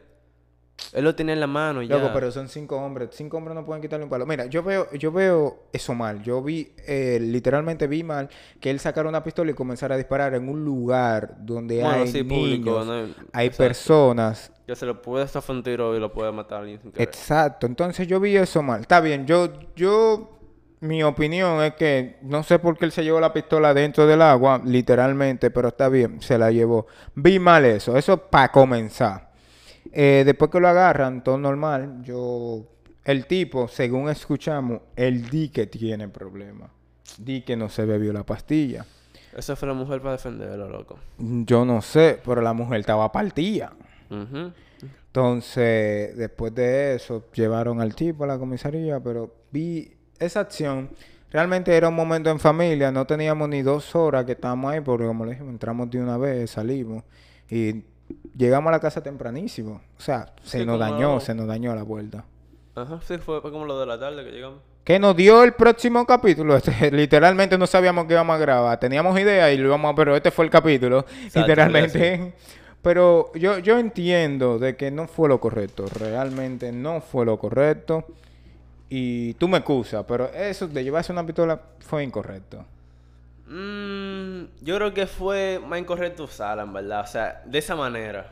Él 0.94 1.04
lo 1.04 1.14
tenía 1.14 1.34
en 1.34 1.42
la 1.42 1.48
mano 1.48 1.82
ya. 1.82 1.98
Loco, 1.98 2.12
pero 2.14 2.32
son 2.32 2.48
cinco 2.48 2.78
hombres. 2.78 3.10
Cinco 3.12 3.38
hombres 3.38 3.54
no 3.54 3.66
pueden 3.66 3.82
quitarle 3.82 4.06
un 4.06 4.10
palo. 4.10 4.26
Mira, 4.26 4.46
yo 4.46 4.64
veo, 4.64 4.90
yo 4.94 5.12
veo 5.12 5.64
eso 5.74 5.94
mal. 5.94 6.24
Yo 6.24 6.42
vi, 6.42 6.72
eh, 6.88 7.20
literalmente 7.22 7.86
vi 7.86 8.04
mal 8.04 8.30
que 8.62 8.70
él 8.70 8.80
sacara 8.80 9.10
una 9.10 9.22
pistola 9.22 9.52
y 9.52 9.54
comenzara 9.54 9.96
a 9.96 9.98
disparar 9.98 10.34
en 10.36 10.48
un 10.48 10.64
lugar 10.64 11.36
donde 11.42 11.82
Bueno, 11.82 12.04
hay 12.04 12.08
sí, 12.08 12.24
niños, 12.24 12.40
público, 12.40 12.86
¿no? 12.86 12.94
hay 13.34 13.48
Exacto. 13.48 13.64
personas. 13.64 14.52
Que 14.66 14.76
se 14.76 14.86
lo 14.86 15.02
puede 15.02 15.26
estafar 15.26 15.56
un 15.58 15.64
tiro 15.64 15.96
y 15.98 16.00
lo 16.00 16.14
puede 16.14 16.32
matar 16.32 16.60
a 16.60 16.62
alguien 16.62 16.80
sin 16.82 16.92
querer. 16.92 17.08
Exacto. 17.08 17.68
Entonces 17.68 18.08
yo 18.08 18.20
vi 18.22 18.38
eso 18.38 18.64
mal. 18.64 18.82
Está 18.82 19.02
bien, 19.02 19.28
yo, 19.28 19.50
yo, 19.76 20.39
mi 20.82 21.04
opinión 21.04 21.62
es 21.62 21.74
que 21.74 22.18
no 22.22 22.44
sé 22.44 22.58
por 22.60 22.78
qué 22.78 22.86
él 22.86 22.92
se 22.92 23.04
llevó 23.04 23.20
la 23.20 23.34
pistola 23.34 23.74
dentro 23.74 24.08
del 24.08 24.22
agua, 24.22 24.62
literalmente, 24.64 25.52
pero 25.52 25.70
está 25.70 25.90
bien, 25.90 26.22
se 26.22 26.38
la 26.38 26.52
llevó. 26.52 26.88
Vi 27.16 27.38
mal 27.40 27.66
eso. 27.66 27.98
Eso 27.98 28.18
para 28.18 28.50
comenzar. 28.52 29.32
Eh, 29.92 30.24
después 30.26 30.50
que 30.50 30.60
lo 30.60 30.68
agarran, 30.68 31.24
todo 31.24 31.38
normal. 31.38 32.02
Yo, 32.04 32.64
el 33.04 33.26
tipo, 33.26 33.68
según 33.68 34.10
escuchamos, 34.10 34.82
él 34.96 35.30
di 35.30 35.50
que 35.50 35.68
tiene 35.68 36.08
problemas. 36.08 36.72
Di 37.18 37.42
que 37.42 37.58
no 37.58 37.70
se 37.70 37.86
bebió 37.86 38.14
la 38.14 38.24
pastilla. 38.24 38.86
Esa 39.36 39.56
fue 39.56 39.68
la 39.68 39.74
mujer 39.74 40.02
para 40.02 40.14
defenderlo, 40.14 40.70
loco. 40.70 40.98
Yo 41.18 41.66
no 41.66 41.82
sé, 41.82 42.20
pero 42.24 42.42
la 42.42 42.54
mujer 42.54 42.80
estaba 42.80 43.12
partida. 43.12 43.74
Entonces, 45.08 46.16
después 46.16 46.56
de 46.56 46.96
eso, 46.96 47.26
llevaron 47.34 47.82
al 47.82 47.96
tipo 47.96 48.24
a 48.24 48.28
la 48.28 48.40
comisaría, 48.40 49.00
pero 49.00 49.34
vi 49.52 49.99
esa 50.20 50.42
acción. 50.42 50.90
Realmente 51.32 51.76
era 51.76 51.90
un 51.90 51.96
momento 51.96 52.30
en 52.30 52.40
familia, 52.40 52.92
no 52.92 53.06
teníamos 53.06 53.48
ni 53.50 53.62
dos 53.62 53.96
horas 53.96 54.26
que 54.26 54.32
estábamos 54.32 54.72
ahí, 54.72 54.82
porque 54.82 55.06
como 55.06 55.26
le 55.26 55.32
dijimos, 55.32 55.52
entramos 55.52 55.90
de 55.90 56.02
una 56.02 56.18
vez, 56.18 56.50
salimos 56.50 57.04
y 57.50 57.84
llegamos 58.36 58.70
a 58.70 58.72
la 58.72 58.80
casa 58.80 59.02
tempranísimo. 59.02 59.82
O 59.98 60.02
sea, 60.02 60.34
se 60.44 60.60
Sí, 60.60 60.66
nos 60.66 60.80
dañó, 60.80 61.20
se 61.20 61.36
nos 61.36 61.48
dañó 61.48 61.76
la 61.76 61.84
vuelta. 61.84 62.26
Ajá, 62.76 63.00
sí, 63.06 63.18
fue, 63.18 63.42
como 63.42 63.66
lo 63.66 63.80
de 63.80 63.86
la 63.86 64.00
tarde 64.00 64.24
que 64.24 64.32
llegamos. 64.32 64.60
¿Qué 64.84 64.98
nos 64.98 65.16
dio 65.16 65.44
el 65.44 65.54
próximo 65.54 66.04
capítulo? 66.06 66.56
Este, 66.56 66.90
literalmente 66.92 67.58
no 67.58 67.68
sabíamos 67.68 68.06
que 68.06 68.14
íbamos 68.14 68.36
a 68.36 68.40
grabar. 68.40 68.80
Teníamos 68.80 69.20
idea 69.20 69.52
y 69.52 69.58
lo 69.58 69.68
íbamos 69.68 69.94
a... 69.94 69.96
Pero 69.96 70.16
este 70.16 70.32
fue 70.32 70.46
el 70.46 70.52
capítulo. 70.52 71.06
Exacto, 71.24 71.40
literalmente. 71.42 72.34
Pero 72.82 73.32
yo, 73.34 73.60
yo 73.60 73.78
entiendo 73.78 74.58
de 74.58 74.78
que 74.78 74.90
no 74.90 75.08
fue 75.08 75.28
lo 75.28 75.40
correcto. 75.40 75.86
Realmente 76.00 76.72
no 76.72 77.02
fue 77.02 77.26
lo 77.26 77.38
correcto. 77.38 78.06
Y 78.90 79.34
tú 79.36 79.48
me 79.48 79.58
excusas, 79.58 80.04
pero 80.08 80.32
eso 80.34 80.68
de 80.68 80.84
llevarse 80.84 81.12
una 81.12 81.26
pistola 81.26 81.62
fue 81.80 82.04
incorrecto. 82.04 82.66
Mm, 83.48 84.44
yo 84.62 84.76
creo 84.76 84.94
que 84.94 85.08
fue 85.08 85.60
más 85.66 85.80
incorrecto 85.80 86.24
usarla, 86.24 86.64
en 86.64 86.74
verdad. 86.74 87.02
O 87.02 87.08
sea, 87.08 87.42
de 87.46 87.58
esa 87.60 87.76
manera, 87.76 88.32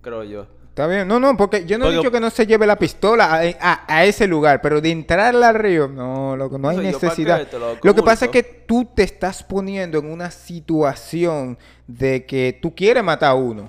creo 0.00 0.24
yo. 0.24 0.46
¿Está 0.70 0.86
bien? 0.88 1.06
No, 1.06 1.20
no, 1.20 1.36
porque 1.36 1.64
yo 1.66 1.78
no 1.78 1.86
he 1.86 1.96
dicho 1.96 2.10
que 2.10 2.18
no 2.18 2.30
se 2.30 2.46
lleve 2.46 2.66
la 2.66 2.74
pistola 2.76 3.26
a, 3.32 3.42
a- 3.60 3.84
a 3.86 4.04
ese 4.04 4.26
lugar, 4.26 4.60
pero 4.60 4.80
de 4.80 4.90
entrarla 4.90 5.50
al 5.50 5.54
río, 5.54 5.86
no, 5.86 6.36
loco, 6.36 6.58
no 6.58 6.68
hay 6.68 6.78
O 6.78 6.80
sea, 6.82 6.90
yo, 6.90 6.98
¿pa' 6.98 7.06
necesidad. 7.06 7.38
qué 7.38 7.46
te 7.46 7.58
lo 7.86 7.94
que 7.94 8.02
pasa 8.02 8.24
es 8.24 8.30
que 8.32 8.42
tú 8.42 8.84
te 8.92 9.04
estás 9.04 9.44
poniendo 9.44 9.98
en 9.98 10.10
una 10.10 10.32
situación 10.32 11.56
de 11.86 12.24
que 12.26 12.58
tú 12.60 12.74
quieres 12.74 13.04
matar 13.04 13.30
a 13.30 13.34
uno. 13.34 13.68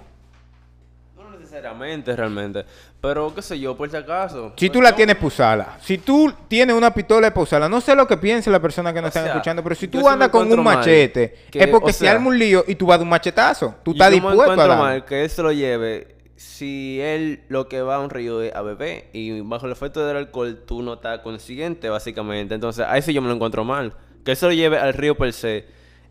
Necesariamente, 1.56 2.14
realmente. 2.16 2.66
Pero, 3.00 3.34
qué 3.34 3.42
sé 3.42 3.58
yo, 3.60 3.78
por 3.78 3.90
si 3.90 3.96
acaso. 3.96 4.52
Si 4.58 4.66
Pues 4.68 4.72
tú 4.74 4.82
la 4.82 4.90
no. 4.92 4.96
tienes, 4.98 5.16
pusala. 5.16 5.78
Si 5.82 5.98
tú 5.98 6.34
tienes 6.50 6.76
una 6.76 6.94
pistola, 6.94 7.34
pusala. 7.34 7.70
No 7.70 7.80
sé 7.80 7.96
lo 7.96 8.06
que 8.08 8.18
piense 8.18 8.50
la 8.50 8.60
persona 8.60 8.94
que 8.94 9.02
nos 9.02 9.14
sea, 9.14 9.28
escuchando, 9.28 9.64
pero 9.64 9.74
si 9.76 9.88
tú 9.88 10.08
andas 10.10 10.30
con 10.30 10.52
un 10.52 10.62
machete, 10.64 11.34
que- 11.50 11.60
es 11.60 11.68
porque 11.68 11.92
o 11.92 11.94
se 11.94 12.00
sea, 12.00 12.12
arma 12.12 12.28
un 12.28 12.38
lío 12.38 12.66
y 12.68 12.76
tú 12.76 12.88
vas 12.88 13.00
de 13.00 13.04
un 13.04 13.10
machetazo. 13.10 13.76
Tú 13.84 13.92
estás 13.92 14.10
yo 14.10 14.16
dispuesto 14.16 14.42
a 14.42 14.54
encuentro 14.54 14.76
mal 14.78 15.06
que 15.06 15.24
él 15.24 15.30
se 15.30 15.42
lo 15.42 15.52
lleve 15.54 16.16
si 16.36 17.00
él 17.00 17.42
lo 17.48 17.70
que 17.70 17.82
va 17.82 17.96
a 17.96 18.00
un 18.00 18.10
río 18.10 18.42
es 18.42 18.54
a 18.54 18.62
beber 18.62 19.06
y 19.14 19.40
bajo 19.42 19.66
el 19.68 19.72
efecto 19.72 20.06
del 20.06 20.18
alcohol 20.18 20.62
tú 20.68 20.82
no 20.82 20.96
estás 20.96 21.20
consciente, 21.20 21.88
básicamente. 21.90 22.54
Entonces, 22.54 22.86
a 22.86 22.98
eso 22.98 23.12
yo 23.12 23.22
me 23.22 23.30
lo 23.30 23.36
encuentro 23.36 23.64
mal. 23.64 23.94
Que 24.26 24.32
él 24.32 24.38
se 24.38 24.46
lo 24.46 24.52
lleve 24.52 24.78
al 24.78 24.94
río 24.94 25.16
per 25.16 25.32
se 25.32 25.66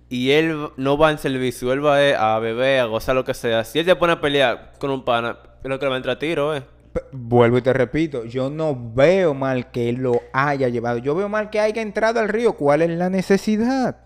y 0.09 0.31
él 0.33 0.69
no 0.77 0.97
va 0.99 1.11
en 1.11 1.19
servicio, 1.19 1.73
él 1.73 1.85
va 1.85 2.03
eh, 2.03 2.15
a 2.15 2.39
beber, 2.39 2.81
a 2.81 2.85
gozar 2.85 3.15
lo 3.15 3.25
que 3.25 3.35
sea. 3.35 3.65
Si 3.65 3.79
él 3.79 3.85
se 3.87 3.97
pone 3.97 4.13
a 4.13 4.21
pelear 4.21 4.73
con 4.79 4.91
un 4.91 5.05
pana, 5.05 5.39
es 5.63 5.69
lo 5.69 5.79
que 5.79 5.85
le 5.87 5.89
va 5.91 5.95
a 5.95 5.99
entrar 5.99 6.17
a 6.17 6.19
tiro, 6.19 6.55
eh. 6.55 6.63
P- 6.93 7.01
Vuelvo 7.13 7.59
y 7.59 7.63
te 7.63 7.73
repito, 7.73 8.25
yo 8.25 8.51
no 8.51 8.77
veo 8.95 9.35
mal 9.35 9.71
que 9.73 9.89
él 9.89 9.97
lo 9.97 10.21
haya 10.33 10.69
llevado. 10.69 10.99
Yo 10.99 11.15
veo 11.15 11.29
mal 11.29 11.51
que 11.51 11.59
haya 11.59 11.83
entrado 11.83 12.21
al 12.21 12.29
río. 12.29 12.53
¿Cuál 12.53 12.83
es 12.83 12.91
la 12.91 13.11
necesidad? 13.11 13.97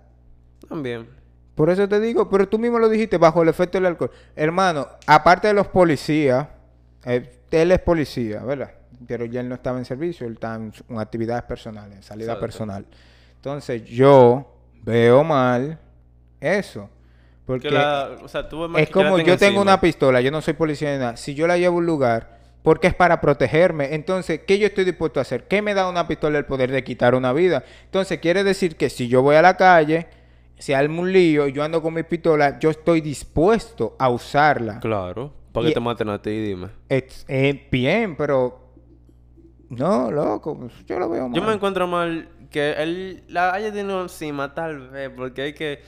También. 0.68 1.06
Por 1.54 1.68
eso 1.70 1.88
te 1.88 1.98
digo, 2.00 2.30
pero 2.30 2.48
tú 2.48 2.58
mismo 2.58 2.78
lo 2.78 2.88
dijiste, 2.88 3.18
bajo 3.18 3.42
el 3.42 3.48
efecto 3.48 3.76
del 3.78 3.86
alcohol. 3.86 4.10
Hermano, 4.36 4.86
aparte 5.06 5.48
de 5.48 5.54
los 5.54 5.66
policías, 5.68 6.46
eh, 7.04 7.30
él 7.50 7.72
es 7.72 7.80
policía, 7.80 8.42
¿verdad? 8.44 8.70
Pero 9.06 9.24
ya 9.26 9.40
él 9.40 9.48
no 9.48 9.56
estaba 9.56 9.78
en 9.78 9.84
servicio, 9.84 10.26
él 10.26 10.34
estaba 10.34 10.54
en, 10.56 10.72
actividades 10.98 11.42
personales, 11.42 11.96
en 11.96 12.02
salida 12.02 12.26
Exacto. 12.32 12.40
personal. 12.40 12.86
Entonces 13.36 13.84
yo 13.84 14.54
veo 14.82 15.24
mal 15.24 15.78
eso. 16.40 16.90
Porque 17.44 17.68
Que 17.68 17.74
la- 17.74 18.18
o 18.22 18.28
sea, 18.28 18.48
tú 18.48 18.76
es 18.76 18.90
como 18.90 19.18
yo 19.20 19.38
tengo 19.38 19.62
una 19.62 19.80
pistola, 19.80 20.20
yo 20.20 20.30
no 20.30 20.42
soy 20.42 20.54
policía 20.54 20.92
ni 20.92 20.98
nada. 20.98 21.16
Si 21.16 21.34
yo 21.34 21.46
la 21.46 21.56
llevo 21.56 21.76
a 21.76 21.78
un 21.78 21.86
lugar, 21.86 22.38
porque 22.62 22.88
es 22.88 22.94
para 22.94 23.20
protegerme, 23.20 23.94
entonces, 23.94 24.40
¿qué 24.46 24.58
yo 24.58 24.66
estoy 24.66 24.84
dispuesto 24.84 25.18
a 25.18 25.22
hacer? 25.22 25.44
¿Qué 25.48 25.62
me 25.62 25.72
da 25.72 25.88
una 25.88 26.06
pistola 26.06 26.36
el 26.36 26.44
poder 26.44 26.70
de 26.70 26.84
quitar 26.84 27.14
una 27.14 27.32
vida? 27.32 27.64
Entonces, 27.86 28.18
quiere 28.18 28.44
decir 28.44 28.76
que 28.76 28.90
si 28.90 29.08
yo 29.08 29.22
voy 29.22 29.36
a 29.36 29.42
la 29.42 29.56
calle, 29.56 30.08
se 30.58 30.74
arma 30.74 31.00
un 31.00 31.12
lío 31.12 31.46
y 31.48 31.52
yo 31.52 31.62
ando 31.62 31.80
con 31.80 31.94
mi 31.94 32.02
pistola, 32.02 32.58
yo 32.58 32.68
estoy 32.68 33.00
dispuesto 33.00 33.96
a 33.98 34.10
usarla. 34.10 34.80
Claro. 34.80 35.32
Para 35.52 35.68
que 35.68 35.72
te 35.72 35.80
maten 35.80 36.10
a 36.10 36.20
ti, 36.20 36.30
dime. 36.30 36.68
Es, 36.88 37.24
bien, 37.70 38.16
pero... 38.16 38.66
No, 39.70 40.10
loco, 40.10 40.68
yo 40.86 40.98
lo 40.98 41.08
veo 41.08 41.28
mal. 41.28 41.38
Yo 41.38 41.46
me 41.46 41.52
encuentro 41.52 41.86
mal 41.86 42.28
que 42.50 42.72
él 42.72 43.22
la 43.28 43.52
haya 43.52 43.72
tenido 43.72 44.02
encima, 44.02 44.54
tal 44.54 44.88
vez, 44.88 45.10
porque 45.14 45.42
hay 45.42 45.52
que. 45.52 45.82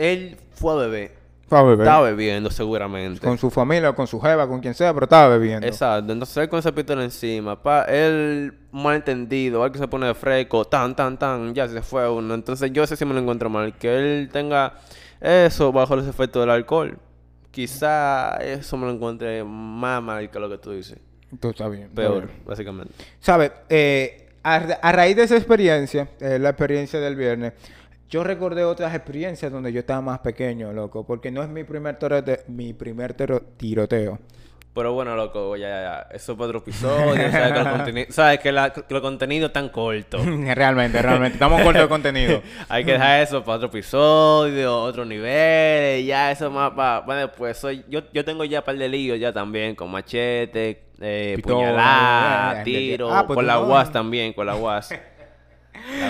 Él 0.00 0.38
fue 0.54 0.72
a 0.72 0.76
beber. 0.76 1.12
Fue 1.46 1.58
a 1.58 1.62
beber. 1.62 1.80
Estaba 1.80 2.02
bebiendo, 2.08 2.50
seguramente. 2.50 3.20
Con 3.20 3.36
su 3.36 3.50
familia, 3.50 3.92
con 3.92 4.06
su 4.06 4.18
jeva, 4.18 4.48
con 4.48 4.60
quien 4.60 4.72
sea, 4.72 4.94
pero 4.94 5.04
estaba 5.04 5.28
bebiendo. 5.36 5.66
Exacto. 5.66 6.10
Entonces 6.10 6.36
él 6.38 6.48
con 6.48 6.58
esa 6.58 6.72
pistola 6.72 7.04
encima, 7.04 7.62
pa, 7.62 7.82
él 7.84 8.54
malentendido, 8.72 9.62
algo 9.62 9.76
se 9.76 9.86
pone 9.88 10.06
de 10.06 10.14
fresco, 10.14 10.64
tan, 10.64 10.96
tan, 10.96 11.18
tan, 11.18 11.54
ya 11.54 11.68
se 11.68 11.82
fue 11.82 12.08
uno. 12.08 12.32
Entonces 12.32 12.72
yo 12.72 12.82
ese 12.82 12.96
sí 12.96 13.04
me 13.04 13.12
lo 13.12 13.20
encuentro 13.20 13.50
mal, 13.50 13.74
que 13.74 13.94
él 13.94 14.30
tenga 14.32 14.74
eso 15.20 15.70
bajo 15.70 15.96
los 15.96 16.06
efectos 16.06 16.40
del 16.42 16.50
alcohol. 16.50 16.96
Quizá 17.50 18.36
eso 18.36 18.78
me 18.78 18.86
lo 18.86 18.92
encuentre 18.92 19.44
más 19.44 20.02
mal 20.02 20.30
que 20.30 20.38
lo 20.38 20.48
que 20.48 20.56
tú 20.56 20.70
dices. 20.70 20.98
Entonces, 21.30 21.60
está 21.60 21.68
bien. 21.68 21.90
Peor, 21.90 22.26
bien. 22.26 22.42
básicamente. 22.46 22.94
¿Sabes? 23.20 23.52
Eh, 23.68 24.30
a, 24.42 24.54
a 24.54 24.92
raíz 24.92 25.14
de 25.14 25.24
esa 25.24 25.36
experiencia, 25.36 26.08
eh, 26.20 26.38
la 26.38 26.50
experiencia 26.50 27.00
del 27.00 27.16
viernes, 27.16 27.52
yo 28.10 28.24
recordé 28.24 28.64
otras 28.64 28.94
experiencias 28.94 29.50
donde 29.52 29.72
yo 29.72 29.80
estaba 29.80 30.00
más 30.00 30.18
pequeño, 30.18 30.72
loco, 30.72 31.06
porque 31.06 31.30
no 31.30 31.42
es 31.42 31.48
mi 31.48 31.64
primer, 31.64 31.98
torote- 31.98 32.44
mi 32.48 32.72
primer 32.74 33.14
tiroteo. 33.56 34.18
Pero 34.72 34.92
bueno, 34.92 35.16
loco, 35.16 35.56
ya, 35.56 35.68
ya, 35.68 35.82
ya. 35.82 36.06
Eso 36.14 36.32
es 36.32 36.38
para 36.38 36.46
otro 36.46 36.58
episodio. 36.60 37.30
sabes 37.32 37.52
que 37.52 37.58
los 37.58 37.66
conteni- 37.76 38.10
sabes 38.10 38.38
que, 38.38 38.52
la- 38.52 38.72
que 38.72 38.84
los 38.94 39.00
contenidos 39.02 39.48
están 39.48 39.68
cortos. 39.68 40.22
realmente, 40.54 41.02
realmente. 41.02 41.34
Estamos 41.34 41.60
cortos 41.62 41.82
de 41.82 41.88
contenido. 41.88 42.40
Hay 42.68 42.84
que 42.84 42.92
dejar 42.92 43.20
eso 43.20 43.42
para 43.44 43.56
otro 43.56 43.68
episodio, 43.68 44.76
otro 44.80 45.04
nivel. 45.04 46.04
Ya, 46.06 46.30
eso 46.30 46.50
más 46.52 46.70
para. 46.70 47.00
Bueno, 47.00 47.30
pues 47.36 47.58
soy, 47.58 47.84
yo, 47.88 48.02
yo 48.12 48.24
tengo 48.24 48.44
ya 48.44 48.60
un 48.60 48.64
par 48.64 48.76
de 48.76 48.88
líos 48.88 49.18
ya 49.18 49.32
también, 49.32 49.74
con 49.74 49.90
machete, 49.90 50.84
eh, 51.00 51.36
puñalada, 51.42 52.60
eh, 52.60 52.64
tiro, 52.64 53.12
ah, 53.12 53.26
pues 53.26 53.34
con 53.36 53.46
la 53.48 53.54
no. 53.54 53.62
UAS 53.66 53.90
también, 53.90 54.32
con 54.32 54.46
la 54.46 54.54
UAS. 54.54 54.94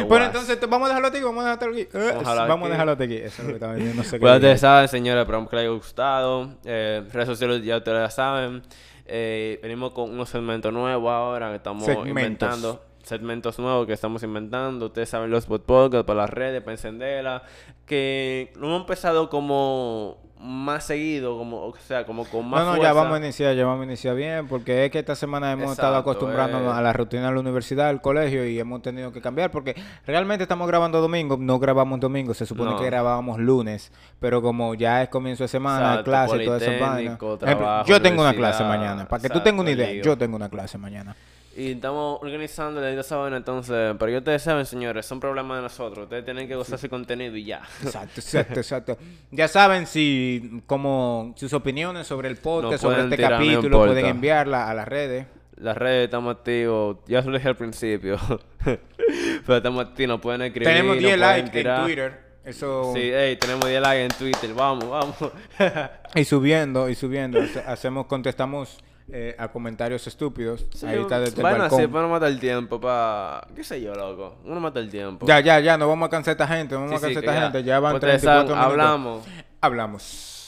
Bueno, 0.09 0.27
entonces 0.27 0.59
vamos 0.69 0.87
a 0.87 0.89
dejarlo 0.89 1.09
aquí, 1.09 1.21
vamos 1.23 1.45
a 1.45 1.51
dejarlo 1.51 1.75
aquí. 1.75 1.89
Eh, 1.93 2.13
Vamos 2.49 2.69
a 2.69 2.71
dejarlo 2.71 2.93
aquí. 2.93 3.17
Eso 3.17 3.27
es 3.27 3.39
lo 3.41 3.47
que 3.49 3.53
estaba 3.55 3.75
diciendo, 3.75 4.03
no 4.03 4.05
sé 4.09 4.19
dije. 4.35 4.37
ustedes 4.37 4.61
saben, 4.61 4.89
señores, 4.89 5.21
esperamos 5.23 5.49
que 5.51 5.57
les 5.57 5.65
haya 5.67 5.75
gustado. 5.75 6.51
Eh, 6.65 7.03
redes 7.13 7.29
sociales 7.29 7.63
ya 7.65 7.77
ustedes 7.79 7.99
la 8.01 8.11
saben. 8.11 8.63
Eh, 9.07 9.59
venimos 9.63 9.93
con 9.93 10.11
unos 10.11 10.29
segmentos 10.29 10.73
nuevos 10.73 11.11
ahora 11.11 11.51
que 11.51 11.57
estamos 11.57 11.85
Segmentos. 11.85 12.09
inventando. 12.11 12.85
Segmentos 13.03 13.59
nuevos 13.59 13.87
que 13.87 13.93
estamos 13.93 14.23
inventando. 14.23 14.87
Ustedes 14.87 15.09
saben 15.09 15.31
los 15.31 15.47
bot 15.47 15.65
podcasts 15.65 16.07
para 16.07 16.21
las 16.23 16.31
redes, 16.31 16.61
para 16.63 16.73
encenderla. 16.73 17.43
Que 17.87 18.53
no 18.59 18.67
hemos 18.67 18.81
empezado 18.83 19.31
como 19.31 20.19
más 20.43 20.85
seguido, 20.85 21.37
como, 21.37 21.67
o 21.67 21.75
sea, 21.77 22.07
como 22.07 22.25
con 22.25 22.49
más 22.49 22.61
No, 22.61 22.67
no, 22.67 22.71
fuerza. 22.77 22.89
ya 22.89 22.93
vamos 22.95 23.15
a 23.15 23.19
iniciar, 23.19 23.55
ya 23.55 23.67
vamos 23.67 23.83
a 23.83 23.85
iniciar 23.85 24.17
bien, 24.17 24.49
porque 24.49 24.87
es 24.87 24.91
que 24.91 24.99
esta 25.01 25.15
semana 25.15 25.53
hemos 25.53 25.73
estado 25.73 25.93
Exacto, 25.93 26.11
acostumbrándonos 26.13 26.75
eh. 26.75 26.79
a 26.79 26.81
la 26.81 26.95
rutina 26.95 27.27
de 27.29 27.35
la 27.35 27.41
universidad, 27.41 27.89
del 27.89 28.01
colegio, 28.01 28.47
y 28.47 28.59
hemos 28.59 28.81
tenido 28.81 29.13
que 29.13 29.21
cambiar, 29.21 29.51
porque 29.51 29.75
realmente 30.07 30.45
estamos 30.45 30.67
grabando 30.67 30.99
domingo, 31.03 31.37
no 31.39 31.59
grabamos 31.59 32.01
domingo, 32.01 32.33
se 32.33 32.47
supone 32.47 32.71
No. 32.71 32.79
que 32.79 32.87
grabábamos 32.87 33.39
lunes, 33.39 33.93
pero 34.19 34.41
como 34.41 34.75
ya 34.75 35.03
es 35.03 35.11
comienzo 35.11 35.45
de 35.45 35.49
semana, 35.49 35.89
Exacto, 36.01 36.05
clase 36.05 36.37
vainas. 36.39 36.49
politécnico, 36.49 37.35
Ejemplo, 37.35 37.39
trabajo, 37.67 37.89
yo 37.91 38.01
tengo 38.01 38.23
una 38.23 38.33
clase 38.35 38.65
mañana, 38.65 39.07
para 39.07 39.23
que 39.23 39.29
tú 39.29 39.41
tengas 39.41 39.61
una 39.61 39.71
exacto, 39.73 39.93
idea, 39.93 40.03
yo 40.05 40.17
tengo 40.17 40.37
una 40.37 40.49
clase 40.49 40.79
mañana. 40.79 41.15
Y 41.61 41.73
estamos 41.73 42.19
organizando 42.23 42.81
la 42.81 42.89
esa 42.89 43.17
vaina, 43.17 43.37
entonces, 43.37 43.95
pero 43.99 44.11
ya 44.11 44.19
ustedes 44.19 44.41
saben, 44.41 44.65
señores, 44.65 45.05
son 45.05 45.21
problemas 45.21 45.59
de 45.59 45.63
nosotros. 45.65 46.05
Ustedes 46.05 46.25
tienen 46.25 46.49
que 46.49 46.55
gozar 46.55 46.79
su 46.79 46.89
contenido 46.89 47.37
y 47.37 47.45
ya. 47.45 47.61
Exacto, 47.83 48.21
exacto, 48.21 48.61
exacto. 48.61 48.99
Ya 49.31 49.47
saben 49.47 49.87
si 49.87 50.63
como 50.65 51.35
sus 51.37 51.53
opiniones 51.53 52.07
sobre 52.07 52.31
el 52.31 52.39
podcast, 52.39 52.81
sobre 52.81 53.03
este 53.03 53.19
capítulo, 53.19 53.85
pueden 53.85 54.07
enviarla 54.07 54.71
a 54.71 54.75
las 54.75 54.89
redes. 54.89 55.27
Las 55.57 55.77
redes 55.77 56.05
estamos 56.07 56.35
activos, 56.37 56.97
ya 57.07 57.21
se 57.23 57.29
lo 57.29 57.37
dije 57.37 57.49
al 57.49 57.57
principio. 57.59 58.17
pero 58.65 59.57
estamos 59.59 59.85
activos, 59.85 60.09
nos 60.09 60.21
pueden 60.23 60.41
escribir. 60.41 60.67
Tenemos 60.67 60.97
nos 60.97 61.05
10 61.05 61.19
pueden 61.19 61.21
likes 61.21 61.61
en. 61.61 61.85
Twitter. 61.85 62.21
Eso. 62.43 62.93
Sí, 62.95 63.11
hey, 63.13 63.37
tenemos 63.39 63.69
10 63.69 63.83
likes 63.83 64.03
en 64.05 64.11
Twitter, 64.13 64.55
vamos, 64.55 64.89
vamos. 64.89 65.17
Y 66.15 66.25
subiendo, 66.25 66.89
y 66.89 66.95
subiendo. 66.95 67.39
Hace- 67.39 67.61
Hacemos, 67.61 68.07
contestamos 68.07 68.79
eh, 69.13 69.35
a 69.39 69.49
comentarios 69.49 70.07
estúpidos. 70.07 70.67
Ahí 70.87 70.99
está 71.01 71.21
desde 71.21 71.37
el 71.37 71.43
Bueno, 71.43 71.59
balcón. 71.59 71.81
sí, 71.81 71.87
para 71.87 72.03
no 72.03 72.09
matar 72.11 72.29
el 72.31 72.41
tiempo, 72.41 72.81
para... 72.81 73.47
¿Qué 73.55 73.65
sé 73.65 73.81
yo, 73.81 73.95
loco? 73.95 74.37
Uno 74.45 74.61
mata 74.61 74.81
el 74.81 74.91
tiempo. 74.91 75.27
Ya, 75.27 75.41
ya, 75.41 75.61
ya, 75.61 75.77
no 75.79 75.89
vamos 75.89 76.07
a 76.07 76.11
cansar 76.11 76.33
a 76.33 76.33
esta 76.33 76.47
gente, 76.49 76.75
no 76.75 76.83
vamos 76.83 77.01
Sí, 77.01 77.07
a 77.07 77.09
sí, 77.09 77.15
cansar 77.15 77.29
a 77.31 77.33
esta 77.37 77.41
ya. 77.47 77.53
gente. 77.53 77.69
Ya 77.69 77.81
van 77.81 77.95
Ustedes 77.95 78.21
34 78.23 78.55
saben, 78.55 78.69
minutos. 78.69 78.73
hablamos. 78.73 79.25
Hablamos. 79.61 80.40